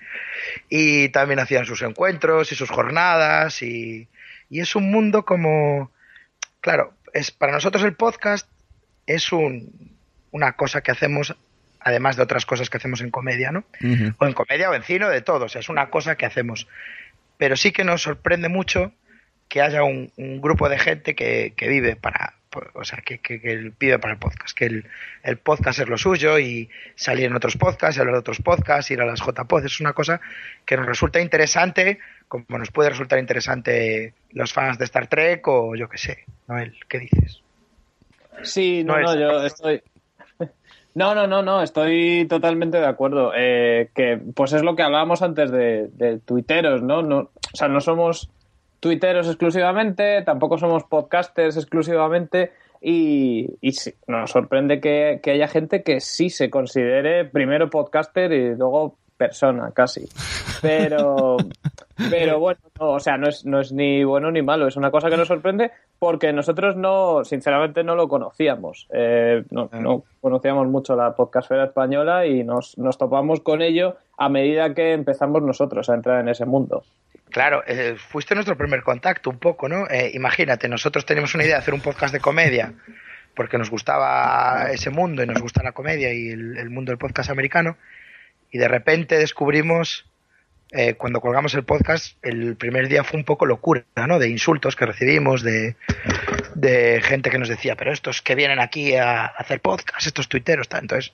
y 0.69 1.09
también 1.11 1.41
hacían 1.41 1.67
sus 1.67 1.83
encuentros 1.83 2.51
y 2.53 2.55
sus 2.55 2.71
jornadas 2.71 3.63
y, 3.63 4.09
y 4.49 4.61
es 4.61 4.75
un 4.75 4.91
mundo 4.91 5.25
como, 5.25 5.91
claro, 6.61 6.95
es 7.13 7.31
para 7.31 7.53
nosotros 7.53 7.85
el 7.85 7.95
podcast 7.95 8.49
es 9.07 9.33
un, 9.33 9.97
una 10.31 10.53
cosa 10.53 10.81
que 10.81 10.93
hacemos 10.93 11.37
además 11.81 12.16
de 12.16 12.23
otras 12.23 12.47
cosas 12.47 12.69
que 12.71 12.77
hacemos 12.77 13.01
en 13.01 13.11
comedia, 13.11 13.51
¿no? 13.53 13.64
O 14.19 14.27
en 14.27 14.33
comedia 14.33 14.71
o 14.71 14.75
en 14.75 14.83
cine 14.83 15.07
o 15.07 15.09
de 15.11 15.23
todo, 15.23 15.47
o 15.47 15.49
sea, 15.49 15.61
es 15.61 15.69
una 15.69 15.90
cosa 15.90 16.16
que 16.16 16.27
hacemos. 16.27 16.66
Pero 17.38 17.57
sí 17.57 17.73
que 17.73 17.85
nos 17.85 18.03
sorprende 18.03 18.49
mucho 18.49 18.93
que 19.49 19.62
haya 19.62 19.83
un, 19.83 20.12
un 20.16 20.40
grupo 20.40 20.69
de 20.69 20.79
gente 20.79 21.14
que, 21.14 21.55
que 21.57 21.69
vive 21.69 21.97
para, 21.97 22.35
o 22.75 22.85
sea, 22.85 22.99
que, 23.05 23.19
que- 23.19 23.40
que 23.40 23.73
vive 23.81 23.99
para 23.99 24.12
el 24.14 24.19
podcast, 24.21 24.57
que 24.57 24.66
el, 24.66 24.85
el 25.25 25.38
podcast 25.38 25.81
es 25.81 25.88
lo 25.88 25.97
suyo 25.99 26.38
y 26.38 26.69
salir 26.95 27.25
en 27.27 27.35
otros 27.35 27.57
podcasts, 27.57 27.97
y 27.97 28.01
hablar 28.01 28.14
de 28.14 28.21
otros 28.21 28.40
podcasts, 28.43 28.90
ir 28.93 29.01
a 29.01 29.07
las 29.07 29.21
JPod, 29.21 29.64
es 29.64 29.81
una 29.81 29.93
cosa 29.93 30.21
que 30.64 30.77
nos 30.77 30.87
resulta 30.87 31.21
interesante, 31.21 31.99
como 32.29 32.59
nos 32.59 32.71
puede 32.71 32.90
resultar 32.90 33.19
interesante 33.19 34.14
los 34.33 34.53
fans 34.53 34.79
de 34.79 34.85
Star 34.85 35.09
Trek 35.09 35.49
o 35.49 35.75
yo 35.75 35.88
qué 35.88 35.99
sé, 35.99 36.25
Noel, 36.47 36.77
¿qué 36.88 36.99
dices? 37.01 37.40
Sí, 38.43 38.85
no, 38.85 39.01
No 39.01 39.19
yo 39.19 39.45
estoy. 39.47 39.83
No, 40.94 41.14
no, 41.14 41.26
no, 41.26 41.42
no, 41.42 41.62
estoy 41.62 42.26
totalmente 42.29 42.79
de 42.79 42.87
acuerdo. 42.87 43.33
Eh, 43.37 43.90
que 43.94 44.20
pues 44.35 44.53
es 44.53 44.62
lo 44.62 44.74
que 44.74 44.83
hablábamos 44.83 45.22
antes 45.22 45.50
de, 45.50 45.88
de 45.92 46.18
tuiteros, 46.18 46.83
¿no? 46.83 47.03
no 47.03 47.18
o 47.18 47.57
sea, 47.57 47.68
no 47.68 47.81
somos 47.81 48.31
tuiteros 48.81 49.26
exclusivamente, 49.29 50.22
tampoco 50.22 50.59
somos 50.59 50.85
podcasters 50.85 51.57
exclusivamente. 51.57 52.53
Y, 52.83 53.59
y 53.61 53.72
sí, 53.72 53.92
nos 54.07 54.31
sorprende 54.31 54.81
que, 54.81 55.20
que 55.22 55.33
haya 55.33 55.48
gente 55.48 55.83
que 55.83 56.00
sí 56.00 56.31
se 56.31 56.48
considere 56.48 57.26
primero 57.26 57.68
podcaster 57.68 58.33
y 58.33 58.57
luego 58.57 58.96
persona, 59.20 59.70
casi. 59.72 60.09
Pero, 60.62 61.37
pero 62.11 62.40
bueno, 62.40 62.59
no, 62.80 62.92
o 62.92 63.00
sea, 63.00 63.18
no 63.18 63.28
es, 63.28 63.44
no 63.44 63.61
es 63.61 63.70
ni 63.70 64.02
bueno 64.02 64.30
ni 64.30 64.40
malo, 64.40 64.66
es 64.66 64.78
una 64.78 64.90
cosa 64.90 65.11
que 65.11 65.18
nos 65.18 65.28
sorprende 65.28 65.72
porque 65.98 66.33
nosotros 66.33 66.74
no, 66.74 67.22
sinceramente, 67.22 67.85
no 67.85 67.96
lo 67.96 68.09
conocíamos. 68.09 68.88
Eh, 68.94 69.44
no, 69.50 69.68
no 69.72 70.04
conocíamos 70.22 70.68
mucho 70.68 70.96
la 70.96 71.14
podcastfera 71.14 71.64
española 71.64 72.24
y 72.24 72.44
nos, 72.44 72.78
nos 72.78 72.96
topamos 72.96 73.40
con 73.40 73.61
ello 73.61 73.98
a 74.16 74.30
medida 74.30 74.72
que 74.72 74.94
empezamos 74.94 75.42
nosotros 75.42 75.90
a 75.90 75.94
entrar 75.94 76.20
en 76.20 76.30
ese 76.30 76.46
mundo. 76.46 76.83
Claro, 77.28 77.62
eh, 77.66 77.96
fuiste 77.98 78.35
nuestro 78.35 78.56
primer 78.56 78.83
contacto 78.83 79.28
un 79.28 79.38
poco, 79.38 79.68
¿no? 79.68 79.87
Eh, 79.90 80.12
imagínate, 80.14 80.66
nosotros 80.66 81.04
teníamos 81.04 81.35
una 81.35 81.44
idea 81.44 81.56
de 81.56 81.61
hacer 81.61 81.74
un 81.74 81.83
podcast 81.83 82.14
de 82.14 82.20
comedia 82.20 82.72
porque 83.37 83.59
nos 83.59 83.70
gustaba 83.70 84.70
ese 84.72 84.88
mundo 84.88 85.22
y 85.22 85.26
nos 85.26 85.42
gusta 85.42 85.62
la 85.62 85.72
comedia 85.72 86.11
y 86.12 86.30
el, 86.30 86.56
el 86.56 86.70
mundo 86.70 86.90
del 86.90 86.98
podcast 86.98 87.28
americano 87.28 87.76
y 88.51 88.59
de 88.59 88.69
repente 88.69 89.17
descubrimos, 89.19 90.07
eh, 90.73 90.95
cuando 90.95 91.21
colgamos 91.21 91.55
el 91.55 91.65
podcast, 91.65 92.17
el 92.23 92.57
primer 92.57 92.89
día 92.89 93.05
fue 93.05 93.19
un 93.19 93.25
poco 93.25 93.47
locura, 93.47 93.85
¿no? 94.07 94.19
De 94.19 94.29
insultos 94.29 94.77
que 94.77 94.87
recibimos, 94.87 95.43
de, 95.43 95.77
de 96.55 97.01
gente 97.03 97.31
que 97.31 97.39
nos 97.39 97.49
decía, 97.49 97.77
pero 97.77 97.93
estos 97.93 98.23
que 98.23 98.35
vienen 98.35 98.61
aquí 98.61 98.95
a 98.95 99.27
hacer 99.27 99.61
podcast, 99.61 100.07
estos 100.07 100.29
tuiteros, 100.29 100.69
tal. 100.69 100.83
Entonces, 100.83 101.13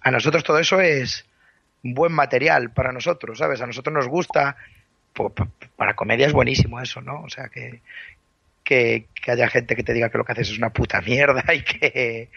a 0.00 0.10
nosotros 0.10 0.44
todo 0.44 0.58
eso 0.58 0.80
es 0.80 1.24
buen 1.82 2.12
material 2.12 2.70
para 2.70 2.92
nosotros, 2.92 3.38
¿sabes? 3.38 3.60
A 3.60 3.66
nosotros 3.66 3.94
nos 3.94 4.08
gusta 4.08 4.56
para 5.76 5.94
comedia 5.94 6.26
es 6.26 6.32
buenísimo 6.32 6.80
eso, 6.80 7.00
¿no? 7.00 7.22
O 7.22 7.28
sea, 7.28 7.48
que, 7.48 7.80
que, 8.62 9.06
haya 9.26 9.48
gente 9.48 9.74
que 9.74 9.82
te 9.82 9.92
diga 9.92 10.10
que 10.10 10.18
lo 10.18 10.24
que 10.24 10.32
haces 10.32 10.50
es 10.50 10.58
una 10.58 10.70
puta 10.70 11.00
mierda 11.00 11.42
y 11.54 11.62
que, 11.62 12.28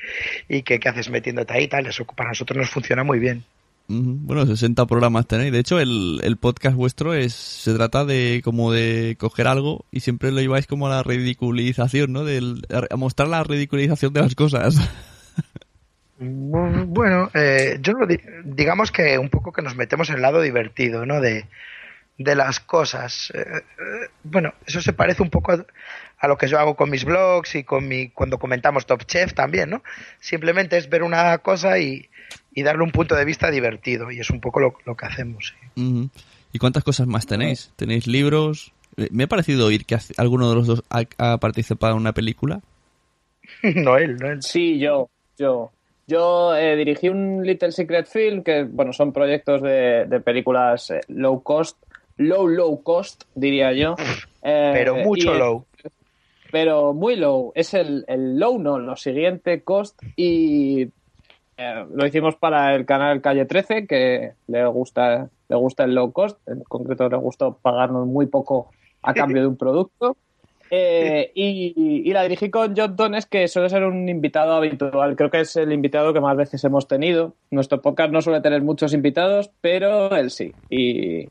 y 0.47 0.63
que, 0.63 0.79
haces 0.89 1.09
metiéndote 1.09 1.53
ahí 1.53 1.67
tal, 1.67 1.85
eso 1.85 2.05
para 2.05 2.29
nosotros 2.29 2.57
nos 2.57 2.69
funciona 2.69 3.03
muy 3.03 3.19
bien. 3.19 3.43
Bueno, 3.87 4.45
60 4.45 4.85
programas 4.85 5.27
tenéis. 5.27 5.51
De 5.51 5.59
hecho, 5.59 5.79
el, 5.79 6.21
el 6.23 6.37
podcast 6.37 6.75
vuestro 6.77 7.13
es 7.13 7.33
se 7.33 7.73
trata 7.73 8.05
de 8.05 8.41
como 8.43 8.71
de 8.71 9.17
coger 9.19 9.47
algo 9.47 9.85
y 9.91 9.99
siempre 9.99 10.31
lo 10.31 10.39
lleváis 10.39 10.65
como 10.65 10.87
a 10.87 10.91
la 10.91 11.03
ridiculización, 11.03 12.13
¿no? 12.13 12.23
Del, 12.23 12.65
a 12.89 12.95
mostrar 12.95 13.27
la 13.27 13.43
ridiculización 13.43 14.13
de 14.13 14.21
las 14.21 14.35
cosas. 14.35 14.77
Bu- 16.19 16.85
Bueno, 16.87 17.29
eh, 17.33 17.79
yo 17.81 17.93
lo 17.93 18.05
di- 18.07 18.19
digamos 18.45 18.91
que 18.91 19.17
un 19.17 19.29
poco 19.29 19.51
que 19.51 19.61
nos 19.61 19.75
metemos 19.75 20.09
en 20.09 20.15
el 20.17 20.21
lado 20.21 20.41
divertido, 20.41 21.05
¿no? 21.05 21.19
De, 21.19 21.47
de 22.17 22.35
las 22.35 22.59
cosas. 22.59 23.31
Eh, 23.33 23.39
eh, 23.41 24.07
bueno, 24.23 24.53
eso 24.65 24.81
se 24.81 24.93
parece 24.93 25.23
un 25.23 25.31
poco 25.31 25.51
a, 25.53 25.65
a 26.19 26.27
lo 26.27 26.37
que 26.37 26.47
yo 26.47 26.59
hago 26.59 26.75
con 26.75 26.89
mis 26.91 27.05
blogs 27.05 27.55
y 27.55 27.63
con 27.63 27.87
mi 27.87 28.09
cuando 28.09 28.37
comentamos 28.37 28.85
Top 28.85 29.03
Chef 29.05 29.33
también, 29.33 29.69
¿no? 29.71 29.83
Simplemente 30.19 30.77
es 30.77 30.89
ver 30.89 31.01
una 31.03 31.37
cosa 31.39 31.79
y, 31.79 32.07
y 32.53 32.63
darle 32.63 32.83
un 32.83 32.91
punto 32.91 33.15
de 33.15 33.25
vista 33.25 33.49
divertido 33.51 34.11
y 34.11 34.19
es 34.19 34.29
un 34.29 34.41
poco 34.41 34.59
lo, 34.59 34.73
lo 34.85 34.95
que 34.95 35.05
hacemos. 35.05 35.53
sí. 35.75 36.09
¿Y 36.53 36.59
cuántas 36.59 36.83
cosas 36.83 37.07
más 37.07 37.25
tenéis? 37.25 37.71
¿Tenéis 37.77 38.07
libros? 38.07 38.73
Eh, 38.97 39.07
Me 39.11 39.23
ha 39.23 39.27
parecido 39.27 39.67
oír 39.67 39.85
que 39.85 39.95
hace- 39.95 40.13
alguno 40.17 40.49
de 40.49 40.55
los 40.55 40.67
dos 40.67 40.83
ha, 40.89 41.03
ha 41.17 41.37
participado 41.37 41.93
en 41.93 41.99
una 42.01 42.11
película. 42.13 42.59
Noel, 43.63 44.17
Noel. 44.17 44.41
Sí, 44.43 44.77
yo, 44.79 45.09
yo. 45.37 45.71
Yo 46.07 46.53
eh, 46.57 46.75
dirigí 46.75 47.07
un 47.07 47.41
Little 47.45 47.71
Secret 47.71 48.05
Film, 48.07 48.43
que 48.43 48.63
bueno, 48.63 48.91
son 48.91 49.13
proyectos 49.13 49.61
de, 49.61 50.05
de 50.07 50.19
películas 50.19 50.89
eh, 50.91 50.99
low 51.07 51.41
cost, 51.41 51.77
low, 52.17 52.47
low 52.49 52.83
cost, 52.83 53.23
diría 53.35 53.71
yo. 53.73 53.95
Eh, 54.43 54.71
Pero 54.73 54.95
mucho 54.95 55.35
y, 55.35 55.37
low. 55.37 55.65
Pero 56.51 56.93
muy 56.93 57.15
low. 57.15 57.51
Es 57.53 57.75
el, 57.75 58.03
el 58.07 58.39
low, 58.39 58.57
no, 58.59 58.79
lo 58.79 58.95
siguiente 58.95 59.61
cost. 59.61 60.01
Y 60.15 60.87
eh, 61.61 61.85
lo 61.93 62.05
hicimos 62.05 62.35
para 62.35 62.73
el 62.75 62.85
canal 62.85 63.21
Calle 63.21 63.45
13, 63.45 63.85
que 63.85 64.33
le 64.47 64.65
gusta, 64.65 65.29
le 65.47 65.55
gusta 65.55 65.83
el 65.83 65.93
low 65.93 66.11
cost. 66.11 66.39
En 66.47 66.63
concreto, 66.63 67.07
le 67.07 67.17
gustó 67.17 67.57
pagarnos 67.61 68.07
muy 68.07 68.25
poco 68.25 68.71
a 69.03 69.13
cambio 69.13 69.41
de 69.41 69.47
un 69.47 69.57
producto. 69.57 70.17
Eh, 70.73 71.31
y, 71.35 72.03
y 72.05 72.13
la 72.13 72.23
dirigí 72.23 72.49
con 72.49 72.73
John 72.75 72.95
Tones, 72.95 73.25
que 73.25 73.47
suele 73.47 73.69
ser 73.69 73.83
un 73.83 74.09
invitado 74.09 74.53
habitual. 74.53 75.15
Creo 75.15 75.29
que 75.29 75.41
es 75.41 75.55
el 75.57 75.71
invitado 75.71 76.13
que 76.13 76.21
más 76.21 76.35
veces 76.35 76.63
hemos 76.63 76.87
tenido. 76.87 77.35
Nuestro 77.51 77.81
podcast 77.81 78.11
no 78.11 78.21
suele 78.21 78.41
tener 78.41 78.61
muchos 78.63 78.93
invitados, 78.93 79.51
pero 79.61 80.15
él 80.15 80.31
sí. 80.31 80.53
Y, 80.69 81.27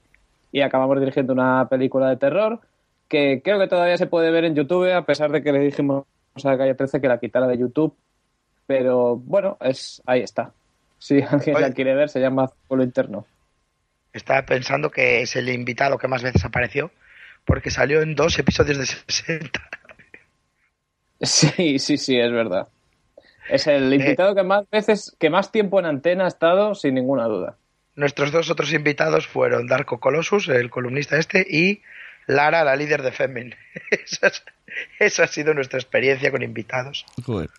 y 0.53 0.61
acabamos 0.61 1.01
dirigiendo 1.01 1.33
una 1.33 1.69
película 1.69 2.09
de 2.09 2.16
terror 2.16 2.61
que 3.09 3.43
creo 3.43 3.59
que 3.59 3.66
todavía 3.66 3.99
se 3.99 4.07
puede 4.07 4.31
ver 4.31 4.45
en 4.45 4.55
YouTube, 4.55 4.93
a 4.93 5.05
pesar 5.05 5.33
de 5.33 5.43
que 5.43 5.53
le 5.53 5.59
dijimos 5.59 6.05
a 6.45 6.57
Calle 6.57 6.77
13 6.77 7.01
que 7.01 7.09
la 7.09 7.19
quitara 7.19 7.49
de 7.49 7.59
YouTube. 7.59 7.95
Pero 8.71 9.17
bueno, 9.17 9.59
es 9.61 10.01
ahí 10.07 10.21
está. 10.21 10.53
Si 10.97 11.21
alguien 11.29 11.57
Oye. 11.57 11.67
la 11.67 11.75
quiere 11.75 11.93
ver, 11.97 12.09
se 12.09 12.21
llama 12.21 12.53
Pueblo 12.69 12.85
Interno. 12.85 13.27
Estaba 14.13 14.47
pensando 14.47 14.93
que 14.93 15.23
es 15.23 15.35
el 15.35 15.49
invitado 15.49 15.99
que 15.99 16.07
más 16.07 16.23
veces 16.23 16.45
apareció 16.45 16.93
porque 17.45 17.73
salió 17.73 18.01
en 18.01 18.15
dos 18.15 18.39
episodios 18.39 18.79
de 18.79 18.87
60. 18.87 19.61
Sí, 21.23 21.79
sí, 21.79 21.99
sí, 21.99 22.19
es 22.19 22.33
verdad. 22.33 22.69
Es 23.51 23.67
el 23.67 23.93
invitado 23.93 24.35
que 24.35 24.43
más 24.43 24.65
veces, 24.71 25.15
que 25.19 25.29
más 25.29 25.53
tiempo 25.53 25.79
en 25.79 25.85
antena 25.85 26.25
ha 26.25 26.29
estado, 26.29 26.75
sin 26.75 26.95
ninguna 26.95 27.25
duda. 27.25 27.57
Nuestros 27.95 28.33
dos 28.33 28.49
otros 28.51 28.73
invitados 28.73 29.27
fueron 29.27 29.66
Darko 29.66 30.01
Colossus, 30.01 30.49
el 30.49 30.71
columnista 30.71 31.18
este, 31.18 31.45
y 31.47 31.83
Lara, 32.27 32.64
la 32.64 32.77
líder 32.77 33.03
de 33.03 33.12
Femin. 33.12 33.55
Esa, 35.01 35.25
ha 35.25 35.27
sido 35.27 35.53
nuestra 35.53 35.79
experiencia 35.79 36.31
con 36.31 36.43
invitados. 36.43 37.05
Joder. 37.25 37.51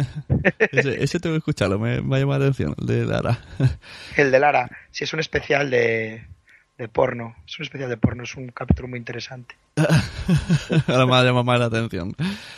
ese, 0.72 1.02
ese, 1.02 1.20
tengo 1.20 1.34
que 1.34 1.38
escucharlo, 1.38 1.78
me, 1.78 2.00
me 2.00 2.16
ha 2.16 2.20
llamado 2.20 2.40
la 2.40 2.46
atención, 2.46 2.74
el 2.80 2.86
de 2.86 3.04
Lara. 3.04 3.38
el 4.16 4.30
de 4.30 4.40
Lara, 4.40 4.70
sí, 4.90 5.04
es 5.04 5.12
un 5.12 5.20
especial 5.20 5.70
de, 5.70 6.24
de 6.78 6.88
porno. 6.88 7.36
Es 7.46 7.58
un 7.58 7.64
especial 7.64 7.88
de 7.88 7.96
porno, 7.96 8.24
es 8.24 8.34
un 8.34 8.48
capítulo 8.48 8.88
muy 8.88 8.98
interesante. 8.98 9.54
Ahora 10.88 11.06
me 11.06 11.14
ha 11.14 11.22
llamado 11.22 11.44
más 11.44 11.60
la 11.60 11.66
atención. 11.66 12.14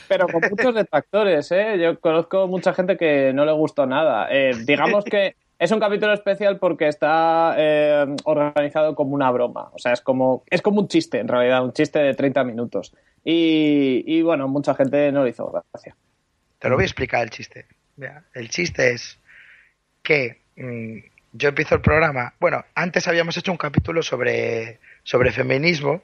Pero 0.08 0.26
con 0.28 0.40
muchos 0.50 0.74
detractores, 0.74 1.50
¿eh? 1.52 1.78
Yo 1.80 1.98
conozco 2.00 2.46
mucha 2.46 2.72
gente 2.72 2.96
que 2.96 3.32
no 3.34 3.44
le 3.44 3.52
gustó 3.52 3.86
nada. 3.86 4.28
Eh, 4.30 4.52
digamos 4.64 5.04
que 5.04 5.36
es 5.58 5.72
un 5.72 5.80
capítulo 5.80 6.12
especial 6.12 6.58
porque 6.58 6.88
está 6.88 7.54
eh, 7.56 8.06
organizado 8.24 8.94
como 8.94 9.14
una 9.14 9.30
broma. 9.30 9.70
O 9.72 9.78
sea, 9.78 9.92
es 9.92 10.00
como, 10.00 10.44
es 10.50 10.60
como 10.60 10.80
un 10.80 10.88
chiste, 10.88 11.18
en 11.18 11.28
realidad, 11.28 11.64
un 11.64 11.72
chiste 11.72 11.98
de 11.98 12.14
30 12.14 12.44
minutos. 12.44 12.94
Y, 13.24 14.22
bueno, 14.22 14.46
mucha 14.46 14.74
gente 14.74 15.10
no 15.10 15.24
le 15.24 15.30
hizo 15.30 15.50
gracia. 15.50 15.96
Te 16.58 16.68
lo 16.68 16.76
voy 16.76 16.84
a 16.84 16.86
explicar 16.86 17.22
el 17.22 17.30
chiste. 17.30 17.66
el 18.34 18.48
chiste 18.50 18.92
es 18.92 19.18
que 20.02 20.42
mm, 20.56 20.98
yo 21.32 21.48
empiezo 21.48 21.74
el 21.74 21.80
programa. 21.80 22.34
Bueno, 22.38 22.64
antes 22.74 23.08
habíamos 23.08 23.36
hecho 23.36 23.50
un 23.50 23.58
capítulo 23.58 24.02
sobre, 24.02 24.78
sobre 25.02 25.32
feminismo, 25.32 26.02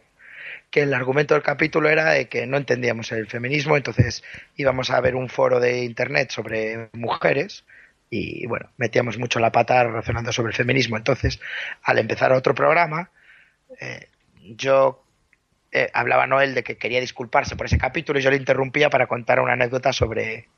que 0.71 0.83
el 0.83 0.95
argumento 0.95 1.35
del 1.35 1.45
capítulo 1.45 1.89
era 1.91 2.11
de 2.11 2.27
que 2.27 2.47
no 2.47 2.57
entendíamos 2.57 3.13
el 3.13 3.29
feminismo, 3.29 3.77
entonces 3.77 4.25
íbamos 4.57 4.91
a 4.91 5.01
ver 5.01 5.15
un 5.15 5.29
foro 5.29 5.61
de 5.61 5.85
internet 5.85 6.31
sobre 6.31 6.89
mujeres 6.93 7.65
y 8.15 8.45
bueno, 8.47 8.69
metíamos 8.77 9.17
mucho 9.17 9.41
la 9.41 9.51
pata 9.51 9.85
razonando 9.85 10.33
sobre 10.33 10.51
el 10.51 10.55
feminismo. 10.55 10.99
Entonces, 10.99 11.41
al 11.83 11.99
empezar 11.99 12.31
otro 12.33 12.55
programa, 12.55 13.11
eh, 13.81 14.09
yo 14.55 15.03
eh, 15.73 15.89
hablaba 15.95 16.27
Noel 16.27 16.55
de 16.55 16.63
que 16.63 16.77
quería 16.77 17.01
disculparse 17.01 17.57
por 17.57 17.65
ese 17.65 17.79
capítulo 17.79 18.19
y 18.19 18.23
yo 18.23 18.31
le 18.31 18.37
interrumpía 18.37 18.91
para 18.91 19.07
contar 19.07 19.41
una 19.41 19.55
anécdota 19.55 19.95
sobre, 19.95 20.51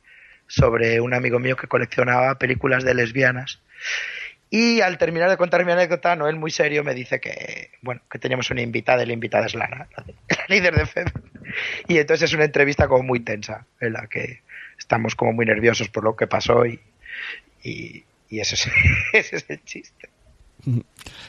sobre 0.49 1.01
un 1.01 1.15
amigo 1.15 1.39
mío 1.39 1.55
que 1.55 1.69
coleccionaba 1.69 2.41
películas 2.41 2.83
de 2.83 2.95
lesbianas. 2.95 3.63
Y 4.51 4.81
al 4.81 4.99
terminar 4.99 5.31
de 5.31 5.37
contar 5.37 5.65
mi 5.65 5.71
anécdota, 5.71 6.17
Noel 6.17 6.35
muy 6.35 6.51
serio 6.51 6.83
me 6.83 6.93
dice 6.93 7.21
que, 7.21 7.71
bueno, 7.83 8.01
que 8.11 8.19
teníamos 8.19 8.51
una 8.51 8.63
invitada 8.63 9.05
y 9.05 9.07
la 9.07 9.13
invitada 9.13 9.47
es 9.47 9.55
Lara, 9.55 9.87
la, 9.97 10.45
líder 10.49 10.75
de 10.75 10.87
FED. 10.87 11.07
Y 11.87 11.99
entonces 11.99 12.31
es 12.31 12.35
una 12.35 12.47
entrevista 12.47 12.89
como 12.89 13.05
muy 13.05 13.21
tensa, 13.21 13.65
en 13.81 13.93
la 13.93 14.09
que 14.09 14.43
estamos 14.77 15.15
como 15.15 15.33
muy 15.33 15.47
nerviosos 15.47 15.89
por 15.89 16.03
lo 16.03 16.17
que 16.17 16.27
pasó 16.27 16.67
y, 16.67 16.81
y, 17.65 18.05
ese, 18.31 18.71
es, 19.13 19.51
el 19.51 19.65
chiste. 19.65 20.09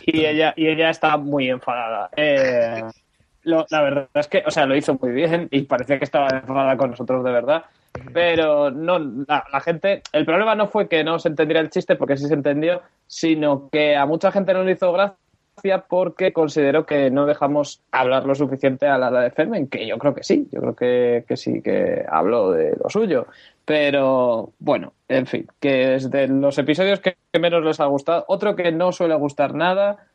Y 0.05 0.25
ella, 0.25 0.53
y 0.55 0.67
ella 0.67 0.89
está 0.89 1.17
muy 1.17 1.49
enfadada. 1.49 2.09
Eh, 2.15 2.83
la 3.43 3.81
verdad 3.81 4.09
es 4.15 4.27
que, 4.27 4.43
o 4.45 4.51
sea, 4.51 4.65
lo 4.65 4.75
hizo 4.75 4.97
muy 4.99 5.11
bien 5.11 5.47
y 5.51 5.63
parecía 5.63 5.99
que 5.99 6.05
estaba 6.05 6.29
enfadada 6.29 6.77
con 6.77 6.91
nosotros 6.91 7.23
de 7.23 7.31
verdad. 7.31 7.65
Pero 8.13 8.71
no, 8.71 8.99
la, 8.99 9.45
la, 9.51 9.61
gente, 9.61 10.01
el 10.11 10.25
problema 10.25 10.55
no 10.55 10.67
fue 10.67 10.89
que 10.89 11.03
no 11.03 11.17
se 11.17 11.29
entendiera 11.29 11.61
el 11.61 11.69
chiste, 11.69 11.95
porque 11.95 12.17
sí 12.17 12.27
se 12.27 12.33
entendió, 12.33 12.81
sino 13.07 13.69
que 13.69 13.95
a 13.95 14.05
mucha 14.05 14.31
gente 14.31 14.53
no 14.53 14.63
le 14.63 14.73
hizo 14.73 14.91
gracia 14.91 15.17
porque 15.88 16.34
considero 16.34 16.86
que 16.86 17.10
no 17.10 17.26
dejamos 17.26 17.82
hablar 17.91 18.26
lo 18.26 18.36
suficiente 18.36 18.88
a 18.88 18.97
la 18.97 19.10
de 19.12 19.32
Fermen, 19.32 19.68
que 19.68 19.88
yo 19.88 19.97
creo 19.97 20.14
que 20.14 20.24
sí, 20.24 20.47
yo 20.51 20.62
creo 20.62 20.76
que, 20.76 21.26
que 21.28 21.38
sí 21.38 21.62
que 21.62 22.06
habló 22.08 22.51
de 22.51 22.76
lo 22.82 22.89
suyo. 22.89 23.28
Pero 23.64 24.51
bueno, 24.60 24.93
en 25.08 25.26
fin, 25.26 25.47
que 25.60 25.95
es 25.95 26.12
de 26.12 26.28
los 26.28 26.58
episodios 26.58 26.99
que 26.99 27.18
menos 27.39 27.64
les 27.64 27.80
ha 27.80 27.86
gustado. 27.86 28.26
Otro 28.28 28.56
que 28.56 28.72
no 28.72 28.91
suele 28.91 29.16
gustar 29.16 29.56
nada, 29.56 30.08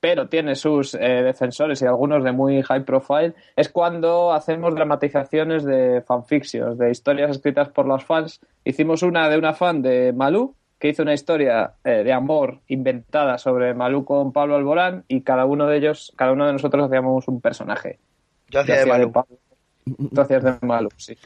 pero 0.00 0.28
tiene 0.28 0.54
sus 0.54 0.94
eh, 0.94 0.98
defensores 0.98 1.80
y 1.80 1.86
algunos 1.86 2.24
de 2.24 2.32
muy 2.32 2.60
high 2.62 2.84
profile, 2.84 3.32
es 3.56 3.68
cuando 3.68 4.32
hacemos 4.32 4.74
dramatizaciones 4.74 5.64
de 5.64 6.02
fanfictions, 6.02 6.76
de 6.76 6.90
historias 6.90 7.30
escritas 7.30 7.68
por 7.68 7.86
los 7.86 8.04
fans. 8.04 8.40
Hicimos 8.64 9.02
una 9.02 9.28
de 9.28 9.38
una 9.38 9.54
fan 9.54 9.82
de 9.82 10.12
Malú, 10.12 10.54
que 10.84 10.90
hizo 10.90 11.02
una 11.02 11.14
historia 11.14 11.72
eh, 11.82 12.02
de 12.04 12.12
amor 12.12 12.60
inventada 12.68 13.38
sobre 13.38 13.72
Malú 13.72 14.04
con 14.04 14.34
Pablo 14.34 14.56
Alborán 14.56 15.02
y 15.08 15.22
cada 15.22 15.46
uno 15.46 15.66
de 15.66 15.78
ellos, 15.78 16.12
cada 16.14 16.32
uno 16.32 16.46
de 16.46 16.52
nosotros 16.52 16.84
hacíamos 16.84 17.26
un 17.26 17.40
personaje. 17.40 17.98
Yo 18.50 18.60
hacía 18.60 18.80
de 18.80 18.84
Malú. 18.84 19.10
Entonces 19.98 20.44
de 20.44 20.58
malo, 20.60 20.90
sí. 20.98 21.16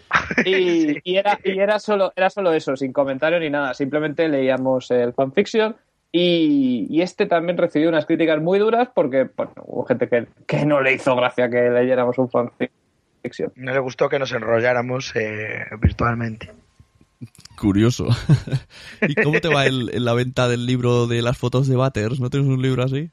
Y, 0.44 1.16
era, 1.16 1.40
y 1.42 1.58
era, 1.58 1.80
solo, 1.80 2.12
era 2.14 2.30
solo 2.30 2.52
eso, 2.52 2.76
sin 2.76 2.92
comentario 2.92 3.40
ni 3.40 3.50
nada. 3.50 3.74
Simplemente 3.74 4.28
leíamos 4.28 4.92
el 4.92 5.12
fanfiction 5.12 5.74
y, 6.12 6.86
y 6.88 7.02
este 7.02 7.26
también 7.26 7.58
recibió 7.58 7.88
unas 7.88 8.06
críticas 8.06 8.40
muy 8.40 8.60
duras 8.60 8.90
porque 8.94 9.28
bueno, 9.36 9.54
hubo 9.64 9.84
gente 9.86 10.08
que, 10.08 10.28
que 10.46 10.66
no 10.66 10.80
le 10.80 10.92
hizo 10.92 11.16
gracia 11.16 11.50
que 11.50 11.68
leyéramos 11.68 12.16
un 12.18 12.30
fanfiction. 12.30 13.52
No 13.56 13.72
le 13.72 13.80
gustó 13.80 14.08
que 14.08 14.20
nos 14.20 14.30
enrolláramos 14.30 15.16
eh, 15.16 15.64
virtualmente. 15.80 16.52
Curioso. 17.56 18.08
¿Y 19.02 19.14
cómo 19.14 19.40
te 19.40 19.48
va 19.48 19.66
el, 19.66 19.90
en 19.92 20.04
la 20.04 20.14
venta 20.14 20.48
del 20.48 20.66
libro 20.66 21.06
de 21.06 21.22
las 21.22 21.36
fotos 21.36 21.66
de 21.66 21.76
Batters? 21.76 22.20
¿No 22.20 22.30
tienes 22.30 22.48
un 22.48 22.62
libro 22.62 22.84
así? 22.84 23.10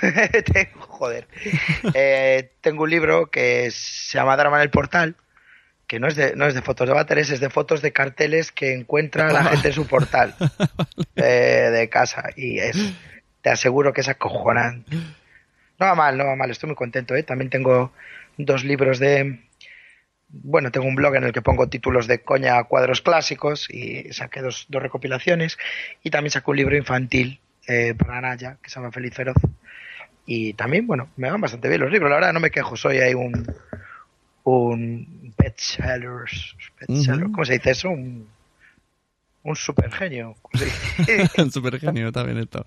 tengo, 0.52 0.80
joder. 0.80 1.28
Eh, 1.94 2.50
tengo 2.60 2.84
un 2.84 2.90
libro 2.90 3.30
que 3.30 3.70
se 3.70 4.18
llama 4.18 4.36
Drama 4.36 4.56
en 4.56 4.62
el 4.62 4.70
Portal, 4.70 5.16
que 5.86 6.00
no 6.00 6.08
es 6.08 6.16
de, 6.16 6.34
no 6.36 6.46
es 6.46 6.54
de 6.54 6.62
fotos 6.62 6.88
de 6.88 6.94
váteres, 6.94 7.30
es 7.30 7.40
de 7.40 7.50
fotos 7.50 7.82
de 7.82 7.92
carteles 7.92 8.52
que 8.52 8.74
encuentra 8.74 9.32
la 9.32 9.44
gente 9.44 9.68
en 9.68 9.74
su 9.74 9.86
portal 9.86 10.34
de, 11.14 11.88
casa. 11.90 12.30
Y 12.36 12.58
es, 12.58 12.76
te 13.42 13.50
aseguro 13.50 13.92
que 13.92 14.00
es 14.00 14.08
acojonante. 14.08 14.96
No 15.78 15.86
va 15.86 15.94
mal, 15.94 16.16
no 16.16 16.24
va 16.24 16.36
mal, 16.36 16.50
estoy 16.50 16.68
muy 16.68 16.76
contento. 16.76 17.14
¿eh? 17.14 17.22
También 17.22 17.50
tengo 17.50 17.92
dos 18.36 18.64
libros 18.64 18.98
de... 18.98 19.40
Bueno, 20.42 20.70
tengo 20.72 20.86
un 20.86 20.94
blog 20.96 21.14
en 21.14 21.24
el 21.24 21.32
que 21.32 21.42
pongo 21.42 21.68
títulos 21.68 22.06
de 22.06 22.22
coña 22.22 22.58
a 22.58 22.64
cuadros 22.64 23.00
clásicos 23.02 23.68
y 23.70 24.12
saqué 24.12 24.40
dos, 24.40 24.66
dos 24.68 24.82
recopilaciones. 24.82 25.58
Y 26.02 26.10
también 26.10 26.30
saqué 26.30 26.50
un 26.50 26.56
libro 26.56 26.76
infantil 26.76 27.40
eh, 27.68 27.94
para 27.94 28.20
Naya, 28.20 28.58
que 28.62 28.68
se 28.68 28.76
llama 28.76 28.90
Feliz 28.90 29.14
Feroz. 29.14 29.36
Y 30.26 30.54
también, 30.54 30.86
bueno, 30.86 31.08
me 31.16 31.30
van 31.30 31.40
bastante 31.40 31.68
bien 31.68 31.80
los 31.80 31.92
libros. 31.92 32.10
La 32.10 32.16
verdad, 32.16 32.32
no 32.32 32.40
me 32.40 32.50
quejo. 32.50 32.76
Soy 32.76 32.98
ahí 32.98 33.14
un, 33.14 33.46
un 34.44 35.34
bestseller. 35.38 36.24
¿Cómo 37.30 37.44
se 37.44 37.54
dice 37.54 37.70
eso? 37.70 37.90
Un, 37.90 38.26
un 39.42 39.56
super 39.56 39.90
genio. 39.92 40.36
un 41.38 41.52
super 41.52 41.78
genio, 41.78 42.10
también 42.10 42.38
esto. 42.38 42.64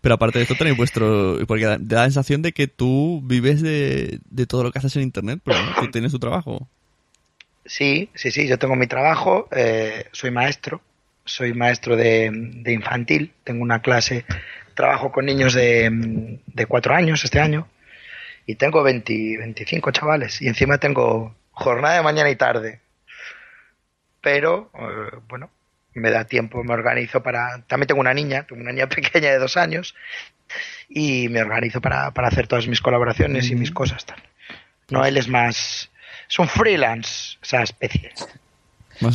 Pero 0.00 0.14
aparte 0.14 0.38
de 0.38 0.44
esto 0.44 0.54
tenéis 0.54 0.76
vuestro... 0.76 1.38
Porque 1.48 1.64
da, 1.64 1.78
la 1.78 2.04
sensación 2.04 2.42
de 2.42 2.52
que 2.52 2.68
tú 2.68 3.20
vives 3.24 3.60
de, 3.60 4.20
de 4.30 4.46
todo 4.46 4.62
lo 4.62 4.70
que 4.70 4.78
haces 4.78 4.94
en 4.96 5.02
Internet, 5.02 5.40
pero 5.44 5.58
tú 5.80 5.90
tienes 5.90 6.12
tu 6.12 6.18
trabajo. 6.18 6.68
Sí, 7.66 8.10
sí, 8.14 8.30
sí, 8.30 8.46
yo 8.46 8.58
tengo 8.58 8.76
mi 8.76 8.86
trabajo, 8.86 9.48
eh, 9.50 10.06
soy 10.12 10.30
maestro, 10.30 10.80
soy 11.24 11.52
maestro 11.52 11.96
de, 11.96 12.30
de, 12.32 12.72
infantil, 12.72 13.32
tengo 13.44 13.62
una 13.62 13.82
clase, 13.82 14.24
trabajo 14.74 15.10
con 15.10 15.26
niños 15.26 15.54
de, 15.54 16.38
de 16.46 16.66
cuatro 16.66 16.94
años 16.94 17.24
este 17.24 17.40
año 17.40 17.68
y 18.46 18.54
tengo 18.54 18.82
20, 18.82 19.38
25 19.38 19.90
chavales 19.90 20.40
y 20.40 20.46
encima 20.46 20.78
tengo 20.78 21.34
jornada 21.50 21.96
de 21.96 22.02
mañana 22.02 22.30
y 22.30 22.36
tarde. 22.36 22.80
Pero, 24.20 24.70
eh, 24.74 25.16
bueno, 25.28 25.50
me 25.94 26.10
da 26.10 26.24
tiempo, 26.24 26.62
me 26.62 26.74
organizo 26.74 27.22
para... 27.22 27.62
También 27.66 27.88
tengo 27.88 28.00
una 28.00 28.14
niña, 28.14 28.44
tengo 28.44 28.62
una 28.62 28.72
niña 28.72 28.88
pequeña 28.88 29.30
de 29.30 29.38
dos 29.38 29.56
años 29.56 29.94
y 30.88 31.28
me 31.28 31.42
organizo 31.42 31.80
para, 31.80 32.12
para 32.12 32.28
hacer 32.28 32.46
todas 32.46 32.68
mis 32.68 32.80
colaboraciones 32.80 33.50
y 33.50 33.56
mis 33.56 33.72
cosas. 33.72 34.06
Tal. 34.06 34.22
No, 34.90 35.04
él 35.04 35.16
es 35.16 35.28
más... 35.28 35.90
Es 36.28 36.38
un 36.38 36.48
freelance, 36.48 37.38
esa 37.42 37.62
especie. 37.62 38.12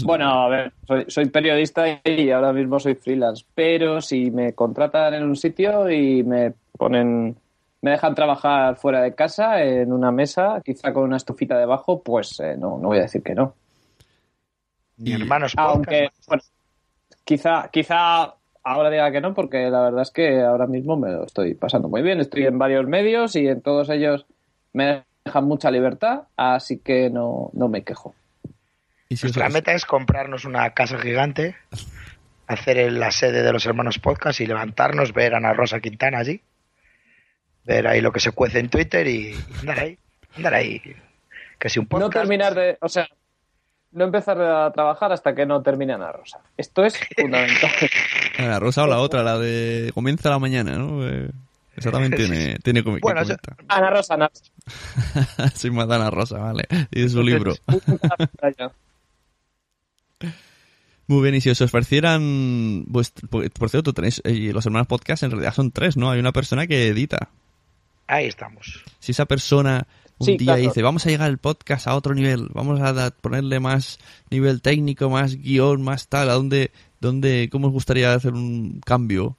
Bueno, 0.03 0.29
a 0.29 0.47
ver, 0.47 0.73
soy, 1.07 1.25
periodista 1.27 2.01
y 2.03 2.29
ahora 2.29 2.53
mismo 2.53 2.79
soy 2.79 2.95
freelance, 2.95 3.43
pero 3.55 3.99
si 4.01 4.29
me 4.29 4.53
contratan 4.53 5.13
en 5.15 5.23
un 5.23 5.35
sitio 5.35 5.89
y 5.89 6.23
me 6.23 6.53
ponen, 6.77 7.35
me 7.81 7.91
dejan 7.91 8.13
trabajar 8.13 8.75
fuera 8.75 9.01
de 9.01 9.15
casa 9.15 9.63
en 9.63 9.91
una 9.91 10.11
mesa, 10.11 10.61
quizá 10.63 10.93
con 10.93 11.03
una 11.03 11.17
estufita 11.17 11.57
debajo, 11.57 12.01
pues 12.01 12.39
eh, 12.39 12.55
no, 12.57 12.77
no 12.77 12.89
voy 12.89 12.99
a 12.99 13.03
decir 13.03 13.23
que 13.23 13.33
no. 13.33 13.55
Mi 14.97 15.13
hermano 15.13 15.47
Aunque, 15.57 16.09
bueno, 16.27 16.43
quizá, 17.23 17.69
quizá 17.71 18.35
ahora 18.63 18.89
diga 18.91 19.11
que 19.11 19.21
no, 19.21 19.33
porque 19.33 19.69
la 19.69 19.81
verdad 19.81 20.03
es 20.03 20.11
que 20.11 20.41
ahora 20.41 20.67
mismo 20.67 20.95
me 20.95 21.09
lo 21.11 21.25
estoy 21.25 21.55
pasando 21.55 21.89
muy 21.89 22.03
bien. 22.03 22.19
Estoy 22.19 22.45
en 22.45 22.59
varios 22.59 22.85
medios 22.85 23.35
y 23.35 23.47
en 23.47 23.61
todos 23.61 23.89
ellos 23.89 24.27
me 24.73 25.03
dejan 25.23 25.45
mucha 25.45 25.71
libertad, 25.71 26.23
así 26.37 26.79
que 26.79 27.09
no, 27.09 27.49
no 27.53 27.67
me 27.67 27.83
quejo. 27.83 28.15
La 29.35 29.49
meta 29.49 29.73
es 29.73 29.85
comprarnos 29.85 30.45
una 30.45 30.69
casa 30.71 30.97
gigante, 30.97 31.55
hacer 32.47 32.91
la 32.93 33.11
sede 33.11 33.43
de 33.43 33.51
los 33.51 33.65
hermanos 33.65 33.99
podcast 33.99 34.39
y 34.39 34.45
levantarnos, 34.45 35.13
ver 35.13 35.33
a 35.33 35.37
Ana 35.37 35.53
Rosa 35.53 35.81
Quintana 35.81 36.19
allí, 36.19 36.41
ver 37.65 37.87
ahí 37.87 38.01
lo 38.01 38.11
que 38.11 38.21
se 38.21 38.31
cuece 38.31 38.59
en 38.59 38.69
Twitter 38.69 39.05
y 39.07 39.35
andar 39.59 39.79
ahí, 39.79 39.97
andar 40.37 40.53
ahí. 40.53 40.81
Que 41.59 41.69
si 41.69 41.79
un 41.79 41.87
podcast... 41.87 42.13
No 42.13 42.21
terminar 42.21 42.55
de, 42.55 42.77
o 42.79 42.87
sea, 42.87 43.07
no 43.91 44.05
empezar 44.05 44.41
a 44.41 44.71
trabajar 44.71 45.11
hasta 45.11 45.35
que 45.35 45.45
no 45.45 45.61
termine 45.61 45.93
Ana 45.93 46.11
Rosa. 46.13 46.39
Esto 46.55 46.85
es 46.85 46.97
fundamental. 47.17 47.69
Ana 48.37 48.59
Rosa 48.59 48.83
o 48.83 48.87
la 48.87 48.99
otra, 48.99 49.23
la 49.23 49.37
de 49.37 49.91
comienza 49.93 50.29
la 50.29 50.39
mañana, 50.39 50.77
¿no? 50.77 51.05
Eh, 51.07 51.29
Esa 51.75 51.91
también 51.91 52.13
tiene, 52.15 52.57
tiene 52.63 52.83
que 52.83 52.97
Bueno, 53.01 53.23
yo-. 53.23 53.35
Ana 53.67 53.89
Rosa, 53.89 54.13
Ana 54.15 54.29
Rosa. 54.29 55.51
Soy 55.55 55.71
Madana 55.71 56.09
Rosa, 56.09 56.37
vale. 56.39 56.63
Y 56.91 57.07
su 57.09 57.21
libro. 57.23 57.53
Muy 61.07 61.21
bien, 61.23 61.35
y 61.35 61.41
si 61.41 61.49
os 61.49 61.59
ofrecieran... 61.61 62.85
vuest- 62.85 63.27
por, 63.27 63.69
cierto, 63.69 63.93
tenéis... 63.93 64.21
eh, 64.23 64.51
los 64.53 64.65
hermanos 64.65 64.87
podcast 64.87 65.23
en 65.23 65.31
realidad 65.31 65.53
son 65.53 65.71
tres, 65.71 65.97
¿no? 65.97 66.09
Hay 66.11 66.19
una 66.19 66.31
persona 66.31 66.67
que 66.67 66.87
edita. 66.87 67.29
Ahí 68.07 68.27
estamos. 68.27 68.83
Si 68.99 69.11
esa 69.11 69.25
persona 69.25 69.87
un 70.19 70.25
Sí, 70.27 70.37
día 70.37 70.53
claro. 70.53 70.61
dice, 70.61 70.81
vamos 70.81 71.05
a 71.05 71.09
llegar 71.09 71.29
el 71.29 71.37
podcast 71.39 71.87
a 71.87 71.95
otro 71.95 72.13
nivel, 72.13 72.47
vamos 72.53 72.79
a 72.79 73.09
ponerle 73.11 73.59
más 73.59 73.97
nivel 74.29 74.61
técnico, 74.61 75.09
más 75.09 75.35
guion, 75.35 75.81
más 75.81 76.07
tal, 76.07 76.29
¿a 76.29 76.33
dónde, 76.33 76.71
dónde, 76.99 77.49
cómo 77.51 77.67
os 77.67 77.73
gustaría 77.73 78.13
hacer 78.13 78.33
un 78.33 78.79
cambio? 78.85 79.35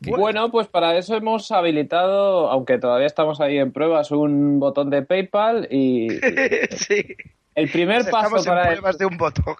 Bueno, 0.00 0.50
pues 0.50 0.66
para 0.68 0.96
eso 0.96 1.16
hemos 1.16 1.50
habilitado, 1.52 2.50
aunque 2.50 2.78
todavía 2.78 3.06
estamos 3.06 3.40
ahí 3.40 3.58
en 3.58 3.72
pruebas, 3.72 4.10
un 4.10 4.60
botón 4.60 4.90
de 4.90 5.02
PayPal 5.02 5.68
y 5.70 6.08
sí. 6.76 7.16
el 7.54 7.70
primer 7.70 8.08
paso 8.10 8.38
en 8.38 8.44
para 8.44 8.72
el, 8.72 8.80
de 8.98 9.06
un 9.06 9.16
botón. 9.16 9.54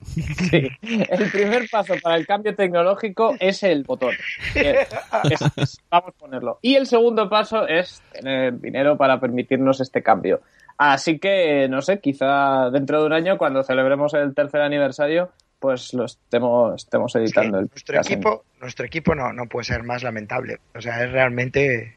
sí, 0.02 0.68
el 0.82 1.30
primer 1.30 1.68
paso 1.70 1.94
para 2.02 2.16
el 2.16 2.26
cambio 2.26 2.54
tecnológico 2.54 3.34
es 3.38 3.62
el 3.62 3.84
botón. 3.84 4.14
Es- 4.54 4.88
es- 5.30 5.42
es- 5.56 5.78
vamos 5.90 6.10
a 6.10 6.18
ponerlo. 6.18 6.58
Y 6.62 6.74
el 6.74 6.86
segundo 6.86 7.28
paso 7.28 7.66
es 7.66 8.02
tener 8.12 8.58
dinero 8.60 8.96
para 8.96 9.20
permitirnos 9.20 9.80
este 9.80 10.02
cambio. 10.02 10.40
Así 10.78 11.18
que, 11.18 11.68
no 11.68 11.82
sé, 11.82 12.00
quizá 12.00 12.70
dentro 12.70 13.00
de 13.00 13.06
un 13.06 13.12
año, 13.12 13.36
cuando 13.38 13.62
celebremos 13.62 14.14
el 14.14 14.34
tercer 14.34 14.62
aniversario, 14.62 15.30
pues 15.60 15.94
lo 15.94 16.06
estemos, 16.06 16.82
estemos 16.82 17.14
editando 17.14 17.58
el 17.60 17.66
nuestro 17.66 17.94
en- 17.96 18.00
equipo, 18.00 18.44
nuestro 18.60 18.86
equipo 18.86 19.14
no, 19.14 19.32
no 19.32 19.46
puede 19.46 19.64
ser 19.64 19.84
más 19.84 20.02
lamentable. 20.02 20.58
O 20.74 20.80
sea, 20.80 21.04
es 21.04 21.12
realmente, 21.12 21.96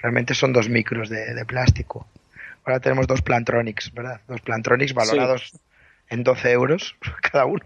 realmente 0.00 0.34
son 0.34 0.52
dos 0.52 0.68
micros 0.68 1.08
de, 1.08 1.34
de 1.34 1.44
plástico. 1.44 2.06
Ahora 2.64 2.80
tenemos 2.80 3.06
dos 3.06 3.22
Plantronics, 3.22 3.92
¿verdad? 3.94 4.20
Dos 4.28 4.42
Plantronics 4.42 4.92
valorados 4.92 5.58
en 6.10 6.22
12 6.22 6.52
euros 6.52 6.96
cada 7.32 7.46
uno. 7.46 7.64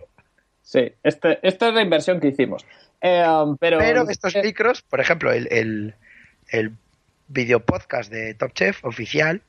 Sí, 0.62 0.92
este, 1.02 1.38
esta 1.46 1.68
es 1.68 1.74
la 1.74 1.82
inversión 1.82 2.20
que 2.20 2.28
hicimos. 2.28 2.64
Eh, 3.00 3.26
um, 3.26 3.56
pero, 3.56 3.78
Pero 3.78 4.08
estos 4.08 4.36
eh, 4.36 4.42
micros, 4.44 4.82
por 4.82 5.00
ejemplo, 5.00 5.32
el, 5.32 5.48
el, 5.50 5.94
el 6.50 6.72
video 7.26 7.58
podcast 7.58 8.12
de 8.12 8.34
Top 8.34 8.52
Chef 8.52 8.84
oficial, 8.84 9.42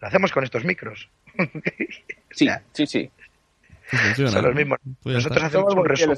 lo 0.00 0.06
hacemos 0.06 0.32
con 0.32 0.44
estos 0.44 0.64
micros. 0.64 1.08
Sí, 2.30 2.46
o 2.48 2.50
sea, 2.50 2.62
sí, 2.72 2.86
sí. 2.88 3.10
Funciona. 3.88 4.30
son 4.30 4.44
los 4.44 4.54
mismos. 4.54 4.78
Pues 5.02 5.14
Nosotros 5.16 5.44
está. 5.44 5.46
hacemos 5.58 5.74
un 5.74 5.84
resumen. 5.84 6.16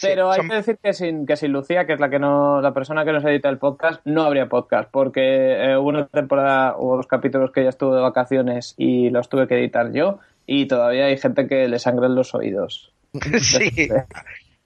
Pero 0.00 0.32
Sí, 0.32 0.34
hay 0.34 0.36
son- 0.40 0.48
que 0.48 0.54
decir 0.56 0.78
que 0.82 0.92
sin, 0.92 1.24
que 1.26 1.36
sin 1.36 1.52
Lucía, 1.52 1.86
que 1.86 1.92
es 1.92 2.00
la 2.00 2.10
que 2.10 2.18
no, 2.18 2.60
la 2.60 2.74
persona 2.74 3.04
que 3.04 3.12
nos 3.12 3.24
edita 3.24 3.48
el 3.48 3.58
podcast, 3.58 4.00
no 4.04 4.22
habría 4.24 4.48
podcast, 4.48 4.90
porque 4.90 5.20
eh, 5.22 5.76
hubo 5.76 5.88
una 5.88 6.06
temporada, 6.08 6.76
hubo 6.76 6.96
dos 6.96 7.06
capítulos 7.06 7.52
que 7.52 7.60
ella 7.60 7.68
estuvo 7.70 7.94
de 7.94 8.00
vacaciones 8.02 8.74
y 8.76 9.10
los 9.10 9.28
tuve 9.28 9.46
que 9.46 9.54
editar 9.56 9.92
yo, 9.92 10.18
y 10.46 10.66
todavía 10.66 11.04
hay 11.06 11.16
gente 11.16 11.46
que 11.46 11.68
le 11.68 11.78
sangran 11.78 12.16
los 12.16 12.34
oídos. 12.34 12.92
sí. 13.40 13.70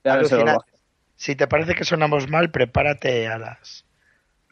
Ya. 0.03 0.21
Si 1.15 1.35
te 1.35 1.45
parece 1.47 1.75
que 1.75 1.83
sonamos 1.83 2.27
mal, 2.29 2.49
prepárate 2.49 3.27
a 3.27 3.37
las 3.37 3.85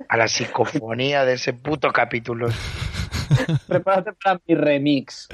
a 0.10 0.16
la 0.18 0.28
psicofonía 0.28 1.26
de 1.26 1.34
ese 1.34 1.54
puto 1.54 1.92
capítulo. 1.92 2.50
Prepárate 3.68 4.12
para 4.14 4.40
mi 4.46 4.54
remix. 4.54 5.28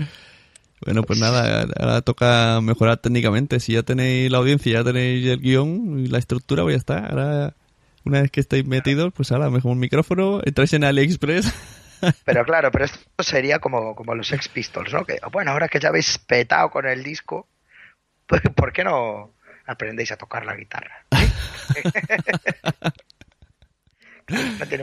Bueno, 0.86 1.04
pues 1.04 1.20
nada, 1.20 1.66
ahora 1.80 2.02
toca 2.02 2.60
mejorar 2.62 2.98
técnicamente. 2.98 3.60
Si 3.60 3.74
ya 3.74 3.84
tenéis 3.84 4.32
la 4.32 4.40
audiencia, 4.40 4.74
ya 4.74 4.84
tenéis 4.84 5.26
el 5.28 5.40
guion 5.40 6.00
y 6.00 6.08
la 6.08 6.18
estructura, 6.18 6.64
pues 6.64 6.74
ya 6.74 6.78
está. 6.78 7.06
Ahora, 7.06 7.54
una 8.06 8.22
vez 8.22 8.32
que 8.32 8.42
estéis 8.42 8.66
metidos, 8.66 9.14
pues 9.14 9.32
ahora 9.32 9.50
mejor 9.50 9.72
un 9.72 9.80
micrófono, 9.80 10.42
entráis 10.44 10.74
en 10.74 10.84
AliExpress. 10.84 11.54
Pero 12.26 12.44
claro, 12.44 12.70
pero 12.70 12.84
esto 12.84 13.24
sería 13.24 13.60
como, 13.60 13.96
como 13.96 14.14
los 14.14 14.28
Sex 14.28 14.50
Pistols, 14.50 14.92
¿no? 14.92 15.06
Que 15.06 15.20
bueno, 15.32 15.52
ahora 15.52 15.70
que 15.70 15.80
ya 15.80 15.88
habéis 15.88 16.18
petado 16.18 16.70
con 16.70 16.86
el 16.86 17.02
disco, 17.02 17.48
pues 18.28 18.42
¿por 18.54 18.74
qué 18.74 18.84
no 18.84 19.32
aprendéis 19.66 20.12
a 20.12 20.18
tocar 20.18 20.46
la 20.46 20.58
guitarra? 20.58 21.06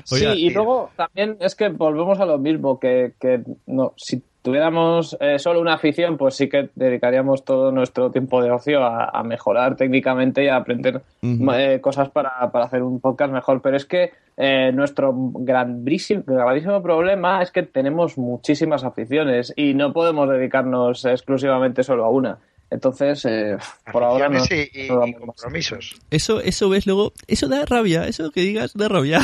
Sí, 0.04 0.26
y 0.26 0.50
luego 0.50 0.90
también 0.96 1.38
es 1.40 1.54
que 1.54 1.68
volvemos 1.68 2.20
a 2.20 2.26
lo 2.26 2.38
mismo, 2.38 2.78
que, 2.78 3.14
que 3.18 3.42
no, 3.66 3.94
si 3.96 4.22
tuviéramos 4.42 5.16
eh, 5.20 5.38
solo 5.38 5.60
una 5.60 5.74
afición, 5.74 6.16
pues 6.16 6.34
sí 6.36 6.48
que 6.48 6.70
dedicaríamos 6.74 7.44
todo 7.44 7.72
nuestro 7.72 8.10
tiempo 8.10 8.42
de 8.42 8.50
ocio 8.50 8.82
a, 8.84 9.04
a 9.10 9.22
mejorar 9.22 9.76
técnicamente 9.76 10.44
y 10.44 10.48
a 10.48 10.56
aprender 10.56 11.02
eh, 11.22 11.78
cosas 11.80 12.08
para, 12.10 12.50
para 12.50 12.64
hacer 12.64 12.82
un 12.82 13.00
podcast 13.00 13.32
mejor. 13.32 13.60
Pero 13.62 13.76
es 13.76 13.84
que 13.84 14.12
eh, 14.36 14.70
nuestro 14.72 15.12
grandísimo, 15.14 16.22
grandísimo 16.26 16.82
problema 16.82 17.42
es 17.42 17.50
que 17.50 17.62
tenemos 17.62 18.16
muchísimas 18.18 18.84
aficiones 18.84 19.52
y 19.56 19.74
no 19.74 19.92
podemos 19.92 20.28
dedicarnos 20.28 21.04
exclusivamente 21.04 21.82
solo 21.82 22.04
a 22.04 22.10
una. 22.10 22.38
Entonces, 22.70 23.24
eh, 23.24 23.56
por 23.92 24.04
ahora 24.04 24.28
no. 24.28 24.38
Aficiones 24.38 24.70
y, 24.74 24.86
y- 24.86 24.88
no 24.88 25.26
compromisos. 25.26 25.96
Eso, 26.10 26.40
eso 26.40 26.68
ves 26.68 26.86
luego, 26.86 27.12
eso 27.26 27.48
da 27.48 27.64
rabia, 27.66 28.06
eso 28.06 28.30
que 28.30 28.42
digas 28.42 28.72
da 28.74 28.88
rabia. 28.88 29.18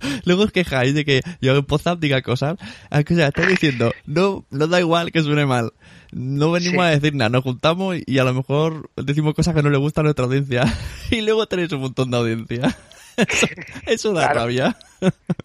Luego 0.24 0.42
os 0.44 0.52
quejáis 0.52 0.94
de 0.94 1.04
que 1.04 1.22
yo 1.40 1.56
en 1.56 1.66
WhatsApp 1.68 1.98
diga 1.98 2.22
cosas. 2.22 2.56
Ah, 2.90 3.02
O 3.08 3.14
sea, 3.14 3.28
estoy 3.28 3.46
diciendo, 3.46 3.92
no, 4.06 4.44
no 4.50 4.66
da 4.66 4.80
igual 4.80 5.12
que 5.12 5.22
suene 5.22 5.46
mal. 5.46 5.72
No 6.12 6.52
venimos 6.52 6.84
Sí. 6.84 6.88
a 6.88 6.90
decir 6.98 7.14
nada, 7.14 7.28
nos 7.30 7.42
juntamos 7.42 7.96
y 8.06 8.18
a 8.18 8.24
lo 8.24 8.32
mejor 8.34 8.90
decimos 8.96 9.34
cosas 9.34 9.54
que 9.54 9.62
no 9.62 9.70
le 9.70 9.78
gustan 9.78 10.02
a 10.02 10.06
nuestra 10.06 10.24
audiencia. 10.24 10.64
Y 11.10 11.20
luego 11.20 11.46
tenéis 11.46 11.70
un 11.72 11.80
montón 11.80 12.10
de 12.10 12.16
audiencia. 12.16 12.76
Eso, 13.16 13.46
eso 13.86 14.12
da 14.12 14.24
Claro. 14.24 14.40
rabia. 14.40 14.76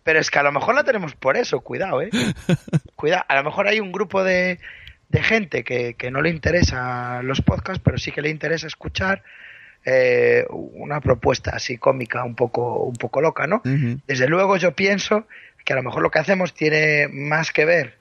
Pero 0.03 0.19
es 0.19 0.29
que 0.29 0.39
a 0.39 0.43
lo 0.43 0.51
mejor 0.51 0.75
la 0.75 0.83
tenemos 0.83 1.15
por 1.15 1.37
eso, 1.37 1.61
cuidado, 1.61 2.01
¿eh? 2.01 2.09
Cuidado, 2.95 3.23
a 3.29 3.35
lo 3.35 3.43
mejor 3.45 3.67
hay 3.69 3.79
un 3.79 3.93
grupo 3.93 4.23
de, 4.25 4.59
de 5.07 5.23
gente 5.23 5.63
que, 5.63 5.93
que 5.93 6.11
no 6.11 6.21
le 6.21 6.29
interesa 6.31 7.21
los 7.23 7.41
podcasts, 7.41 7.81
pero 7.83 7.97
sí 7.97 8.11
que 8.11 8.21
le 8.21 8.29
interesa 8.29 8.67
escuchar 8.67 9.23
eh, 9.85 10.45
una 10.49 11.01
propuesta 11.01 11.51
así 11.51 11.77
cómica, 11.77 12.23
un 12.23 12.35
poco, 12.35 12.83
un 12.83 12.95
poco 12.95 13.21
loca, 13.21 13.47
¿no? 13.47 13.61
Desde 14.07 14.27
luego 14.27 14.57
yo 14.57 14.75
pienso 14.75 15.27
que 15.65 15.73
a 15.73 15.75
lo 15.75 15.83
mejor 15.83 16.01
lo 16.01 16.11
que 16.11 16.19
hacemos 16.19 16.53
tiene 16.53 17.07
más 17.07 17.51
que 17.51 17.65
ver 17.65 17.97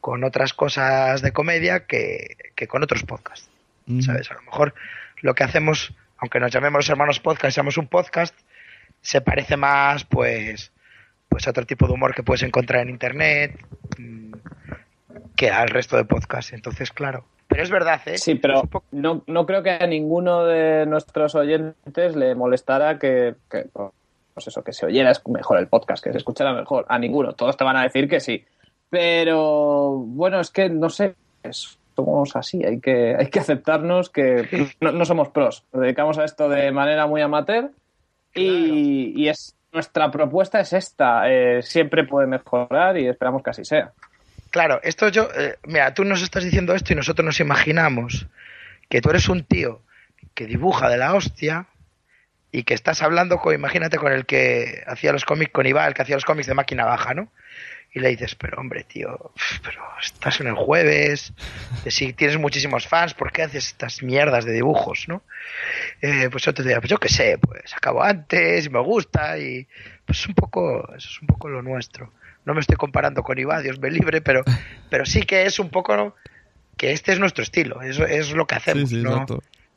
con 0.00 0.22
otras 0.22 0.52
cosas 0.52 1.22
de 1.22 1.32
comedia 1.32 1.86
que, 1.86 2.36
que 2.54 2.68
con 2.68 2.82
otros 2.82 3.02
podcasts. 3.02 3.50
¿Sabes? 4.00 4.30
A 4.32 4.34
lo 4.34 4.42
mejor 4.42 4.74
lo 5.20 5.34
que 5.34 5.44
hacemos, 5.44 5.94
aunque 6.18 6.40
nos 6.40 6.50
llamemos 6.50 6.78
los 6.78 6.90
hermanos 6.90 7.20
podcast, 7.20 7.54
seamos 7.54 7.78
un 7.78 7.86
podcast, 7.86 8.34
se 9.00 9.20
parece 9.20 9.56
más, 9.56 10.04
pues, 10.04 10.72
pues 11.28 11.46
a 11.46 11.50
otro 11.50 11.66
tipo 11.66 11.86
de 11.86 11.92
humor 11.92 12.14
que 12.14 12.24
puedes 12.24 12.42
encontrar 12.42 12.82
en 12.82 12.90
internet 12.90 13.58
mm, 13.98 14.32
que 15.36 15.50
al 15.50 15.68
resto 15.68 15.96
de 15.96 16.04
podcasts. 16.04 16.52
Entonces, 16.52 16.90
claro. 16.90 17.24
Pero 17.48 17.62
es 17.62 17.70
verdad, 17.70 18.00
¿eh? 18.06 18.18
Sí, 18.18 18.34
pero 18.34 18.62
poco- 18.64 18.86
no, 18.90 19.22
no 19.26 19.46
creo 19.46 19.62
que 19.62 19.70
a 19.70 19.86
ninguno 19.86 20.44
de 20.44 20.84
nuestros 20.86 21.34
oyentes 21.34 22.16
le 22.16 22.34
molestara 22.34 22.98
que, 22.98 23.34
que, 23.50 23.66
pues 24.34 24.46
eso, 24.48 24.62
que 24.62 24.72
se 24.72 24.86
oyera 24.86 25.12
mejor 25.28 25.58
el 25.58 25.68
podcast, 25.68 26.02
que 26.04 26.10
se 26.12 26.18
escuchara 26.18 26.52
mejor. 26.52 26.84
A 26.88 26.98
ninguno. 26.98 27.32
Todos 27.34 27.56
te 27.56 27.64
van 27.64 27.76
a 27.76 27.82
decir 27.84 28.08
que 28.08 28.20
sí. 28.20 28.44
Pero 28.90 29.90
bueno, 29.98 30.40
es 30.40 30.50
que 30.50 30.68
no 30.68 30.90
sé, 30.90 31.14
somos 31.94 32.36
así, 32.36 32.64
hay 32.64 32.80
que, 32.80 33.16
hay 33.18 33.28
que 33.28 33.40
aceptarnos 33.40 34.10
que 34.10 34.68
no, 34.80 34.92
no 34.92 35.04
somos 35.04 35.28
pros. 35.28 35.64
Nos 35.72 35.82
dedicamos 35.82 36.18
a 36.18 36.24
esto 36.24 36.48
de 36.48 36.70
manera 36.72 37.06
muy 37.06 37.20
amateur 37.22 37.70
y, 38.34 39.12
y 39.16 39.28
es 39.28 39.54
nuestra 39.72 40.10
propuesta 40.10 40.60
es 40.60 40.72
esta. 40.72 41.30
eh, 41.30 41.62
siempre 41.62 42.04
puede 42.04 42.26
mejorar 42.26 42.96
y 42.98 43.06
esperamos 43.08 43.42
que 43.42 43.50
así 43.50 43.64
sea. 43.64 43.92
Claro, 44.50 44.80
esto 44.82 45.08
yo, 45.08 45.28
eh, 45.34 45.56
mira, 45.64 45.92
tú 45.94 46.04
nos 46.04 46.22
estás 46.22 46.44
diciendo 46.44 46.74
esto 46.74 46.92
y 46.92 46.96
nosotros 46.96 47.24
nos 47.24 47.40
imaginamos 47.40 48.26
que 48.88 49.00
tú 49.00 49.10
eres 49.10 49.28
un 49.28 49.44
tío 49.44 49.82
que 50.34 50.46
dibuja 50.46 50.88
de 50.88 50.98
la 50.98 51.14
hostia 51.14 51.66
y 52.52 52.62
que 52.62 52.74
estás 52.74 53.02
hablando 53.02 53.38
con, 53.38 53.54
imagínate, 53.54 53.98
con 53.98 54.12
el 54.12 54.24
que 54.24 54.82
hacía 54.86 55.12
los 55.12 55.24
cómics, 55.24 55.52
con 55.52 55.66
Iván, 55.66 55.88
el 55.88 55.94
que 55.94 56.02
hacía 56.02 56.16
los 56.16 56.24
cómics 56.24 56.46
de 56.46 56.54
máquina 56.54 56.84
baja, 56.84 57.14
¿no? 57.14 57.32
Y 57.92 58.00
le 58.00 58.08
dices, 58.10 58.34
pero 58.34 58.58
hombre, 58.58 58.84
tío, 58.84 59.32
pero 59.62 59.82
estás 60.02 60.40
en 60.40 60.48
el 60.48 60.54
jueves, 60.54 61.32
si 61.86 62.12
tienes 62.12 62.38
muchísimos 62.38 62.86
fans, 62.86 63.14
¿por 63.14 63.32
qué 63.32 63.42
haces 63.42 63.68
estas 63.68 64.02
mierdas 64.02 64.44
de 64.44 64.52
dibujos, 64.52 65.06
no? 65.08 65.22
Eh, 66.02 66.28
pues 66.30 66.44
yo 66.44 66.54
te 66.54 66.62
diría, 66.62 66.80
pues 66.80 66.90
yo 66.90 66.98
qué 66.98 67.08
sé, 67.08 67.38
pues 67.38 67.74
acabo 67.74 68.02
antes 68.02 68.66
y 68.66 68.70
me 68.70 68.80
gusta 68.80 69.38
y 69.38 69.66
pues 70.04 70.20
es 70.20 70.26
un 70.26 70.34
poco, 70.34 70.86
eso 70.96 71.08
es 71.10 71.20
un 71.20 71.26
poco 71.26 71.48
lo 71.48 71.62
nuestro. 71.62 72.12
No 72.46 72.54
me 72.54 72.60
estoy 72.60 72.76
comparando 72.76 73.22
con 73.22 73.38
Iván, 73.38 73.62
Dios 73.62 73.78
me 73.78 73.90
libre, 73.90 74.22
pero, 74.22 74.42
pero 74.88 75.04
sí 75.04 75.22
que 75.22 75.44
es 75.44 75.58
un 75.58 75.68
poco 75.68 75.96
¿no? 75.96 76.14
que 76.78 76.92
este 76.92 77.12
es 77.12 77.18
nuestro 77.18 77.42
estilo, 77.42 77.82
eso 77.82 78.06
es 78.06 78.32
lo 78.32 78.46
que 78.46 78.54
hacemos. 78.54 78.88
Sí, 78.88 78.96
sí, 78.96 79.02
¿no? 79.02 79.26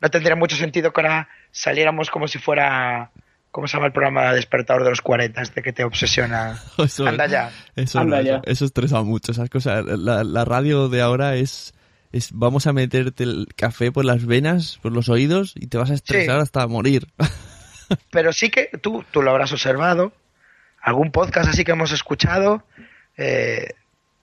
no 0.00 0.10
tendría 0.10 0.36
mucho 0.36 0.56
sentido 0.56 0.92
que 0.92 1.00
ahora 1.00 1.28
saliéramos 1.50 2.10
como 2.10 2.26
si 2.28 2.38
fuera, 2.38 3.10
¿cómo 3.50 3.66
se 3.66 3.76
llama 3.76 3.86
el 3.86 3.92
programa 3.92 4.32
Despertador 4.32 4.84
de 4.84 4.90
los 4.90 5.02
40? 5.02 5.40
Este 5.42 5.62
que 5.62 5.72
te 5.72 5.84
obsesiona. 5.84 6.58
Eso, 6.78 7.06
Anda 7.06 7.26
ya. 7.26 7.50
Eso, 7.76 7.98
Anda 7.98 8.18
no, 8.18 8.22
ya. 8.22 8.34
eso, 8.36 8.42
eso 8.46 8.64
estresa 8.66 9.02
mucho, 9.02 9.32
esas 9.32 9.50
cosas. 9.50 9.84
La, 9.84 10.24
la 10.24 10.44
radio 10.44 10.88
de 10.88 11.02
ahora 11.02 11.36
es, 11.36 11.74
es, 12.12 12.30
vamos 12.32 12.66
a 12.66 12.72
meterte 12.72 13.24
el 13.24 13.48
café 13.56 13.92
por 13.92 14.04
las 14.04 14.24
venas, 14.24 14.78
por 14.82 14.92
los 14.92 15.08
oídos 15.08 15.52
y 15.54 15.66
te 15.66 15.78
vas 15.78 15.90
a 15.90 15.94
estresar 15.94 16.40
hasta 16.40 16.66
morir. 16.66 17.08
Pero 18.10 18.32
sí 18.32 18.50
que 18.50 18.70
tú, 18.80 19.04
tú 19.10 19.22
lo 19.22 19.30
habrás 19.30 19.52
observado, 19.52 20.12
algún 20.80 21.10
podcast 21.12 21.48
así 21.50 21.64
que 21.64 21.72
hemos 21.72 21.92
escuchado, 21.92 22.64
eh, 23.16 23.74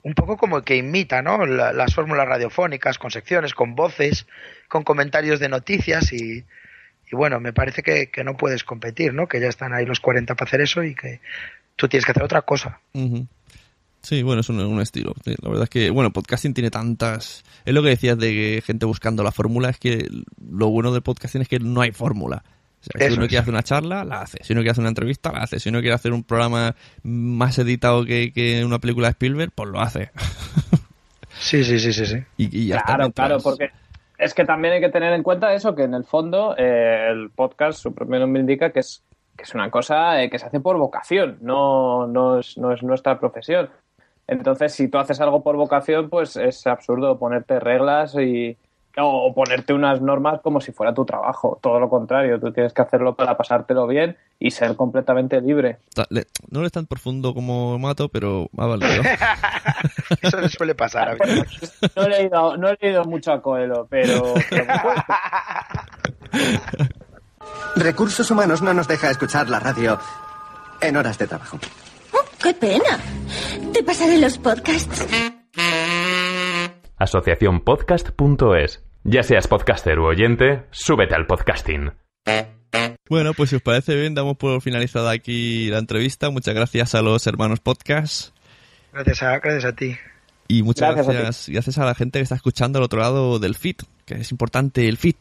un 0.04 0.14
poco 0.14 0.38
como 0.38 0.62
que 0.62 0.76
imita, 0.78 1.22
¿no? 1.22 1.46
La- 1.46 1.74
las 1.74 1.94
fórmulas 1.94 2.28
radiofónicas, 2.28 2.98
con 2.98 3.12
secciones, 3.12 3.54
con 3.54 3.76
voces, 3.76 4.26
con 4.70 4.84
comentarios 4.84 5.40
de 5.40 5.50
noticias 5.50 6.14
y, 6.14 6.46
y 7.12 7.16
bueno, 7.16 7.40
me 7.40 7.54
parece 7.54 7.84
que, 7.84 8.10
que 8.10 8.24
no 8.24 8.38
puedes 8.38 8.64
competir, 8.64 9.14
¿no? 9.14 9.28
Que 9.28 9.40
ya 9.40 9.48
están 9.48 9.74
ahí 9.74 9.86
los 9.86 10.00
40 10.00 10.36
para 10.36 10.48
hacer 10.48 10.62
eso 10.62 10.84
y 10.84 10.96
que 10.96 11.20
tú 11.76 11.88
tienes 11.88 12.06
que 12.06 12.12
hacer 12.12 12.24
otra 12.24 12.42
cosa. 12.44 12.80
Sí, 14.02 14.24
bueno, 14.24 14.42
es 14.42 14.48
un, 14.50 14.60
un 14.62 14.80
estilo. 14.80 15.14
La 15.26 15.50
verdad 15.50 15.64
es 15.64 15.70
que, 15.70 15.90
bueno, 15.90 16.12
podcasting 16.14 16.54
tiene 16.54 16.70
tantas... 16.72 17.44
Es 17.66 17.74
lo 17.74 17.84
que 17.84 17.90
decías 17.90 18.18
de 18.18 18.64
gente 18.66 18.86
buscando 18.86 19.24
la 19.24 19.32
fórmula, 19.34 19.70
es 19.70 19.78
que 19.78 20.08
lo 20.50 20.70
bueno 20.70 20.94
del 20.94 21.02
podcasting 21.02 21.42
es 21.42 21.50
que 21.50 21.60
no 21.60 21.82
hay 21.82 21.92
fórmula. 21.92 22.44
O 22.94 22.98
sea, 22.98 23.08
si 23.08 23.14
uno 23.14 23.24
es. 23.24 23.30
quiere 23.30 23.42
hacer 23.42 23.54
una 23.54 23.64
charla, 23.64 24.04
la 24.04 24.22
hace. 24.22 24.44
Si 24.44 24.54
uno 24.54 24.62
quiere 24.62 24.72
hacer 24.72 24.82
una 24.82 24.90
entrevista, 24.90 25.32
la 25.32 25.40
hace. 25.40 25.60
Si 25.60 25.70
uno 25.70 25.80
quiere 25.80 25.96
hacer 25.96 26.14
un 26.14 26.24
programa 26.24 26.76
más 27.04 27.58
editado 27.60 28.06
que, 28.06 28.32
que 28.34 28.64
una 28.66 28.80
película 28.80 29.08
de 29.08 29.12
Spielberg, 29.12 29.52
pues 29.54 29.70
lo 29.70 29.80
hace. 29.80 30.12
Sí, 31.40 31.64
sí, 31.64 31.80
sí, 31.80 31.94
sí, 31.94 32.06
sí. 32.06 32.18
y, 32.38 32.64
y 32.64 32.68
ya 32.68 32.78
está, 32.78 32.96
Claro, 32.96 33.12
claro, 33.12 33.38
porque 33.44 33.70
es 34.18 34.34
que 34.34 34.46
también 34.46 34.74
hay 34.76 34.82
que 34.82 34.90
tener 34.90 35.14
en 35.14 35.24
cuenta 35.24 35.54
eso, 35.54 35.76
que 35.76 35.84
en 35.84 35.94
el 35.94 36.04
fondo 36.04 36.56
eh, 36.58 37.10
el 37.12 37.30
podcast, 37.30 37.80
su 37.80 37.94
propio 37.94 38.20
nombre 38.20 38.42
indica 38.42 38.72
que 38.72 38.80
es, 38.80 39.04
que 39.36 39.44
es 39.44 39.54
una 39.54 39.70
cosa 39.70 40.22
eh, 40.22 40.30
que 40.30 40.40
se 40.40 40.48
hace 40.48 40.60
por 40.60 40.78
vocación, 40.78 41.38
no, 41.42 42.08
no, 42.08 42.40
es, 42.40 42.58
no 42.58 42.74
es 42.74 42.82
nuestra 42.82 43.20
profesión. 43.20 43.70
Entonces, 44.28 44.74
si 44.74 44.88
tú 44.90 44.98
haces 44.98 45.22
algo 45.22 45.44
por 45.44 45.56
vocación, 45.56 46.10
pues 46.10 46.36
es 46.36 46.66
absurdo 46.68 47.18
ponerte 47.18 47.60
reglas 47.60 48.16
y 48.16 48.58
o 49.00 49.34
ponerte 49.34 49.74
unas 49.74 50.02
normas 50.02 50.42
como 50.42 50.60
si 50.62 50.72
fuera 50.72 50.94
tu 50.94 51.06
trabajo. 51.06 51.60
Todo 51.62 51.80
lo 51.80 51.90
contrario, 51.90 52.40
tú 52.40 52.52
tienes 52.52 52.74
que 52.74 52.82
hacerlo 52.82 53.16
para 53.16 53.38
pasártelo 53.38 53.88
bien 53.88 54.18
y 54.40 54.52
ser 54.52 54.76
completamente 54.76 55.40
libre. 55.42 55.78
No 56.50 56.66
es 56.66 56.72
tan 56.72 56.86
profundo 56.86 57.34
como 57.34 57.78
Mato, 57.80 58.10
pero 58.10 58.50
ha 58.58 58.66
valido. 58.66 59.04
Eso 60.22 60.42
le 60.42 60.50
suele 60.50 60.76
pasar 60.76 61.10
a 61.10 61.14
mí. 61.14 61.42
No 61.96 62.04
he 62.04 62.10
leído, 62.10 62.58
no 62.58 62.70
he 62.70 62.78
leído 62.80 63.04
mucho 63.06 63.32
a 63.32 63.42
Coelho, 63.42 63.88
pero, 63.90 64.34
pero 64.50 64.66
Recursos 67.76 68.30
Humanos 68.32 68.62
no 68.62 68.74
nos 68.74 68.88
deja 68.88 69.12
escuchar 69.12 69.50
la 69.50 69.60
radio 69.60 70.00
en 70.82 70.98
horas 70.98 71.18
de 71.18 71.28
trabajo. 71.28 71.60
Oh, 72.14 72.26
¡Qué 72.42 72.54
pena! 72.54 73.00
Te 73.74 73.84
pasaré 73.84 74.18
los 74.18 74.38
podcasts. 74.38 75.06
Asociaciónpodcast.es. 76.98 78.87
Ya 79.04 79.24
seas 79.24 79.48
podcaster 79.48 80.00
u 80.00 80.06
oyente, 80.06 80.64
súbete 80.72 81.16
al 81.16 81.26
podcasting. 81.28 81.92
Bueno, 83.10 83.34
pues 83.34 83.50
si 83.52 83.56
os 83.56 83.62
parece 83.62 83.96
bien, 83.96 84.14
damos 84.16 84.36
por 84.38 84.62
finalizada 84.62 85.12
aquí 85.12 85.70
la 85.70 85.78
entrevista. 85.78 86.30
Muchas 86.30 86.54
gracias 86.54 86.94
a 86.94 87.02
los 87.02 87.26
hermanos 87.26 87.62
podcast. 87.62 88.36
Gracias 88.92 89.24
a, 89.24 89.40
gracias 89.40 89.66
a 89.66 89.74
ti. 89.74 89.96
Y 90.50 90.64
muchas 90.64 90.90
Gracias 90.94 91.08
a 91.08 91.12
ti. 91.12 91.18
gracias, 91.18 91.50
gracias 91.50 91.78
a 91.78 91.86
la 91.86 91.96
gente 91.96 92.20
que 92.20 92.24
está 92.24 92.36
escuchando 92.36 92.80
al 92.80 92.84
otro 92.86 93.00
lado 93.00 93.40
del 93.40 93.56
feed, 93.56 93.78
que 94.06 94.16
es 94.16 94.32
importante 94.32 94.88
el 94.88 94.98
feed. 94.98 95.16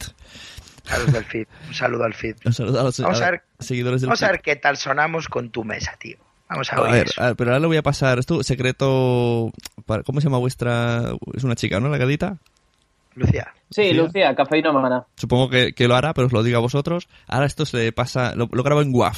A 0.91 0.99
los 0.99 1.12
del 1.12 1.24
feed. 1.24 1.47
Un 1.68 1.74
saludo 1.74 2.05
al 2.05 2.14
feed. 2.14 2.37
Un 2.45 2.53
saludo 2.53 2.81
a 2.81 2.85
los 2.85 2.99
Vamos 3.01 3.20
a 3.20 3.31
ver- 3.31 3.43
seguidores 3.61 4.01
del 4.01 4.09
Vamos 4.09 4.22
a 4.22 4.27
feed. 4.27 4.33
ver 4.33 4.41
qué 4.43 4.57
tal 4.57 4.77
sonamos 4.77 5.29
con 5.29 5.51
tu 5.51 5.62
mesa, 5.64 5.97
tío. 5.99 6.16
Vamos 6.49 6.72
a, 6.72 6.77
A 6.77 6.83
oír 6.83 6.93
ver, 6.93 7.07
eso. 7.09 7.22
a 7.22 7.27
ver, 7.29 7.37
pero 7.37 7.51
ahora 7.51 7.61
le 7.61 7.66
voy 7.66 7.77
a 7.77 7.83
pasar 7.83 8.18
esto, 8.20 8.43
secreto... 8.45 9.53
para- 9.85 10.03
¿Cómo 10.05 10.20
se 10.20 10.27
llama 10.27 10.39
vuestra...? 10.39 11.12
Es 11.35 11.43
una 11.45 11.57
chica, 11.57 11.81
¿no? 11.81 11.89
La 11.89 11.99
gadita. 11.99 12.39
Lucía. 13.16 13.52
sí, 13.70 13.92
Lucía, 13.92 14.34
cafeína 14.36 14.70
humana. 14.70 15.06
Supongo 15.16 15.50
que, 15.50 15.72
que 15.72 15.88
lo 15.88 15.96
hará, 15.96 16.14
pero 16.14 16.28
os 16.28 16.32
lo 16.32 16.42
digo 16.42 16.58
a 16.58 16.60
vosotros. 16.60 17.08
Ahora 17.26 17.46
esto 17.46 17.66
se 17.66 17.78
le 17.78 17.92
pasa... 17.92 18.34
Lo, 18.36 18.48
lo 18.52 18.62
grabo 18.62 18.82
en 18.82 18.94
WAV. 18.94 19.16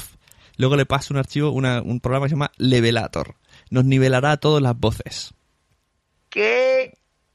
Luego 0.56 0.76
le 0.76 0.86
paso 0.86 1.12
un 1.14 1.18
archivo, 1.18 1.50
una- 1.50 1.82
un 1.82 2.00
programa 2.00 2.26
que 2.26 2.30
se 2.30 2.34
llama 2.36 2.50
Levelator. 2.56 3.34
Nos 3.70 3.84
nivelará 3.84 4.36
todas 4.38 4.62
las 4.62 4.76
voces. 4.78 5.34
¿Qué? 6.30 6.94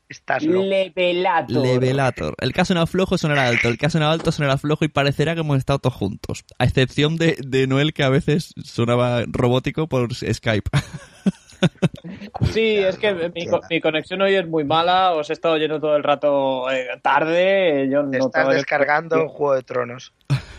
Estás 0.09 0.43
loco. 0.43 0.65
Levelator. 0.65 1.49
Levelator. 1.63 2.35
El 2.39 2.53
caso 2.53 2.69
sonaba 2.69 2.85
flojo 2.85 3.17
sonará 3.17 3.47
alto, 3.47 3.67
el 3.69 3.77
caso 3.77 3.93
sonaba 3.93 4.13
alto 4.13 4.31
sonará 4.31 4.57
flojo 4.57 4.85
y 4.85 4.89
parecerá 4.89 5.33
que 5.33 5.41
hemos 5.41 5.57
estado 5.57 5.79
todos 5.79 5.95
juntos. 5.95 6.43
A 6.59 6.65
excepción 6.65 7.15
de, 7.17 7.37
de 7.45 7.65
Noel 7.67 7.93
que 7.93 8.03
a 8.03 8.09
veces 8.09 8.53
sonaba 8.63 9.23
robótico 9.27 9.87
por 9.87 10.13
Skype. 10.13 10.69
Sí, 12.51 12.77
es 12.77 12.97
que 12.97 13.13
mi, 13.33 13.47
co- 13.47 13.61
mi 13.69 13.81
conexión 13.81 14.21
hoy 14.21 14.35
es 14.35 14.47
muy 14.47 14.63
mala. 14.63 15.13
Os 15.13 15.29
he 15.29 15.33
estado 15.33 15.55
oyendo 15.55 15.79
todo 15.79 15.95
el 15.95 16.03
rato 16.03 16.69
eh, 16.71 16.87
tarde. 17.01 17.87
Yo 17.89 18.07
Te 18.09 18.17
no 18.19 18.25
estás 18.25 18.49
descargando 18.49 19.27
Juego 19.29 19.55
de 19.55 19.63
Tronos. 19.63 20.13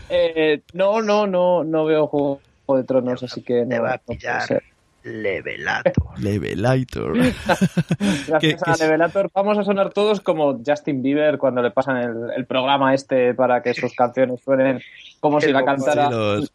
Eh, 0.09 0.61
no, 0.73 1.01
no, 1.01 1.27
no, 1.27 1.63
no 1.63 1.85
veo 1.85 2.07
Juego 2.07 2.41
de 2.69 2.83
Tronos, 2.83 3.23
así 3.23 3.41
que 3.43 3.65
Te 3.65 3.77
no, 3.77 3.83
va 3.83 3.93
a 3.93 3.97
pillar. 3.97 4.63
Levelator. 5.05 5.93
Levelator. 6.17 7.13
Gracias 8.27 8.63
a 8.63 8.75
Levelator 8.75 9.29
vamos 9.33 9.57
a 9.59 9.63
sonar 9.63 9.91
todos 9.91 10.19
como 10.19 10.59
Justin 10.65 11.03
Bieber 11.03 11.37
cuando 11.37 11.61
le 11.61 11.69
pasan 11.69 11.97
el, 11.97 12.31
el 12.35 12.45
programa 12.45 12.93
este 12.95 13.35
para 13.35 13.61
que 13.61 13.75
sus 13.75 13.93
canciones 13.93 14.41
suenen 14.43 14.81
como 15.19 15.39
si 15.39 15.51
la 15.51 15.63
cantara 15.63 16.07
Sí, 16.07 16.11
los-. 16.11 16.51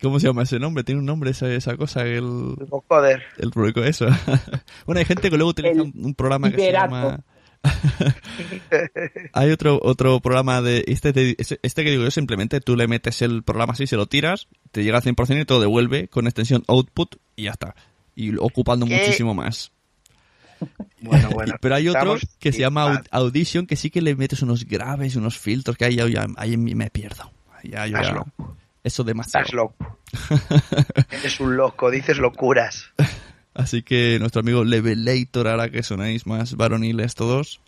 ¿Cómo 0.00 0.20
se 0.20 0.28
llama 0.28 0.44
ese 0.44 0.60
nombre? 0.60 0.84
Tiene 0.84 1.00
un 1.00 1.06
nombre 1.06 1.30
esa, 1.30 1.52
esa 1.52 1.76
cosa, 1.76 2.02
el, 2.02 2.54
El 2.60 2.66
vocoder. 2.68 3.22
el 3.38 3.50
público 3.50 3.82
eso. 3.82 4.06
bueno, 4.86 5.00
hay 5.00 5.04
gente 5.04 5.28
que 5.28 5.36
luego 5.36 5.50
utiliza 5.50 5.74
El 5.74 5.80
un, 5.80 5.92
un 5.96 6.14
programa 6.14 6.50
que 6.50 6.58
se 6.58 6.72
llama... 6.72 7.20
hay 9.32 9.50
otro 9.50 9.78
otro 9.82 10.20
programa 10.20 10.62
de 10.62 10.84
este, 10.88 11.12
te- 11.12 11.36
este 11.38 11.84
que 11.84 11.90
digo 11.90 12.02
yo 12.04 12.10
simplemente 12.10 12.60
tú 12.60 12.76
le 12.76 12.88
metes 12.88 13.22
el 13.22 13.42
programa 13.42 13.74
así 13.74 13.86
se 13.86 13.96
lo 13.96 14.06
tiras 14.06 14.48
te 14.70 14.82
llega 14.82 14.98
al 14.98 15.04
100% 15.04 15.42
y 15.42 15.44
te 15.44 15.54
lo 15.54 15.60
devuelve 15.60 16.08
con 16.08 16.26
extensión 16.26 16.64
output 16.68 17.16
y 17.36 17.44
ya 17.44 17.50
está 17.52 17.74
y 18.16 18.36
ocupando 18.36 18.86
¿Qué? 18.86 18.96
muchísimo 18.96 19.34
más 19.34 19.72
Bueno, 21.00 21.30
bueno. 21.30 21.54
pero 21.60 21.74
hay 21.74 21.88
otro 21.88 22.16
que 22.38 22.52
se 22.52 22.60
llama. 22.60 23.02
Audition 23.10 23.66
que 23.66 23.76
sí 23.76 23.88
que 23.90 24.02
le 24.02 24.14
metes 24.16 24.42
unos 24.42 24.64
graves 24.66 25.16
unos 25.16 25.38
filtros 25.38 25.76
que 25.76 25.84
ahí, 25.86 25.98
ahí 26.36 26.56
me 26.56 26.90
pierdo 26.90 27.30
Ya, 27.62 27.86
yo 27.86 28.00
ya- 28.00 28.12
loco. 28.12 28.56
eso 28.84 29.04
demasiado 29.04 29.44
Estás 29.44 29.54
loco. 29.54 29.98
Eres 31.10 31.40
un 31.40 31.56
loco, 31.56 31.90
dices 31.90 32.18
locuras. 32.18 32.86
así 33.54 33.82
que 33.82 34.18
nuestro 34.20 34.40
amigo 34.40 34.64
Levelator 34.64 35.48
hará 35.48 35.70
que 35.70 35.82
sonáis 35.82 36.26
más 36.26 36.56
varoniles 36.56 37.14
todos 37.14 37.60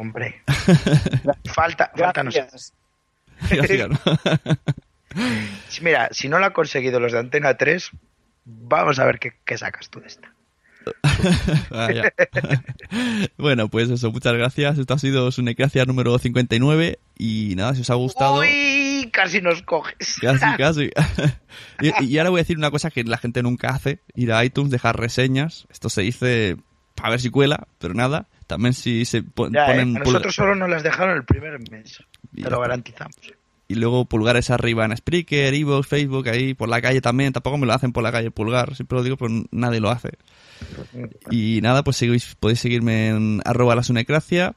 Hombre. 0.00 0.42
Falta, 1.52 1.92
falta. 1.94 2.22
Gracias. 2.22 2.72
Gracias, 3.50 3.88
¿no? 3.88 3.98
Mira, 5.82 6.08
si 6.10 6.28
no 6.28 6.38
lo 6.38 6.46
han 6.46 6.52
conseguido 6.52 7.00
los 7.00 7.12
de 7.12 7.18
Antena 7.18 7.58
3, 7.58 7.90
vamos 8.46 8.98
a 8.98 9.04
ver 9.04 9.18
qué, 9.18 9.34
qué 9.44 9.58
sacas 9.58 9.90
tú 9.90 10.00
de 10.00 10.06
esta. 10.06 10.32
Bueno, 13.36 13.68
pues 13.68 13.90
eso, 13.90 14.10
muchas 14.10 14.32
gracias. 14.34 14.78
Esto 14.78 14.94
ha 14.94 14.98
sido 14.98 15.30
su 15.30 15.42
necracia 15.42 15.84
número 15.84 16.18
59. 16.18 16.98
Y 17.18 17.54
nada, 17.56 17.74
si 17.74 17.82
os 17.82 17.90
ha 17.90 17.94
gustado. 17.94 18.40
Uy, 18.40 18.89
casi 19.10 19.40
nos 19.40 19.62
coges. 19.62 20.16
Casi, 20.20 20.44
casi. 20.56 20.90
y, 21.80 22.04
y 22.04 22.18
ahora 22.18 22.30
voy 22.30 22.38
a 22.40 22.42
decir 22.42 22.56
una 22.58 22.70
cosa 22.70 22.90
que 22.90 23.04
la 23.04 23.18
gente 23.18 23.42
nunca 23.42 23.68
hace: 23.70 24.00
ir 24.14 24.32
a 24.32 24.44
iTunes, 24.44 24.70
dejar 24.70 24.98
reseñas. 24.98 25.66
Esto 25.70 25.88
se 25.88 26.02
dice 26.02 26.56
para 26.94 27.10
ver 27.10 27.20
si 27.20 27.30
cuela, 27.30 27.66
pero 27.78 27.94
nada. 27.94 28.28
También 28.46 28.74
si 28.74 29.04
se 29.04 29.22
pon- 29.22 29.52
Ya, 29.52 29.66
eh, 29.66 29.70
ponen. 29.70 29.96
a 29.96 30.00
pulga- 30.00 30.04
nosotros 30.12 30.34
solo 30.34 30.54
nos 30.54 30.68
las 30.70 30.82
dejaron 30.82 31.16
el 31.16 31.24
primer 31.24 31.58
mes. 31.70 32.02
Y 32.34 32.42
Te 32.42 32.50
lo 32.50 32.60
garantizamos. 32.60 33.16
Y 33.68 33.76
luego 33.76 34.04
pulgares 34.04 34.50
arriba 34.50 34.84
en 34.84 34.96
Spreaker, 34.96 35.54
Evox, 35.54 35.86
Facebook, 35.86 36.28
ahí 36.28 36.54
por 36.54 36.68
la 36.68 36.82
calle 36.82 37.00
también. 37.00 37.32
Tampoco 37.32 37.56
me 37.56 37.66
lo 37.68 37.72
hacen 37.72 37.92
por 37.92 38.02
la 38.02 38.10
calle 38.10 38.32
pulgar. 38.32 38.74
Siempre 38.74 38.98
lo 38.98 39.04
digo, 39.04 39.16
pero 39.16 39.30
nadie 39.52 39.78
lo 39.78 39.90
hace. 39.90 40.10
Y 41.30 41.60
nada, 41.62 41.84
pues 41.84 41.96
seguís, 41.96 42.34
podéis 42.38 42.58
seguirme 42.60 43.08
en 43.10 43.40
arroba 43.44 43.76
la 43.76 43.84
sunecracia. 43.84 44.54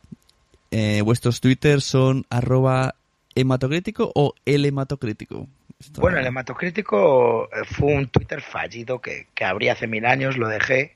Eh, 0.71 1.01
vuestros 1.03 1.39
twitters 1.41 1.83
son 1.83 2.25
arroba 2.31 2.95
hematocrítico 3.35 4.11
o 4.15 4.33
el 4.45 4.65
hematocrítico. 4.65 5.47
Esto- 5.79 6.01
Bueno, 6.01 6.17
el 6.19 6.25
hematocrítico 6.25 7.49
eh, 7.51 7.65
fue 7.65 7.93
un 7.95 8.07
Twitter 8.07 8.41
fallido 8.41 9.01
que, 9.01 9.27
que 9.33 9.45
abrí 9.45 9.69
hace 9.69 9.87
mil 9.87 10.05
años, 10.05 10.37
lo 10.37 10.47
dejé. 10.47 10.95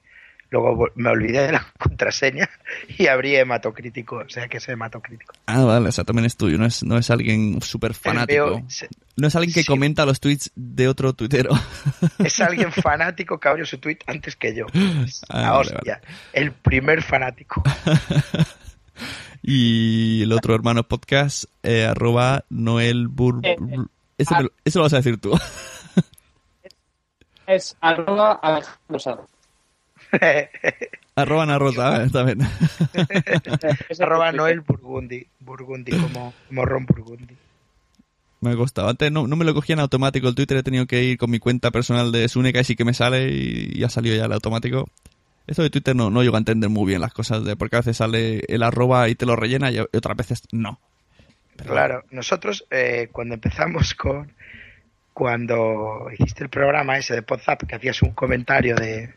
Luego 0.49 0.87
me 0.95 1.09
olvidé 1.09 1.41
de 1.45 1.51
la 1.51 1.67
contraseña 1.77 2.49
y 2.97 3.07
abrí 3.07 3.35
hematocrítico, 3.35 4.19
o 4.25 4.29
sea 4.29 4.47
que 4.47 4.57
es 4.57 4.69
hematocrítico. 4.69 5.33
Ah, 5.45 5.65
vale, 5.65 5.89
o 5.89 5.91
sea, 5.91 6.05
también 6.05 6.25
es 6.25 6.37
tuyo, 6.37 6.57
no 6.57 6.65
es, 6.65 6.83
no 6.83 6.97
es 6.97 7.09
alguien 7.11 7.61
súper 7.61 7.93
fanático. 7.93 8.63
Se- 8.69 8.87
No 9.17 9.27
es 9.27 9.35
alguien 9.35 9.53
que 9.53 9.63
sí. 9.63 9.67
comenta 9.67 10.05
los 10.05 10.21
tweets 10.21 10.51
de 10.55 10.87
otro 10.87 11.11
tuitero. 11.11 11.49
Es 12.19 12.39
alguien 12.39 12.71
fanático 12.71 13.39
que 13.41 13.49
abrió 13.49 13.65
su 13.65 13.77
tweet 13.77 13.97
antes 14.07 14.37
que 14.37 14.55
yo. 14.55 14.67
Ah, 15.27 15.41
la 15.41 15.51
vale, 15.51 15.71
hostia. 15.75 16.01
El 16.31 16.53
primer 16.53 17.01
fanático. 17.03 17.61
y 19.43 20.21
el 20.23 20.31
otro 20.33 20.55
hermano 20.55 20.83
podcast, 20.83 21.45
eh, 21.63 21.85
arroba 21.85 22.45
Noel 22.49 23.07
Bur... 23.07 23.39
Eh, 23.43 23.55
Eso, 24.17 24.35
me 24.35 24.43
lo- 24.43 24.51
eso 24.65 24.79
lo 24.79 24.83
vas 24.83 24.93
a 24.93 24.97
decir 24.97 25.17
tú. 25.19 25.31
Es 27.45 27.77
arroba 27.81 28.33
Alejandro 28.41 29.27
arroba 31.15 31.45
Narrota, 31.45 32.03
eh, 32.03 32.09
también. 32.09 32.39
Es 33.89 33.99
Arroba. 33.99 34.31
Noel 34.31 34.61
Burgundi. 34.61 35.25
Burgundi 35.39 35.91
como 35.91 36.33
morrón 36.49 36.85
Burgundi. 36.85 37.35
Me 38.39 38.51
ha 38.51 38.55
costado. 38.55 38.87
Antes 38.89 39.11
no, 39.11 39.27
no 39.27 39.35
me 39.35 39.43
lo 39.45 39.53
cogía 39.53 39.73
en 39.73 39.79
automático 39.79 40.27
el 40.27 40.35
Twitter, 40.35 40.57
he 40.57 40.63
tenido 40.63 40.85
que 40.85 41.03
ir 41.03 41.17
con 41.17 41.29
mi 41.31 41.39
cuenta 41.39 41.71
personal 41.71 42.11
de 42.11 42.29
Suneca 42.29 42.59
y 42.61 42.63
sí 42.63 42.75
que 42.75 42.85
me 42.85 42.93
sale 42.93 43.29
y 43.31 43.79
ya 43.79 43.87
ha 43.87 43.89
salido 43.89 44.15
ya 44.15 44.25
el 44.25 44.33
automático. 44.33 44.87
Esto 45.47 45.63
de 45.63 45.69
Twitter 45.69 45.95
no, 45.95 46.09
no 46.09 46.21
llego 46.23 46.35
a 46.35 46.39
entender 46.39 46.69
muy 46.69 46.85
bien 46.85 47.01
las 47.01 47.13
cosas, 47.13 47.43
de 47.45 47.55
porque 47.55 47.77
a 47.77 47.79
veces 47.79 47.97
sale 47.97 48.43
el 48.47 48.63
arroba 48.63 49.07
y 49.07 49.15
te 49.15 49.25
lo 49.25 49.35
rellena 49.35 49.71
y 49.71 49.79
otras 49.79 50.17
veces 50.17 50.43
no. 50.51 50.79
Claro, 51.55 52.03
nosotros 52.11 52.65
eh, 52.69 53.09
cuando 53.11 53.35
empezamos 53.35 53.95
con, 53.95 54.31
cuando 55.13 56.09
hiciste 56.17 56.43
el 56.43 56.49
programa 56.49 56.97
ese 56.97 57.15
de 57.15 57.25
WhatsApp, 57.27 57.63
que 57.63 57.75
hacías 57.75 58.01
un 58.01 58.11
comentario 58.11 58.75
de, 58.75 59.13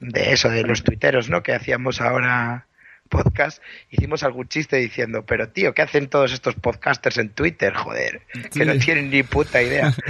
de 0.00 0.32
eso, 0.32 0.50
de 0.50 0.64
los 0.64 0.82
tuiteros, 0.82 1.30
¿no? 1.30 1.42
Que 1.42 1.54
hacíamos 1.54 2.00
ahora 2.00 2.66
podcast, 3.10 3.60
hicimos 3.90 4.22
algún 4.22 4.48
chiste 4.48 4.76
diciendo, 4.76 5.24
pero 5.26 5.48
tío, 5.48 5.74
¿qué 5.74 5.82
hacen 5.82 6.08
todos 6.08 6.32
estos 6.32 6.54
podcasters 6.54 7.18
en 7.18 7.30
Twitter? 7.30 7.74
Joder, 7.74 8.22
que 8.52 8.64
no 8.64 8.78
tienen 8.78 9.10
ni 9.10 9.22
puta 9.22 9.62
idea. 9.62 9.92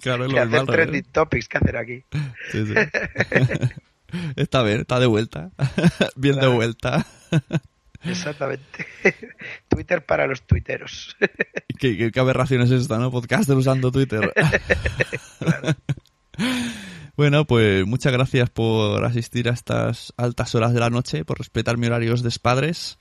Claro, 0.00 0.28
lo 0.28 0.38
hacen 0.38 0.50
normal, 0.50 0.66
trending 0.66 1.04
topics, 1.12 1.48
¿qué 1.48 1.58
hacen 1.58 1.76
aquí? 1.76 2.04
Sí, 2.50 2.66
sí. 2.66 2.74
está 4.36 4.62
bien, 4.62 4.80
está 4.80 5.00
de 5.00 5.06
vuelta. 5.06 5.50
bien 6.16 6.36
de 6.36 6.48
vuelta. 6.48 7.06
Exactamente. 8.04 8.86
Twitter 9.68 10.04
para 10.04 10.26
los 10.26 10.42
tuiteros. 10.42 11.16
¿Qué, 11.78 11.96
qué, 11.96 12.12
qué 12.12 12.20
aberración 12.20 12.60
es 12.60 12.70
esta, 12.70 12.98
no? 12.98 13.10
Podcaster 13.10 13.56
usando 13.56 13.90
Twitter. 13.90 14.30
bueno, 17.16 17.46
pues 17.46 17.86
muchas 17.86 18.12
gracias 18.12 18.50
por 18.50 19.04
asistir 19.06 19.48
a 19.48 19.52
estas 19.52 20.12
altas 20.18 20.54
horas 20.54 20.74
de 20.74 20.80
la 20.80 20.90
noche, 20.90 21.24
por 21.24 21.38
respetar 21.38 21.78
mi 21.78 21.86
horarios 21.86 22.22
de 22.22 22.30
padres. 22.38 22.98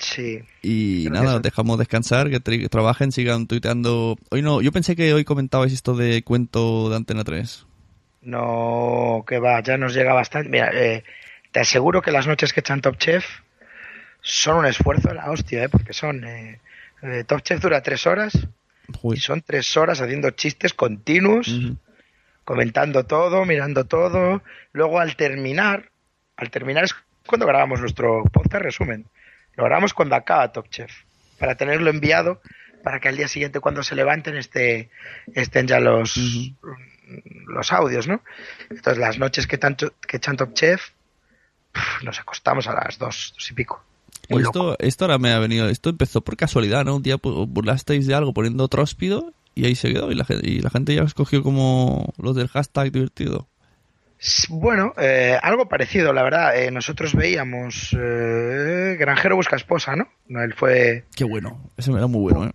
Sí. 0.00 0.40
Y 0.62 1.04
Gracias. 1.04 1.24
nada, 1.24 1.36
os 1.36 1.42
dejamos 1.42 1.78
descansar, 1.78 2.30
que, 2.30 2.40
que 2.40 2.68
trabajen, 2.68 3.12
sigan 3.12 3.46
tuiteando. 3.46 4.16
Hoy 4.30 4.42
no, 4.42 4.62
yo 4.62 4.72
pensé 4.72 4.96
que 4.96 5.12
hoy 5.14 5.24
comentabais 5.24 5.72
esto 5.72 5.94
de 5.94 6.24
cuento 6.24 6.88
de 6.90 6.96
Antena 6.96 7.22
3. 7.22 7.66
No, 8.22 9.24
que 9.26 9.38
va, 9.38 9.60
ya 9.62 9.76
nos 9.78 9.94
llega 9.94 10.12
bastante. 10.12 10.48
Mira, 10.50 10.70
eh, 10.72 11.04
te 11.52 11.60
aseguro 11.60 12.02
que 12.02 12.12
las 12.12 12.26
noches 12.26 12.52
que 12.52 12.60
echan 12.60 12.80
Top 12.80 12.96
Chef 12.98 13.24
son 14.20 14.58
un 14.58 14.66
esfuerzo 14.66 15.08
de 15.08 15.14
la 15.14 15.30
hostia, 15.30 15.64
¿eh? 15.64 15.68
porque 15.68 15.92
son. 15.92 16.24
eh, 16.24 16.60
eh, 17.02 17.24
Top 17.24 17.40
Chef 17.42 17.60
dura 17.60 17.82
tres 17.82 18.06
horas 18.06 18.32
Uy. 19.02 19.16
y 19.16 19.20
son 19.20 19.40
tres 19.40 19.74
horas 19.76 20.00
haciendo 20.02 20.30
chistes 20.30 20.74
continuos, 20.74 21.48
comentando 22.44 23.06
todo, 23.06 23.44
mirando 23.46 23.84
todo. 23.84 24.42
Luego 24.72 25.00
al 25.00 25.16
terminar, 25.16 25.90
al 26.36 26.50
terminar 26.50 26.84
es 26.84 26.94
cuando 27.26 27.46
grabamos 27.46 27.80
nuestro 27.80 28.22
podcast 28.24 28.62
resumen. 28.64 29.06
Lo 29.56 29.64
grabamos 29.64 29.94
cuando 29.94 30.14
acaba 30.14 30.52
Top 30.52 30.68
Chef, 30.68 30.92
para 31.38 31.54
tenerlo 31.54 31.88
enviado, 31.90 32.42
para 32.84 33.00
que 33.00 33.08
al 33.08 33.16
día 33.16 33.28
siguiente 33.28 33.60
cuando 33.60 33.82
se 33.82 33.94
levanten 33.94 34.36
esté, 34.36 34.90
estén 35.34 35.66
ya 35.66 35.80
los, 35.80 36.14
los 37.46 37.72
audios, 37.72 38.06
¿no? 38.08 38.22
Entonces 38.70 38.98
las 38.98 39.18
noches 39.18 39.46
que, 39.46 39.58
tanto, 39.58 39.92
que 40.06 40.18
Chef, 40.54 40.90
nos 42.02 42.18
acostamos 42.20 42.66
a 42.66 42.74
las 42.74 42.98
dos, 42.98 43.32
dos 43.36 43.50
y 43.50 43.54
pico. 43.54 43.82
Muy 44.28 44.42
esto, 44.42 44.62
loco. 44.64 44.76
esto 44.80 45.04
ahora 45.04 45.18
me 45.18 45.32
ha 45.32 45.38
venido, 45.38 45.68
esto 45.68 45.90
empezó 45.90 46.20
por 46.20 46.36
casualidad, 46.36 46.84
¿no? 46.84 46.96
Un 46.96 47.02
día 47.02 47.18
pues, 47.18 47.34
burlasteis 47.48 48.06
de 48.06 48.14
algo 48.14 48.32
poniendo 48.32 48.68
tróspido 48.68 49.32
y 49.54 49.66
ahí 49.66 49.74
se 49.74 49.92
quedó 49.92 50.10
y 50.12 50.14
la, 50.14 50.24
gente- 50.24 50.48
y 50.48 50.60
la 50.60 50.70
gente 50.70 50.94
ya 50.94 51.02
os 51.02 51.14
cogió 51.14 51.42
como 51.42 52.12
los 52.18 52.36
del 52.36 52.48
hashtag 52.48 52.92
divertido. 52.92 53.48
Bueno, 54.50 54.92
eh, 54.98 55.38
algo 55.42 55.66
parecido, 55.68 56.12
la 56.12 56.22
verdad. 56.22 56.56
Eh, 56.62 56.70
nosotros 56.70 57.14
veíamos 57.14 57.96
eh, 57.98 58.96
Granjero 58.98 59.34
busca 59.36 59.56
esposa, 59.56 59.96
¿no? 59.96 60.08
No, 60.28 60.42
Él 60.42 60.52
fue 60.54 61.06
Qué 61.16 61.24
bueno, 61.24 61.70
ese 61.78 61.90
era 61.90 62.06
muy 62.06 62.20
bueno, 62.20 62.46
¿eh? 62.46 62.52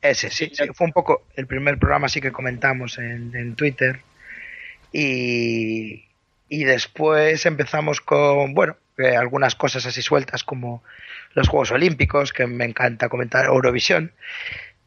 Ese, 0.00 0.30
sí, 0.30 0.50
sí, 0.52 0.64
fue 0.74 0.86
un 0.86 0.92
poco 0.92 1.26
el 1.34 1.46
primer 1.46 1.78
programa 1.78 2.06
así 2.06 2.20
que 2.20 2.32
comentamos 2.32 2.98
en, 2.98 3.34
en 3.34 3.54
Twitter. 3.54 4.00
Y, 4.92 6.04
y 6.48 6.64
después 6.64 7.44
empezamos 7.46 8.00
con, 8.00 8.54
bueno, 8.54 8.76
eh, 8.96 9.16
algunas 9.16 9.54
cosas 9.54 9.86
así 9.86 10.02
sueltas 10.02 10.44
como 10.44 10.82
los 11.34 11.48
Juegos 11.48 11.70
Olímpicos, 11.70 12.32
que 12.32 12.46
me 12.46 12.64
encanta 12.64 13.08
comentar, 13.08 13.46
Eurovisión. 13.46 14.12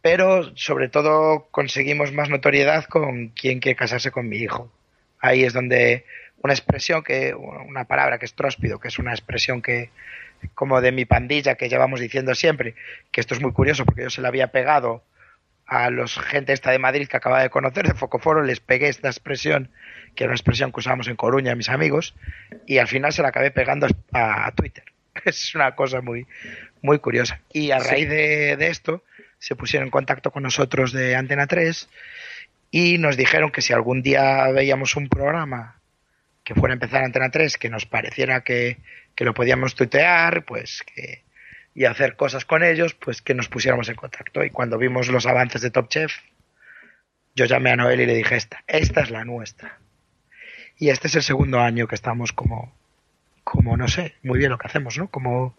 Pero 0.01 0.55
sobre 0.55 0.89
todo 0.89 1.47
conseguimos 1.51 2.11
más 2.11 2.29
notoriedad 2.29 2.85
con 2.85 3.29
quién 3.29 3.59
quiere 3.59 3.75
casarse 3.75 4.11
con 4.11 4.27
mi 4.27 4.37
hijo. 4.37 4.71
Ahí 5.19 5.43
es 5.43 5.53
donde 5.53 6.05
una 6.43 6.53
expresión 6.53 7.03
que, 7.03 7.33
una 7.33 7.85
palabra 7.85 8.17
que 8.17 8.25
es 8.25 8.33
tróspido, 8.33 8.79
que 8.79 8.87
es 8.87 8.99
una 8.99 9.11
expresión 9.11 9.61
que, 9.61 9.89
como 10.53 10.81
de 10.81 10.91
mi 10.91 11.05
pandilla 11.05 11.55
que 11.55 11.69
llevamos 11.69 11.99
diciendo 11.99 12.35
siempre, 12.35 12.75
que 13.11 13.21
esto 13.21 13.33
es 13.33 13.41
muy 13.41 13.51
curioso 13.51 13.85
porque 13.85 14.03
yo 14.03 14.09
se 14.09 14.21
la 14.21 14.29
había 14.29 14.47
pegado 14.47 15.03
a 15.67 15.89
los 15.89 16.17
gente 16.19 16.51
esta 16.51 16.71
de 16.71 16.79
Madrid 16.79 17.07
que 17.07 17.17
acaba 17.17 17.41
de 17.41 17.49
conocer 17.49 17.87
de 17.87 17.93
Focoforo, 17.93 18.43
les 18.43 18.59
pegué 18.59 18.89
esta 18.89 19.07
expresión, 19.07 19.69
que 20.15 20.25
era 20.25 20.31
una 20.31 20.35
expresión 20.35 20.71
que 20.71 20.79
usábamos 20.79 21.07
en 21.07 21.15
Coruña 21.15 21.55
mis 21.55 21.69
amigos, 21.69 22.15
y 22.65 22.79
al 22.79 22.87
final 22.87 23.13
se 23.13 23.21
la 23.21 23.29
acabé 23.29 23.51
pegando 23.51 23.87
a, 24.11 24.47
a 24.47 24.51
Twitter. 24.51 24.83
Es 25.25 25.55
una 25.55 25.75
cosa 25.75 26.01
muy, 26.01 26.25
muy 26.81 26.99
curiosa. 26.99 27.41
Y 27.53 27.71
a 27.71 27.79
raíz 27.79 28.09
de, 28.09 28.57
de 28.57 28.67
esto 28.67 29.03
se 29.39 29.55
pusieron 29.55 29.87
en 29.87 29.91
contacto 29.91 30.31
con 30.31 30.43
nosotros 30.43 30.91
de 30.91 31.15
Antena 31.15 31.47
3 31.47 31.89
y 32.71 32.97
nos 32.97 33.17
dijeron 33.17 33.51
que 33.51 33.61
si 33.61 33.73
algún 33.73 34.01
día 34.01 34.47
veíamos 34.51 34.95
un 34.95 35.09
programa 35.09 35.80
que 36.51 36.59
fuera 36.59 36.73
a 36.73 36.75
empezar 36.75 37.01
Antena 37.01 37.31
3, 37.31 37.57
que 37.57 37.69
nos 37.69 37.85
pareciera 37.85 38.41
que, 38.41 38.77
que 39.15 39.23
lo 39.23 39.33
podíamos 39.33 39.73
tuitear, 39.73 40.43
pues 40.43 40.83
que 40.83 41.23
y 41.73 41.85
hacer 41.85 42.17
cosas 42.17 42.43
con 42.43 42.61
ellos, 42.61 42.93
pues 42.93 43.21
que 43.21 43.33
nos 43.33 43.47
pusiéramos 43.47 43.87
en 43.87 43.95
contacto. 43.95 44.43
Y 44.43 44.49
cuando 44.49 44.77
vimos 44.77 45.07
los 45.07 45.25
avances 45.25 45.61
de 45.61 45.71
Top 45.71 45.87
Chef, 45.87 46.11
yo 47.33 47.45
llamé 47.45 47.71
a 47.71 47.77
Noel 47.77 48.01
y 48.01 48.05
le 48.05 48.15
dije, 48.15 48.35
esta, 48.35 48.61
esta 48.67 48.99
es 48.99 49.09
la 49.11 49.23
nuestra. 49.23 49.77
Y 50.77 50.89
este 50.89 51.07
es 51.07 51.15
el 51.15 51.23
segundo 51.23 51.61
año 51.61 51.87
que 51.87 51.95
estamos 51.95 52.33
como, 52.33 52.73
como 53.45 53.77
no 53.77 53.87
sé, 53.87 54.15
muy 54.21 54.37
bien 54.37 54.51
lo 54.51 54.57
que 54.57 54.67
hacemos, 54.67 54.97
¿no? 54.97 55.07
Como, 55.07 55.55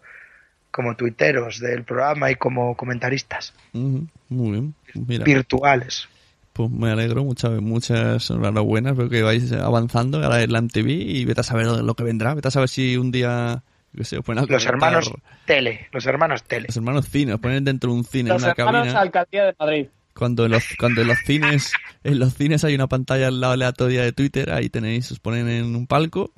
como 0.69 0.95
tuiteros 0.95 1.59
del 1.59 1.83
programa 1.83 2.29
y 2.29 2.35
como 2.35 2.77
comentaristas 2.77 3.55
Ujú, 3.73 4.05
Muy 4.29 4.51
bien, 4.51 4.75
mira. 4.93 5.23
virtuales. 5.23 6.07
Pues 6.53 6.69
me 6.69 6.91
alegro, 6.91 7.23
muchas, 7.23 7.59
muchas 7.61 8.29
enhorabuenas, 8.29 8.95
veo 8.95 9.09
que 9.09 9.23
vais 9.23 9.51
avanzando, 9.53 10.23
ahora 10.23 10.41
es 10.43 10.49
la 10.49 10.61
MTV 10.61 10.87
y 10.87 11.25
vete 11.25 11.41
a 11.41 11.43
saber 11.43 11.65
lo 11.65 11.95
que 11.95 12.03
vendrá, 12.03 12.35
vete 12.35 12.47
a 12.49 12.51
saber 12.51 12.69
si 12.69 12.95
un 12.95 13.11
día, 13.11 13.63
sé, 14.01 14.19
os 14.19 14.23
ponen 14.23 14.43
a 14.43 14.47
Los 14.47 14.65
hermanos 14.67 15.11
Tele, 15.45 15.87
los 15.91 16.05
hermanos 16.05 16.43
Tele. 16.43 16.67
los 16.67 16.77
hermanos 16.77 17.09
cine, 17.09 17.33
os 17.33 17.39
ponen 17.39 17.63
dentro 17.65 17.89
de 17.91 17.97
un 17.97 18.05
cine, 18.05 18.29
Los 18.29 18.43
en 18.43 18.45
una 18.49 18.53
hermanos 18.55 18.81
cabina, 18.83 19.01
Alcaldía 19.01 19.45
de 19.45 19.55
Madrid. 19.59 19.87
cuando 20.13 20.45
en 20.45 20.51
los, 20.51 20.63
cuando 20.79 21.01
en 21.01 21.07
los 21.07 21.17
cines, 21.25 21.71
en 22.03 22.19
los 22.19 22.35
cines 22.35 22.63
hay 22.63 22.75
una 22.75 22.85
pantalla 22.87 23.29
al 23.29 23.39
lado 23.41 23.53
aleatoria 23.53 24.03
de 24.03 24.11
Twitter, 24.11 24.51
ahí 24.51 24.69
tenéis, 24.69 25.11
os 25.11 25.19
ponen 25.19 25.49
en 25.49 25.75
un 25.75 25.87
palco, 25.87 26.31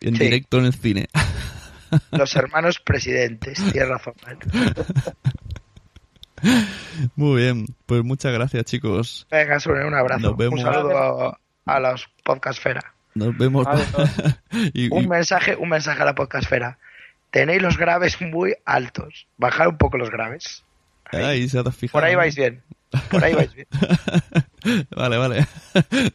en 0.00 0.16
Sí. 0.16 0.24
directo 0.24 0.58
en 0.58 0.64
el 0.66 0.74
cine. 0.74 1.06
Los 2.10 2.34
hermanos 2.36 2.80
presidentes, 2.84 3.58
tienes 3.70 3.88
razón. 3.90 4.14
Muy 7.16 7.40
bien, 7.42 7.66
pues 7.86 8.02
muchas 8.04 8.32
gracias 8.32 8.64
chicos, 8.64 9.26
Venga, 9.30 9.58
Sune, 9.60 9.84
un 9.84 9.94
abrazo. 9.94 10.20
Nos 10.28 10.36
vemos. 10.36 10.60
Un 10.60 10.66
saludo 10.66 10.98
a, 11.28 11.38
a 11.66 11.80
los 11.80 12.08
podcastfera. 12.24 12.94
nos 13.14 13.36
vemos. 13.36 13.64
Vale, 13.64 13.84
y, 14.74 14.86
y- 14.86 14.88
Un 14.90 15.08
mensaje, 15.08 15.56
un 15.56 15.68
mensaje 15.68 16.02
a 16.02 16.04
la 16.04 16.14
podcastfera. 16.14 16.78
Tenéis 17.30 17.62
los 17.62 17.78
graves 17.78 18.20
muy 18.20 18.54
altos. 18.64 19.26
Bajar 19.38 19.68
un 19.68 19.78
poco 19.78 19.96
los 19.98 20.10
graves. 20.10 20.64
ahí 21.10 21.48
se. 21.48 21.62
Por 21.92 22.04
ahí 22.04 22.14
vais 22.14 22.34
bien. 22.36 22.62
Por 23.10 23.24
ahí 23.24 23.34
vais 23.34 23.54
bien. 23.54 23.66
vale, 24.96 25.16
vale. 25.16 25.46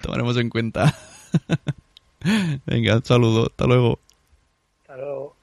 Tomaremos 0.01 0.37
en 0.37 0.49
cuenta. 0.49 0.93
Venga, 2.65 2.97
un 2.97 3.05
saludo. 3.05 3.47
Hasta 3.47 3.65
luego. 3.65 3.99
Hasta 4.81 4.97
luego. 4.97 5.35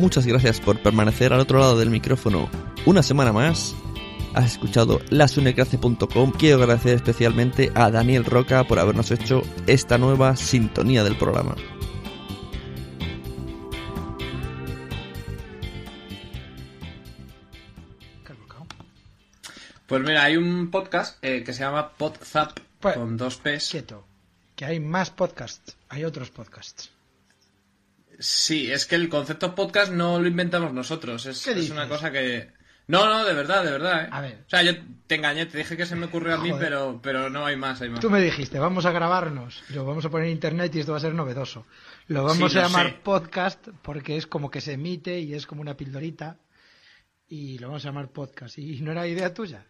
Muchas 0.00 0.26
gracias 0.26 0.60
por 0.60 0.78
permanecer 0.80 1.32
al 1.32 1.40
otro 1.40 1.58
lado 1.58 1.78
del 1.78 1.90
micrófono 1.90 2.48
una 2.86 3.02
semana 3.02 3.32
más. 3.32 3.74
Has 4.34 4.52
escuchado 4.52 5.00
lasunecrace.com. 5.10 6.32
Quiero 6.32 6.56
agradecer 6.62 6.94
especialmente 6.94 7.70
a 7.74 7.90
Daniel 7.90 8.24
Roca 8.24 8.64
por 8.64 8.78
habernos 8.78 9.10
hecho 9.10 9.42
esta 9.66 9.98
nueva 9.98 10.36
sintonía 10.36 11.04
del 11.04 11.16
programa. 11.16 11.54
Pues 19.86 20.02
mira, 20.02 20.22
hay 20.24 20.36
un 20.36 20.70
podcast 20.70 21.18
eh, 21.24 21.42
que 21.44 21.52
se 21.52 21.60
llama 21.60 21.90
Podzap 21.90 22.58
Pues- 22.78 22.96
con 22.96 23.16
dos 23.16 23.36
P's. 23.38 23.70
Quieto. 23.70 24.04
Que 24.54 24.64
hay 24.64 24.80
más 24.80 25.10
podcasts. 25.10 25.76
Hay 25.88 26.04
otros 26.04 26.30
podcasts. 26.30 26.90
Sí, 28.20 28.70
es 28.70 28.86
que 28.86 28.94
el 28.96 29.08
concepto 29.08 29.54
podcast 29.54 29.90
no 29.92 30.20
lo 30.20 30.28
inventamos 30.28 30.72
nosotros. 30.72 31.26
Es, 31.26 31.42
¿Qué 31.44 31.52
es 31.52 31.70
una 31.70 31.88
cosa 31.88 32.12
que. 32.12 32.52
No, 32.86 33.06
no, 33.06 33.24
de 33.24 33.32
verdad, 33.34 33.64
de 33.64 33.70
verdad, 33.70 34.04
¿eh? 34.04 34.08
A 34.10 34.20
ver. 34.20 34.42
O 34.46 34.50
sea, 34.50 34.62
yo 34.62 34.72
te 35.06 35.14
engañé, 35.14 35.46
te 35.46 35.58
dije 35.58 35.76
que 35.76 35.86
se 35.86 35.96
me 35.96 36.06
ocurrió 36.06 36.34
a 36.34 36.38
mí, 36.38 36.50
Joder. 36.50 36.64
pero, 36.68 37.00
pero 37.02 37.30
no 37.30 37.46
hay 37.46 37.56
más, 37.56 37.80
hay 37.80 37.88
más. 37.88 38.00
Tú 38.00 38.10
me 38.10 38.20
dijiste, 38.20 38.58
vamos 38.58 38.84
a 38.84 38.90
grabarnos, 38.92 39.62
lo 39.70 39.84
vamos 39.84 40.04
a 40.04 40.10
poner 40.10 40.26
en 40.26 40.32
internet 40.32 40.74
y 40.74 40.80
esto 40.80 40.92
va 40.92 40.98
a 40.98 41.00
ser 41.00 41.14
novedoso. 41.14 41.66
Lo 42.08 42.24
vamos 42.24 42.50
Sí, 42.52 42.58
a 42.58 42.62
lo 42.62 42.68
llamar 42.68 42.86
sé. 42.90 42.96
podcast 43.02 43.68
porque 43.82 44.16
es 44.16 44.26
como 44.26 44.50
que 44.50 44.60
se 44.60 44.72
emite 44.72 45.18
y 45.20 45.34
es 45.34 45.46
como 45.46 45.60
una 45.62 45.76
pildorita 45.76 46.38
y 47.28 47.58
lo 47.58 47.68
vamos 47.68 47.84
a 47.84 47.88
llamar 47.88 48.08
podcast. 48.10 48.58
¿Y 48.58 48.80
no 48.80 48.90
era 48.90 49.06
idea 49.06 49.32
tuya? 49.32 49.64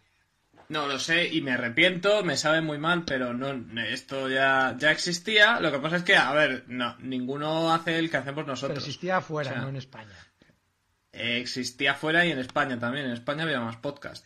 No, 0.71 0.87
lo 0.87 0.97
sé 0.99 1.27
y 1.27 1.41
me 1.41 1.51
arrepiento, 1.51 2.23
me 2.23 2.37
sabe 2.37 2.61
muy 2.61 2.77
mal, 2.77 3.03
pero 3.05 3.33
no, 3.33 3.51
esto 3.81 4.29
ya, 4.29 4.73
ya 4.79 4.89
existía. 4.91 5.59
Lo 5.59 5.69
que 5.69 5.79
pasa 5.79 5.97
es 5.97 6.03
que, 6.03 6.15
a 6.15 6.31
ver, 6.31 6.63
no, 6.67 6.95
ninguno 6.99 7.73
hace 7.73 7.99
el 7.99 8.09
que 8.09 8.15
hacemos 8.17 8.43
Pero 8.45 8.53
nosotros. 8.53 8.79
existía 8.79 9.17
afuera, 9.17 9.49
O 9.49 9.53
sea, 9.53 9.61
no 9.63 9.69
en 9.69 9.75
España. 9.75 10.15
Eh, 11.11 11.39
existía 11.41 11.93
fuera 11.93 12.25
y 12.25 12.31
en 12.31 12.39
España 12.39 12.79
también. 12.79 13.05
En 13.07 13.11
España 13.11 13.43
había 13.43 13.59
más 13.59 13.75
podcast. 13.75 14.25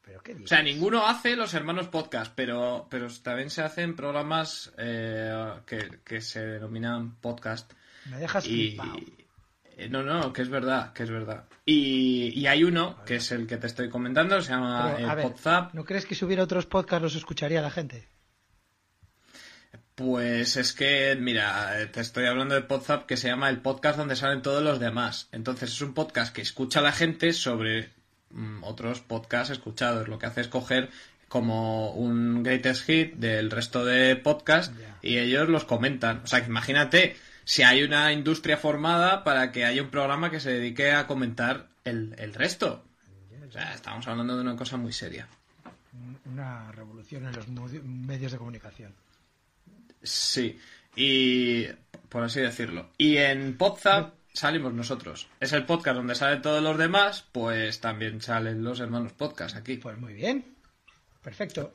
¿Pero 0.00 0.22
qué 0.22 0.34
O 0.42 0.46
sea, 0.46 0.62
ninguno 0.62 1.06
hace 1.06 1.36
los 1.36 1.52
hermanos 1.52 1.88
podcast, 1.88 2.32
pero, 2.34 2.88
pero 2.90 3.08
también 3.22 3.50
se 3.50 3.60
hacen 3.62 3.94
programas 3.94 4.72
eh, 4.78 5.52
que, 5.66 6.00
que 6.02 6.22
se 6.22 6.40
denominan 6.40 7.16
podcast. 7.16 7.70
Me 8.06 8.16
dejas 8.16 8.46
Y, 8.46 8.70
flipado. 8.70 8.96
Eh, 9.80 9.88
no, 9.88 10.02
no, 10.02 10.32
que 10.32 10.42
es 10.42 10.50
verdad, 10.50 10.92
que 10.92 11.04
es 11.04 11.10
verdad. 11.10 11.44
Y, 11.64 12.38
y 12.38 12.46
hay 12.46 12.64
uno, 12.64 13.02
que 13.06 13.16
es 13.16 13.32
el 13.32 13.46
que 13.46 13.56
te 13.56 13.66
estoy 13.66 13.88
comentando, 13.88 14.40
se 14.42 14.52
llama 14.52 14.92
Pero, 14.94 15.06
eh, 15.06 15.10
a 15.10 15.14
ver, 15.14 15.26
Podzap. 15.26 15.72
¿no 15.72 15.84
crees 15.84 16.04
que 16.04 16.14
si 16.14 16.24
hubiera 16.24 16.42
otros 16.42 16.66
podcasts 16.66 17.02
los 17.02 17.14
escucharía 17.14 17.62
la 17.62 17.70
gente? 17.70 18.06
Pues 19.94 20.58
es 20.58 20.74
que, 20.74 21.16
mira, 21.18 21.80
eh, 21.80 21.86
te 21.86 22.00
estoy 22.00 22.26
hablando 22.26 22.54
de 22.54 22.60
Podzap 22.60 23.06
que 23.06 23.16
se 23.16 23.28
llama 23.28 23.48
el 23.48 23.62
podcast 23.62 23.98
donde 23.98 24.16
salen 24.16 24.42
todos 24.42 24.62
los 24.62 24.80
demás. 24.80 25.28
Entonces 25.32 25.72
es 25.72 25.80
un 25.80 25.94
podcast 25.94 26.34
que 26.34 26.42
escucha 26.42 26.82
la 26.82 26.92
gente 26.92 27.32
sobre 27.32 27.88
mm, 28.30 28.62
otros 28.64 29.00
podcasts 29.00 29.50
escuchados. 29.50 30.08
Lo 30.08 30.18
que 30.18 30.26
hace 30.26 30.42
es 30.42 30.48
coger 30.48 30.90
como 31.28 31.92
un 31.92 32.42
greatest 32.42 32.84
hit 32.84 33.14
del 33.14 33.50
resto 33.50 33.84
de 33.84 34.16
podcasts 34.16 34.74
y 35.00 35.16
ellos 35.16 35.48
los 35.48 35.64
comentan. 35.64 36.20
O 36.24 36.26
sea, 36.26 36.40
que 36.40 36.48
imagínate 36.48 37.16
si 37.50 37.64
hay 37.64 37.82
una 37.82 38.12
industria 38.12 38.56
formada 38.56 39.24
para 39.24 39.50
que 39.50 39.64
haya 39.64 39.82
un 39.82 39.90
programa 39.90 40.30
que 40.30 40.38
se 40.38 40.52
dedique 40.52 40.92
a 40.92 41.08
comentar 41.08 41.66
el, 41.84 42.14
el 42.18 42.32
resto. 42.32 42.84
O 43.48 43.50
sea, 43.50 43.74
estamos 43.74 44.06
hablando 44.06 44.36
de 44.36 44.42
una 44.42 44.54
cosa 44.54 44.76
muy 44.76 44.92
seria. 44.92 45.26
Una 46.26 46.70
revolución 46.70 47.26
en 47.26 47.32
los 47.32 47.48
medios 47.82 48.30
de 48.30 48.38
comunicación. 48.38 48.94
Sí, 50.00 50.60
y 50.94 51.66
por 52.08 52.22
así 52.22 52.38
decirlo. 52.40 52.90
Y 52.96 53.16
en 53.16 53.56
Podzap 53.56 54.14
salimos 54.32 54.72
nosotros. 54.72 55.28
Es 55.40 55.52
el 55.52 55.66
podcast 55.66 55.96
donde 55.96 56.14
salen 56.14 56.42
todos 56.42 56.62
los 56.62 56.78
demás, 56.78 57.24
pues 57.32 57.80
también 57.80 58.20
salen 58.20 58.62
los 58.62 58.78
hermanos 58.78 59.12
podcast 59.12 59.56
aquí. 59.56 59.76
Pues 59.76 59.98
muy 59.98 60.14
bien. 60.14 60.44
Perfecto. 61.20 61.74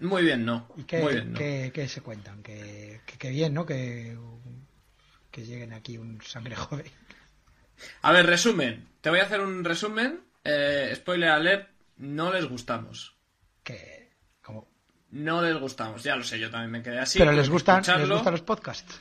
Muy 0.00 0.22
bien, 0.22 0.46
no. 0.46 0.66
¿Y 0.78 0.84
qué, 0.84 1.00
Muy 1.02 1.12
bien, 1.12 1.32
no. 1.34 1.38
qué- 1.38 1.70
qué 1.74 1.86
se 1.88 2.00
cuentan? 2.00 2.42
Que, 2.42 3.02
que- 3.06 3.18
que 3.18 3.28
bien, 3.30 3.52
¿no? 3.54 3.64
Que, 3.66 4.16
que 5.30 5.44
lleguen 5.44 5.72
aquí 5.72 5.98
un 5.98 6.20
sangre 6.22 6.56
joven. 6.56 6.86
A 8.02 8.12
ver, 8.12 8.26
resumen. 8.26 8.88
Te 9.00 9.10
voy 9.10 9.20
a 9.20 9.24
hacer 9.24 9.40
un 9.40 9.64
resumen. 9.64 10.20
Eh, 10.44 10.92
spoiler 10.96 11.28
alert, 11.30 11.68
no 11.98 12.32
les 12.32 12.44
gustamos. 12.46 13.16
Que, 13.62 14.16
como... 14.42 14.68
No 15.10 15.40
les 15.42 15.56
gustamos, 15.56 16.02
ya 16.02 16.16
lo 16.16 16.24
sé, 16.24 16.38
yo 16.38 16.50
también 16.50 16.70
me 16.70 16.82
quedé 16.82 16.98
así. 16.98 17.18
Pero 17.18 17.32
les 17.32 17.48
gustan, 17.48 17.82
les 17.98 18.08
gustan 18.10 18.32
los 18.32 18.42
podcasts. 18.42 19.00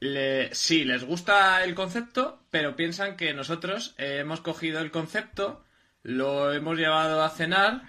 Le- 0.00 0.54
sí, 0.54 0.84
les 0.84 1.04
gusta 1.04 1.62
el 1.64 1.74
concepto, 1.74 2.44
pero 2.50 2.76
piensan 2.76 3.16
que 3.16 3.34
nosotros 3.34 3.94
eh, 3.98 4.18
hemos 4.20 4.40
cogido 4.40 4.80
el 4.80 4.90
concepto, 4.90 5.64
lo 6.02 6.52
hemos 6.52 6.76
llevado 6.78 7.22
a 7.24 7.30
cenar, 7.30 7.82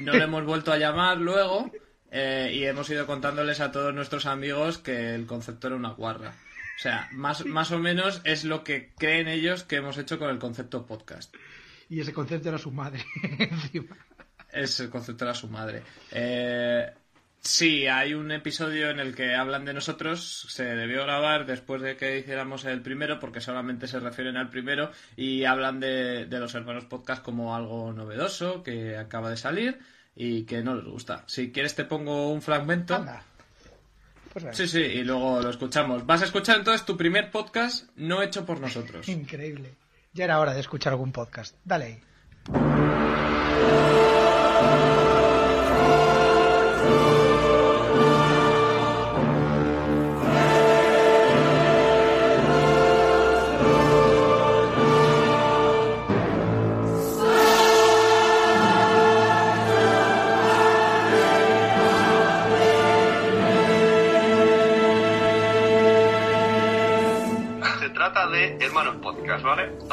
no 0.00 0.12
le 0.12 0.24
hemos 0.24 0.44
vuelto 0.44 0.72
a 0.72 0.78
llamar 0.78 1.18
luego 1.18 1.70
eh, 2.10 2.50
y 2.52 2.64
hemos 2.64 2.88
ido 2.90 3.06
contándoles 3.06 3.60
a 3.60 3.72
todos 3.72 3.94
nuestros 3.94 4.26
amigos 4.26 4.78
que 4.78 5.14
el 5.14 5.26
concepto 5.26 5.68
era 5.68 5.76
una 5.76 5.90
guarra. 5.90 6.34
O 6.76 6.78
sea, 6.78 7.08
más, 7.12 7.44
más 7.46 7.72
o 7.72 7.78
menos 7.78 8.20
es 8.24 8.44
lo 8.44 8.62
que 8.62 8.92
creen 8.98 9.28
ellos 9.28 9.64
que 9.64 9.76
hemos 9.76 9.96
hecho 9.98 10.18
con 10.18 10.30
el 10.30 10.38
concepto 10.38 10.86
podcast. 10.86 11.34
Y 11.88 12.00
ese 12.00 12.12
concepto 12.12 12.48
era 12.48 12.58
su 12.58 12.70
madre. 12.70 13.04
encima. 13.38 13.96
Es 14.52 14.78
el 14.80 14.90
concepto 14.90 15.24
de 15.24 15.34
su 15.34 15.48
madre. 15.48 15.82
Eh, 16.10 16.90
sí, 17.40 17.86
hay 17.86 18.14
un 18.14 18.30
episodio 18.30 18.90
en 18.90 19.00
el 19.00 19.14
que 19.14 19.34
hablan 19.34 19.64
de 19.64 19.72
nosotros. 19.74 20.46
Se 20.50 20.64
debió 20.64 21.04
grabar 21.04 21.46
después 21.46 21.80
de 21.80 21.96
que 21.96 22.18
hiciéramos 22.18 22.64
el 22.66 22.82
primero, 22.82 23.18
porque 23.20 23.40
solamente 23.40 23.88
se 23.88 24.00
refieren 24.00 24.36
al 24.36 24.50
primero. 24.50 24.90
Y 25.16 25.44
hablan 25.44 25.80
de, 25.80 26.26
de 26.26 26.40
los 26.40 26.54
hermanos 26.54 26.84
podcast 26.84 27.22
como 27.22 27.56
algo 27.56 27.92
novedoso 27.92 28.62
que 28.62 28.96
acaba 28.96 29.30
de 29.30 29.36
salir 29.36 29.78
y 30.16 30.44
que 30.44 30.62
no 30.62 30.74
les 30.74 30.86
gusta. 30.86 31.22
Si 31.26 31.52
quieres, 31.52 31.74
te 31.74 31.84
pongo 31.84 32.32
un 32.32 32.42
fragmento. 32.42 32.96
Anda. 32.96 33.22
Pues. 34.32 34.56
Sí, 34.56 34.66
sí, 34.66 34.80
y 34.80 35.04
luego 35.04 35.40
lo 35.40 35.50
escuchamos. 35.50 36.04
Vas 36.04 36.22
a 36.22 36.24
escuchar 36.24 36.56
entonces 36.58 36.84
tu 36.84 36.96
primer 36.96 37.30
podcast 37.30 37.88
no 37.96 38.22
hecho 38.22 38.44
por 38.44 38.60
nosotros. 38.60 39.08
Increíble. 39.08 39.74
Ya 40.12 40.24
era 40.24 40.40
hora 40.40 40.54
de 40.54 40.60
escuchar 40.60 40.94
algún 40.94 41.12
podcast. 41.12 41.54
Dale 41.64 41.84
ahí. 41.84 42.00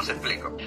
Os 0.04 0.10
explico. 0.10 0.58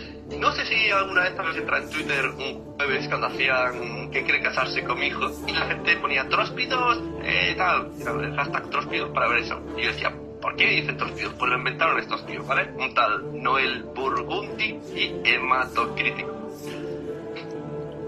No 0.40 0.50
sé 0.52 0.64
si 0.64 0.90
alguna 0.90 1.24
vez 1.24 1.36
también 1.36 1.58
entra 1.58 1.76
en 1.76 1.90
Twitter 1.90 2.24
un 2.26 2.64
jueves 2.76 3.06
cuando 3.06 3.26
hacían 3.26 4.10
que 4.10 4.22
quiere 4.22 4.40
casarse 4.40 4.82
con 4.82 4.98
mi 4.98 5.08
hijo 5.08 5.30
y 5.46 5.52
la 5.52 5.66
gente 5.66 5.94
ponía 5.98 6.26
tróspidos, 6.26 7.02
eh, 7.22 7.54
tal, 7.54 7.92
el 8.00 8.34
hashtag 8.34 8.70
tróspidos 8.70 9.10
para 9.10 9.28
ver 9.28 9.40
eso. 9.40 9.60
Y 9.76 9.82
yo 9.82 9.92
decía, 9.92 10.10
¿por 10.40 10.56
qué 10.56 10.68
dicen 10.68 10.96
tróspidos? 10.96 11.34
Pues 11.34 11.50
lo 11.50 11.58
inventaron 11.58 11.98
estos 11.98 12.24
tíos, 12.24 12.46
¿vale? 12.46 12.70
Un 12.78 12.94
tal 12.94 13.42
Noel 13.42 13.82
Burgundy 13.94 14.80
y 14.94 15.20
Hematocrítico. 15.22 16.32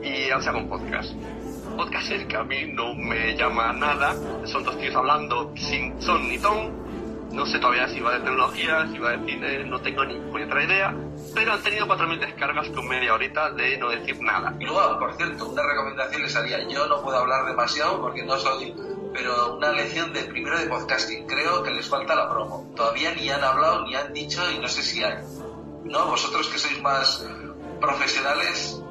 Y 0.03 0.31
han 0.31 0.41
sacado 0.43 0.65
un 0.65 0.71
podcast. 0.71 1.13
Podcast 1.77 2.11
es 2.11 2.25
que 2.25 2.37
a 2.39 2.45
mí 2.45 2.73
no 2.73 2.95
me 2.95 3.37
llama 3.37 3.75
nada. 3.75 4.17
Son 4.47 4.65
dos 4.65 4.79
tíos 4.79 4.97
hablando 4.97 5.53
sin 5.57 6.01
son 6.01 6.27
ni 6.27 6.39
ton. 6.39 6.88
No 7.33 7.45
sé 7.47 7.59
todavía 7.59 7.89
si 7.89 8.01
va 8.01 8.15
de 8.15 8.21
tecnología, 8.21 8.89
si 8.91 8.99
va 8.99 9.11
de 9.11 9.27
cine, 9.27 9.65
no 9.65 9.81
tengo 9.81 10.05
ni 10.05 10.43
otra 10.43 10.65
idea. 10.65 10.95
Pero 11.35 11.53
han 11.53 11.63
tenido 11.63 11.87
4.000 11.87 12.21
descargas 12.21 12.69
con 12.71 12.89
media 12.89 13.15
horita 13.15 13.51
de 13.51 13.77
no 13.77 13.91
decir 13.91 14.21
nada. 14.21 14.55
Y 14.59 14.65
luego, 14.65 14.99
por 14.99 15.15
cierto, 15.15 15.49
una 15.49 15.63
recomendación 15.63 16.23
les 16.23 16.37
haría. 16.37 16.67
Yo 16.69 16.87
no 16.87 17.03
puedo 17.03 17.19
hablar 17.19 17.47
demasiado 17.47 18.01
porque 18.01 18.25
no 18.25 18.37
soy. 18.39 18.75
Pero 19.13 19.57
una 19.57 19.73
lección 19.73 20.13
de 20.13 20.25
primero 20.25 20.59
de 20.59 20.67
podcasting. 20.67 21.27
Creo 21.27 21.63
que 21.63 21.71
les 21.71 21.89
falta 21.89 22.15
la 22.15 22.31
promo. 22.31 22.71
Todavía 22.75 23.15
ni 23.15 23.29
han 23.29 23.43
hablado, 23.45 23.85
ni 23.85 23.95
han 23.95 24.13
dicho 24.13 24.43
y 24.51 24.59
no 24.59 24.69
sé 24.69 24.83
si 24.83 25.03
hay. 25.03 25.19
¿No? 25.85 26.07
Vosotros 26.07 26.49
que 26.49 26.59
sois 26.59 26.81
más 26.83 27.27
profesionales. 27.81 28.83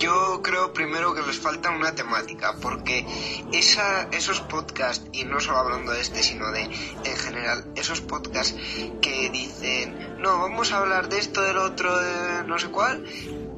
Yo 0.00 0.40
creo 0.42 0.72
primero 0.72 1.14
que 1.14 1.20
les 1.22 1.38
falta 1.38 1.70
una 1.70 1.94
temática, 1.94 2.54
porque 2.60 3.04
esa, 3.52 4.08
esos 4.10 4.40
podcasts, 4.40 5.06
y 5.12 5.24
no 5.24 5.38
solo 5.40 5.58
hablando 5.58 5.92
de 5.92 6.00
este, 6.00 6.22
sino 6.22 6.50
de 6.52 6.62
en 6.62 7.16
general, 7.18 7.66
esos 7.76 8.00
podcasts 8.00 8.54
que 9.02 9.28
dicen, 9.30 10.16
no, 10.18 10.38
vamos 10.40 10.72
a 10.72 10.78
hablar 10.78 11.08
de 11.10 11.18
esto, 11.18 11.42
del 11.42 11.58
otro, 11.58 11.96
de 11.98 12.44
no 12.44 12.58
sé 12.58 12.68
cuál, 12.68 13.04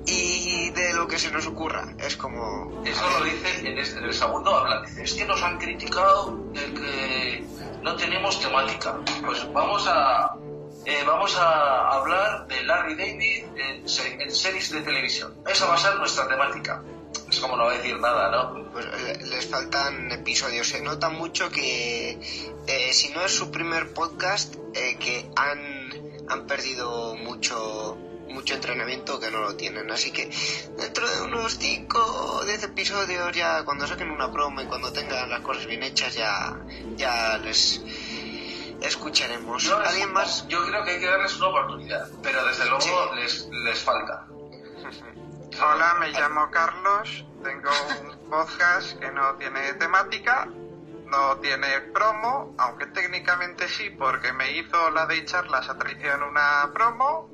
y 0.04 0.70
de 0.70 0.92
lo 0.94 1.06
que 1.06 1.18
se 1.20 1.30
nos 1.30 1.46
ocurra. 1.46 1.94
Es 1.98 2.16
como... 2.16 2.82
Eso 2.84 3.08
lo 3.18 3.24
dicen 3.24 3.64
en, 3.64 3.78
este- 3.78 3.98
en 4.00 4.04
el 4.06 4.14
segundo 4.14 4.52
hablan. 4.56 4.84
Dice, 4.84 5.04
es 5.04 5.14
que 5.14 5.24
nos 5.24 5.40
han 5.44 5.58
criticado 5.58 6.36
de 6.52 6.74
que 6.74 7.44
no 7.84 7.94
tenemos 7.94 8.40
temática. 8.40 8.96
Pues 9.24 9.46
vamos 9.52 9.86
a 9.86 10.34
eh, 10.84 11.02
vamos 11.06 11.36
a 11.36 11.88
hablar 11.90 12.46
de 12.48 12.62
Larry 12.64 12.94
David 12.96 13.44
en, 13.56 13.84
en 14.20 14.30
series 14.34 14.70
de 14.72 14.80
televisión. 14.82 15.34
Esa 15.48 15.66
va 15.66 15.74
a 15.74 15.78
ser 15.78 15.96
nuestra 15.96 16.26
temática. 16.28 16.82
Es 17.30 17.40
como 17.40 17.56
no 17.56 17.68
decir 17.70 17.98
nada, 18.00 18.30
¿no? 18.30 18.70
Pues 18.72 18.86
le- 19.02 19.26
les 19.26 19.46
faltan 19.46 20.10
episodios. 20.12 20.68
Se 20.68 20.80
nota 20.82 21.08
mucho 21.08 21.50
que 21.50 22.18
eh, 22.66 22.92
si 22.92 23.08
no 23.10 23.24
es 23.24 23.32
su 23.32 23.50
primer 23.50 23.92
podcast, 23.94 24.54
eh, 24.74 24.96
que 24.98 25.30
han, 25.36 25.90
han 26.28 26.46
perdido 26.46 27.14
mucho 27.16 27.98
mucho 28.28 28.54
entrenamiento 28.54 29.20
que 29.20 29.30
no 29.30 29.40
lo 29.42 29.56
tienen. 29.56 29.90
Así 29.90 30.10
que 30.10 30.30
dentro 30.78 31.06
de 31.06 31.20
unos 31.20 31.58
5 31.58 31.98
o 32.38 32.44
10 32.46 32.62
episodios, 32.62 33.30
ya 33.36 33.62
cuando 33.64 33.86
saquen 33.86 34.10
una 34.10 34.26
broma 34.26 34.62
y 34.62 34.66
cuando 34.66 34.90
tengan 34.90 35.28
las 35.28 35.40
cosas 35.42 35.66
bien 35.66 35.82
hechas, 35.82 36.14
ya, 36.14 36.58
ya 36.96 37.36
les 37.36 37.82
escucharemos. 38.82 39.62
Yo, 39.62 39.78
¿Alguien 39.78 40.12
más? 40.12 40.46
Yo 40.48 40.64
creo 40.66 40.84
que 40.84 40.90
hay 40.92 41.00
que 41.00 41.06
darles 41.06 41.36
una 41.36 41.48
oportunidad, 41.48 42.08
pero 42.22 42.44
desde 42.44 42.66
luego 42.66 43.14
les, 43.14 43.48
les 43.48 43.82
falta. 43.82 44.26
Hola, 45.62 45.96
me 46.00 46.08
llamo 46.10 46.50
Carlos, 46.50 47.24
tengo 47.42 47.70
un 48.02 48.18
podcast 48.30 48.98
que 48.98 49.10
no 49.12 49.34
tiene 49.34 49.74
temática, 49.74 50.48
no 51.06 51.36
tiene 51.38 51.80
promo, 51.92 52.54
aunque 52.58 52.86
técnicamente 52.86 53.68
sí, 53.68 53.90
porque 53.90 54.32
me 54.32 54.52
hizo 54.52 54.90
la 54.90 55.06
de 55.06 55.24
charlas 55.24 55.68
a 55.68 55.76
traición 55.76 56.22
una 56.22 56.70
promo 56.72 57.28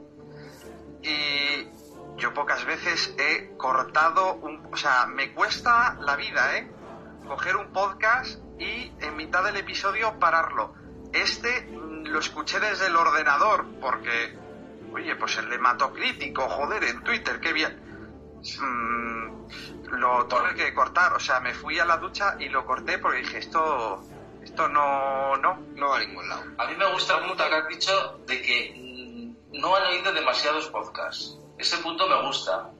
y 1.02 1.68
yo 2.16 2.34
pocas 2.34 2.64
veces 2.64 3.14
he 3.18 3.56
cortado 3.56 4.34
un... 4.34 4.68
O 4.72 4.76
sea, 4.76 5.06
me 5.06 5.32
cuesta 5.32 5.96
la 6.00 6.16
vida, 6.16 6.56
¿eh? 6.56 6.68
Coger 7.26 7.56
un 7.56 7.72
podcast 7.72 8.40
y 8.58 8.92
en 9.00 9.16
mitad 9.16 9.44
del 9.44 9.56
episodio 9.56 10.18
pararlo. 10.18 10.74
Este 11.12 11.62
mm, 11.62 12.06
lo 12.06 12.18
escuché 12.18 12.60
desde 12.60 12.86
el 12.86 12.96
ordenador 12.96 13.66
porque, 13.80 14.36
oye, 14.92 15.16
pues 15.16 15.36
el 15.38 15.52
hematocrítico, 15.52 16.48
joder, 16.48 16.84
en 16.84 17.02
Twitter, 17.02 17.40
qué 17.40 17.52
bien. 17.52 17.88
Mm, 18.60 19.96
lo 19.96 20.26
tuve 20.26 20.54
que 20.54 20.74
cortar, 20.74 21.12
o 21.14 21.20
sea, 21.20 21.40
me 21.40 21.54
fui 21.54 21.78
a 21.78 21.84
la 21.84 21.96
ducha 21.96 22.36
y 22.38 22.48
lo 22.48 22.64
corté 22.66 22.98
porque 22.98 23.18
dije, 23.18 23.38
esto, 23.38 24.02
esto 24.42 24.68
no, 24.68 25.36
no, 25.38 25.58
no 25.74 25.88
va 25.88 25.96
a 25.96 26.00
ningún 26.00 26.28
lado. 26.28 26.42
A 26.58 26.66
mí 26.66 26.76
me 26.76 26.92
gusta 26.92 27.16
el 27.18 27.26
punto 27.26 27.48
que 27.48 27.54
has 27.54 27.68
dicho 27.68 28.20
de 28.26 28.42
que 28.42 28.74
mm, 28.76 29.58
no 29.60 29.74
han 29.76 29.84
oído 29.84 30.12
demasiados 30.12 30.68
podcasts. 30.68 31.38
Ese 31.56 31.78
punto 31.78 32.06
me 32.06 32.22
gusta. 32.22 32.70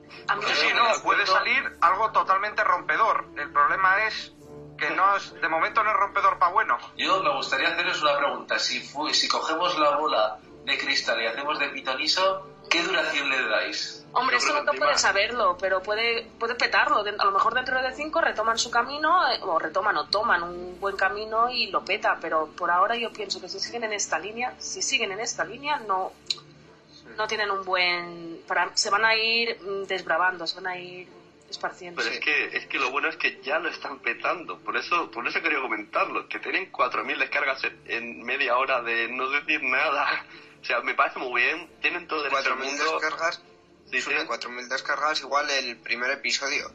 Sí, 0.46 0.54
sí, 0.54 0.66
no, 0.74 1.02
puede 1.02 1.26
salir 1.26 1.76
algo 1.80 2.10
totalmente 2.12 2.62
rompedor. 2.62 3.26
El 3.36 3.50
problema 3.50 4.04
es 4.06 4.32
que 4.78 4.90
no 4.90 5.16
es, 5.16 5.32
de 5.40 5.48
momento 5.48 5.82
no 5.82 5.90
es 5.90 5.96
rompedor 5.96 6.38
para 6.38 6.52
bueno. 6.52 6.78
Yo 6.96 7.22
me 7.22 7.34
gustaría 7.34 7.68
haceros 7.68 8.00
una 8.02 8.16
pregunta. 8.16 8.58
Si, 8.58 8.80
fu- 8.80 9.08
si 9.12 9.28
cogemos 9.28 9.76
la 9.78 9.96
bola 9.96 10.38
de 10.64 10.78
cristal 10.78 11.20
y 11.22 11.26
hacemos 11.26 11.58
de 11.58 11.68
pitoniso, 11.70 12.46
¿qué 12.70 12.82
duración 12.82 13.28
le 13.28 13.42
dais? 13.48 14.06
Hombre, 14.12 14.36
esto 14.38 14.62
no 14.62 14.72
puede 14.72 14.96
saberlo, 14.96 15.56
pero 15.60 15.82
puede, 15.82 16.30
puede 16.38 16.54
petarlo. 16.54 16.98
A 17.18 17.24
lo 17.24 17.30
mejor 17.32 17.54
dentro 17.54 17.80
de 17.82 17.92
cinco 17.92 18.20
retoman 18.20 18.56
su 18.58 18.70
camino, 18.70 19.28
eh, 19.30 19.38
o 19.42 19.58
retoman 19.58 19.96
o 19.98 20.04
toman 20.06 20.42
un 20.42 20.78
buen 20.80 20.96
camino 20.96 21.50
y 21.50 21.66
lo 21.70 21.84
peta. 21.84 22.16
Pero 22.20 22.46
por 22.56 22.70
ahora 22.70 22.96
yo 22.96 23.12
pienso 23.12 23.40
que 23.40 23.48
si 23.48 23.60
siguen 23.60 23.84
en 23.84 23.92
esta 23.92 24.18
línea, 24.18 24.54
si 24.58 24.80
siguen 24.80 25.12
en 25.12 25.20
esta 25.20 25.44
línea, 25.44 25.76
no, 25.78 26.12
no 27.16 27.26
tienen 27.26 27.50
un 27.50 27.64
buen. 27.64 28.42
Para, 28.46 28.70
se 28.74 28.88
van 28.90 29.04
a 29.04 29.14
ir 29.14 29.58
mm, 29.60 29.84
desbravando, 29.86 30.46
se 30.46 30.54
van 30.56 30.68
a 30.68 30.78
ir 30.78 31.08
esparciendo. 31.50 32.02
Pero 32.02 32.14
es 32.14 32.20
que, 32.20 32.56
es 32.56 32.66
que 32.66 32.78
lo 32.78 32.90
bueno 32.90 33.08
es 33.08 33.16
que 33.16 33.40
ya 33.42 33.58
lo 33.58 33.68
están 33.68 33.98
petando. 34.00 34.58
Por 34.58 34.76
eso, 34.76 35.10
por 35.10 35.26
eso 35.26 35.40
quería 35.42 35.60
comentarlo. 35.60 36.28
Que 36.28 36.38
tienen 36.38 36.70
4.000 36.72 37.18
descargas 37.18 37.64
en, 37.64 37.80
en 37.86 38.22
media 38.22 38.56
hora 38.56 38.82
de 38.82 39.08
no 39.08 39.28
decir 39.30 39.62
nada. 39.62 40.24
O 40.60 40.64
sea, 40.64 40.80
me 40.80 40.94
parece 40.94 41.18
muy 41.18 41.42
bien. 41.42 41.70
Tienen 41.80 42.06
todo 42.08 42.24
el 42.24 42.30
derecho 42.30 42.50
del 42.50 42.58
4.000 42.58 42.64
mundo. 42.64 42.98
descargas. 43.00 43.42
Sí, 43.90 44.00
Sube 44.02 44.26
4.000 44.26 44.68
descargas 44.68 45.20
igual 45.20 45.48
el 45.50 45.76
primer 45.78 46.10
episodio. 46.10 46.70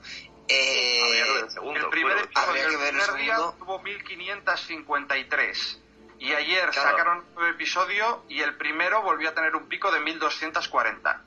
Eh, 0.47 0.99
Habría 1.03 1.23
que 1.25 1.31
ver 1.33 1.43
el 1.43 1.51
segundo. 1.51 1.79
El 1.79 1.89
primer 1.89 2.13
Bueno, 2.13 2.25
episodio 2.25 2.61
el 2.67 2.77
ver 2.77 2.93
el 2.95 2.99
primer 3.01 3.21
día 3.21 3.35
tuvo 3.59 3.79
1553. 3.81 5.79
Y 6.19 6.31
ayer 6.33 6.69
Claro. 6.69 6.89
sacaron 6.91 7.17
un 7.19 7.33
nuevo 7.35 7.49
episodio 7.49 8.23
y 8.29 8.41
el 8.41 8.55
primero 8.55 9.01
volvió 9.01 9.29
a 9.29 9.33
tener 9.33 9.55
un 9.55 9.67
pico 9.67 9.91
de 9.91 9.99
1240. 9.99 11.21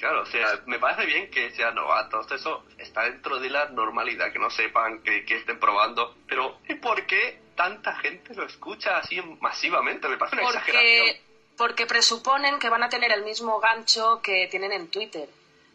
Claro, 0.00 0.22
o 0.22 0.26
sea, 0.26 0.58
me 0.64 0.78
parece 0.78 1.04
bien 1.04 1.30
que 1.30 1.50
sean 1.50 1.74
novatos, 1.74 2.30
eso 2.32 2.64
está 2.78 3.02
dentro 3.02 3.38
de 3.38 3.50
la 3.50 3.66
normalidad, 3.66 4.32
que 4.32 4.38
no 4.38 4.48
sepan, 4.50 4.98
que, 5.02 5.24
que 5.26 5.36
estén 5.36 5.58
probando, 5.58 6.14
pero 6.26 6.56
¿y 6.66 6.74
por 6.76 7.04
qué 7.04 7.36
tanta 7.54 7.94
gente 7.96 8.34
lo 8.34 8.46
escucha 8.46 8.96
así 8.96 9.20
masivamente? 9.40 10.08
Me 10.08 10.16
parece 10.16 10.36
una 10.36 10.44
exageración. 10.46 11.06
Porque, 11.06 11.20
porque 11.56 11.86
presuponen 11.86 12.58
que 12.58 12.70
van 12.70 12.82
a 12.82 12.88
tener 12.88 13.12
el 13.12 13.22
mismo 13.22 13.60
gancho 13.60 14.20
que 14.22 14.48
tienen 14.50 14.72
en 14.72 14.88
Twitter. 14.88 15.28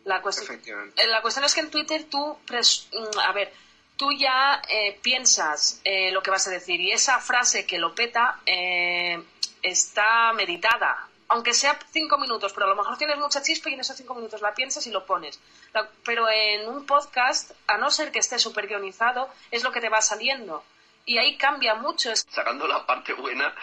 La 0.05 0.21
cuestión, 0.21 0.59
eh, 0.95 1.07
la 1.07 1.21
cuestión 1.21 1.45
es 1.45 1.53
que 1.53 1.59
en 1.61 1.69
Twitter 1.69 2.05
tú, 2.09 2.37
pres- 2.47 2.87
mm, 2.93 3.19
a 3.19 3.31
ver, 3.31 3.51
tú 3.95 4.11
ya 4.11 4.59
eh, 4.67 4.97
piensas 5.03 5.79
eh, 5.83 6.09
lo 6.11 6.23
que 6.23 6.31
vas 6.31 6.47
a 6.47 6.51
decir 6.51 6.81
y 6.81 6.91
esa 6.91 7.19
frase 7.19 7.65
que 7.67 7.77
lo 7.77 7.93
peta 7.93 8.39
eh, 8.47 9.21
está 9.61 10.33
meditada. 10.33 11.09
Aunque 11.27 11.53
sea 11.53 11.77
cinco 11.91 12.17
minutos, 12.19 12.53
pero 12.53 12.67
a 12.67 12.69
lo 12.69 12.75
mejor 12.75 12.97
tienes 12.97 13.17
mucha 13.17 13.41
chispa 13.41 13.69
y 13.69 13.73
en 13.73 13.79
esos 13.79 13.97
cinco 13.97 14.13
minutos 14.13 14.41
la 14.41 14.53
piensas 14.53 14.85
y 14.87 14.91
lo 14.91 15.05
pones. 15.05 15.39
La- 15.73 15.89
pero 16.03 16.29
en 16.29 16.67
un 16.69 16.85
podcast, 16.85 17.51
a 17.67 17.77
no 17.77 17.89
ser 17.89 18.11
que 18.11 18.19
esté 18.19 18.37
súper 18.37 18.67
guionizado, 18.67 19.29
es 19.51 19.63
lo 19.63 19.71
que 19.71 19.81
te 19.81 19.89
va 19.89 20.01
saliendo. 20.01 20.63
Y 21.05 21.17
ahí 21.17 21.37
cambia 21.37 21.75
mucho. 21.75 22.11
Es- 22.11 22.25
Sacando 22.29 22.67
la 22.67 22.85
parte 22.85 23.13
buena, 23.13 23.53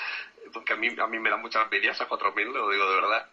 porque 0.53 0.73
a 0.73 0.77
mí, 0.77 0.89
a 1.01 1.07
mí 1.07 1.19
me 1.19 1.31
da 1.31 1.37
mucha 1.37 1.63
envidia 1.63 1.93
esas 1.93 2.09
4.000, 2.09 2.53
lo 2.53 2.69
digo 2.71 2.89
de 2.91 2.97
verdad. 3.01 3.29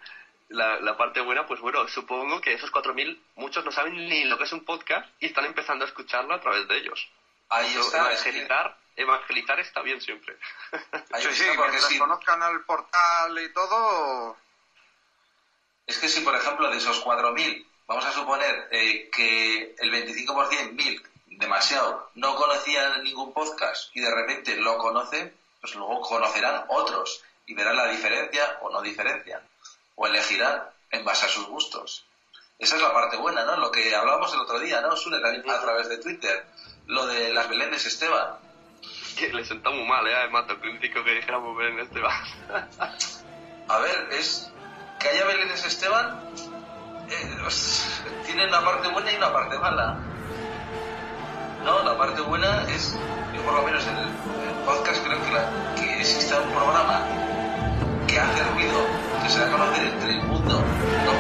La, 0.50 0.80
la 0.80 0.98
parte 0.98 1.22
buena, 1.22 1.46
pues 1.46 1.60
bueno, 1.60 1.88
supongo 1.88 2.42
que 2.42 2.54
esos 2.54 2.72
4.000, 2.72 3.20
muchos 3.36 3.64
no 3.66 3.72
saben 3.72 3.96
ni 3.96 4.24
lo 4.26 4.38
que 4.38 4.46
es 4.46 4.52
un 4.52 4.66
podcast 4.66 5.08
y 5.20 5.28
están 5.28 5.46
empezando 5.46 5.86
a 5.86 5.88
escucharlo 5.88 6.34
a 6.34 6.42
través 6.42 6.68
de 6.68 6.78
ellos. 6.78 7.08
Ahí 7.50 7.68
Eso, 7.68 7.82
está, 7.82 8.00
evangelizar, 8.12 8.76
evangelizar 8.96 9.60
está 9.60 9.82
bien 9.82 10.02
siempre. 10.02 10.38
Ahí 11.12 11.24
sí, 11.24 11.34
sí, 11.34 11.46
porque 11.56 11.80
sí. 11.82 11.98
conozcan 11.98 12.42
al 12.42 12.64
portal 12.64 13.40
y 13.40 13.54
todo, 13.54 14.38
Es 15.88 15.98
que 15.98 16.10
si, 16.10 16.22
por 16.22 16.36
ejemplo, 16.36 16.70
de 16.70 16.78
esos 16.78 17.04
4.000, 17.04 17.66
vamos 17.88 18.06
a 18.06 18.12
suponer 18.12 18.68
eh, 18.72 19.10
que 19.12 19.76
el 19.80 19.92
25%, 19.92 20.76
1.000, 20.76 21.04
demasiado, 21.28 22.12
no 22.16 22.36
conocían 22.36 23.04
ningún 23.04 23.34
podcast 23.34 23.96
y 23.96 24.02
de 24.02 24.14
repente 24.14 24.56
lo 24.58 24.78
conocen, 24.78 25.34
pues 25.62 25.76
luego 25.76 26.02
conocerán 26.02 26.66
otros 26.68 27.24
y 27.46 27.54
verán 27.54 27.78
la 27.78 27.88
diferencia 27.88 28.60
o 28.62 28.70
no 28.70 28.82
diferencia, 28.82 29.42
o 29.96 30.06
elegirán 30.06 30.64
en 30.92 31.04
base 31.04 31.26
a 31.26 31.30
sus 31.30 31.48
gustos. 31.48 32.06
Esa 32.60 32.76
es 32.76 32.82
la 32.82 32.94
parte 32.94 33.16
buena, 33.16 33.46
¿no? 33.46 33.56
Lo 33.56 33.72
que 33.72 33.96
hablábamos 33.96 34.34
el 34.34 34.42
otro 34.42 34.60
día, 34.60 34.82
¿no? 34.82 34.96
Sune 34.98 35.20
también 35.20 35.50
a 35.50 35.62
través 35.62 35.88
de 35.88 35.98
Twitter, 35.98 36.46
lo 36.88 37.06
de 37.08 37.34
las 37.34 37.48
Belénes 37.48 37.86
Esteban. 37.86 38.38
Que 39.20 39.34
le 39.34 39.44
sentó 39.44 39.72
muy 39.72 39.86
mal, 39.86 40.08
¿eh? 40.08 40.16
Además, 40.16 40.46
crítico 40.62 41.04
que 41.04 41.12
dijéramos 41.16 41.58
Belén 41.58 41.80
Esteban. 41.80 42.14
A 43.68 43.78
ver, 43.80 44.08
es 44.14 44.50
que 44.98 45.10
haya 45.10 45.26
Belénes 45.26 45.66
Esteban 45.66 46.20
eh, 47.10 47.38
pues, 47.44 48.02
tiene 48.26 48.48
una 48.48 48.62
parte 48.64 48.88
buena 48.88 49.12
y 49.12 49.16
una 49.18 49.34
parte 49.34 49.60
mala. 49.60 49.98
No, 51.66 51.84
la 51.84 51.98
parte 51.98 52.22
buena 52.22 52.64
es, 52.70 52.98
yo 53.36 53.42
por 53.44 53.54
lo 53.56 53.64
menos 53.64 53.86
en 53.88 53.98
el, 53.98 54.08
podcast 54.66 55.04
creo 55.06 55.22
que, 55.24 55.32
la- 55.32 55.76
que 55.76 56.00
exista 56.00 56.40
un 56.40 56.50
programa 56.52 57.02
que 58.08 58.20
hace 58.20 58.44
ruido, 58.54 58.86
que 59.22 59.30
se 59.30 59.40
da 59.40 59.48
a 59.48 59.52
conocer 59.52 59.86
entre 59.86 60.12
el 60.12 60.22
mundo, 60.24 60.64
no, 61.06 61.14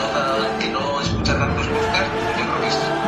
no 0.00 0.58
que 0.58 0.68
no 0.68 1.00
escucha 1.02 1.38
tantos 1.38 1.66
podcasts, 1.66 2.10
yo 2.38 2.44
creo 2.46 2.60
que, 2.62 2.66
es- 2.68 3.05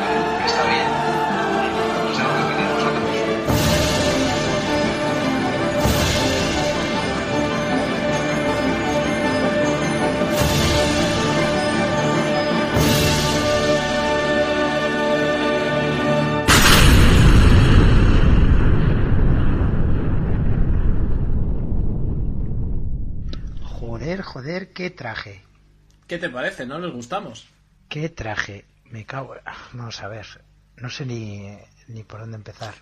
Joder, 24.08 24.22
joder, 24.22 24.72
qué 24.72 24.88
traje. 24.88 25.42
¿Qué 26.06 26.16
te 26.16 26.30
parece? 26.30 26.64
¿No 26.64 26.78
les 26.78 26.94
gustamos? 26.94 27.46
Qué 27.90 28.08
traje. 28.08 28.64
Me 28.86 29.04
cago. 29.04 29.34
ah, 29.44 29.54
Vamos 29.74 30.00
a 30.00 30.08
ver. 30.08 30.26
No 30.78 30.88
sé 30.88 31.04
ni, 31.04 31.58
ni 31.88 32.04
por 32.04 32.20
dónde 32.20 32.36
empezar. 32.36 32.72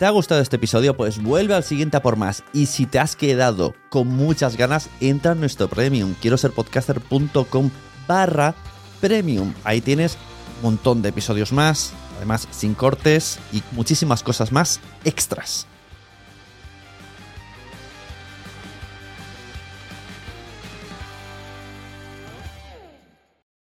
¿Te 0.00 0.04
ha 0.04 0.10
gustado 0.10 0.40
este 0.40 0.56
episodio? 0.56 0.96
Pues 0.96 1.22
vuelve 1.22 1.54
al 1.54 1.62
siguiente 1.62 1.96
a 1.96 2.02
por 2.02 2.16
más. 2.16 2.42
Y 2.52 2.66
si 2.66 2.86
te 2.86 2.98
has 2.98 3.14
quedado 3.14 3.72
con 3.88 4.08
muchas 4.08 4.56
ganas, 4.56 4.90
entra 5.00 5.30
en 5.32 5.40
nuestro 5.40 5.68
premium. 5.68 6.16
Quiero 6.20 6.36
ser 6.38 6.50
podcaster.com 6.50 7.70
barra 8.08 8.56
premium. 9.00 9.54
Ahí 9.62 9.80
tienes 9.80 10.18
un 10.56 10.62
montón 10.62 11.02
de 11.02 11.10
episodios 11.10 11.52
más, 11.52 11.92
además 12.16 12.48
sin 12.50 12.74
cortes 12.74 13.38
y 13.52 13.62
muchísimas 13.70 14.24
cosas 14.24 14.50
más 14.50 14.80
extras. 15.04 15.68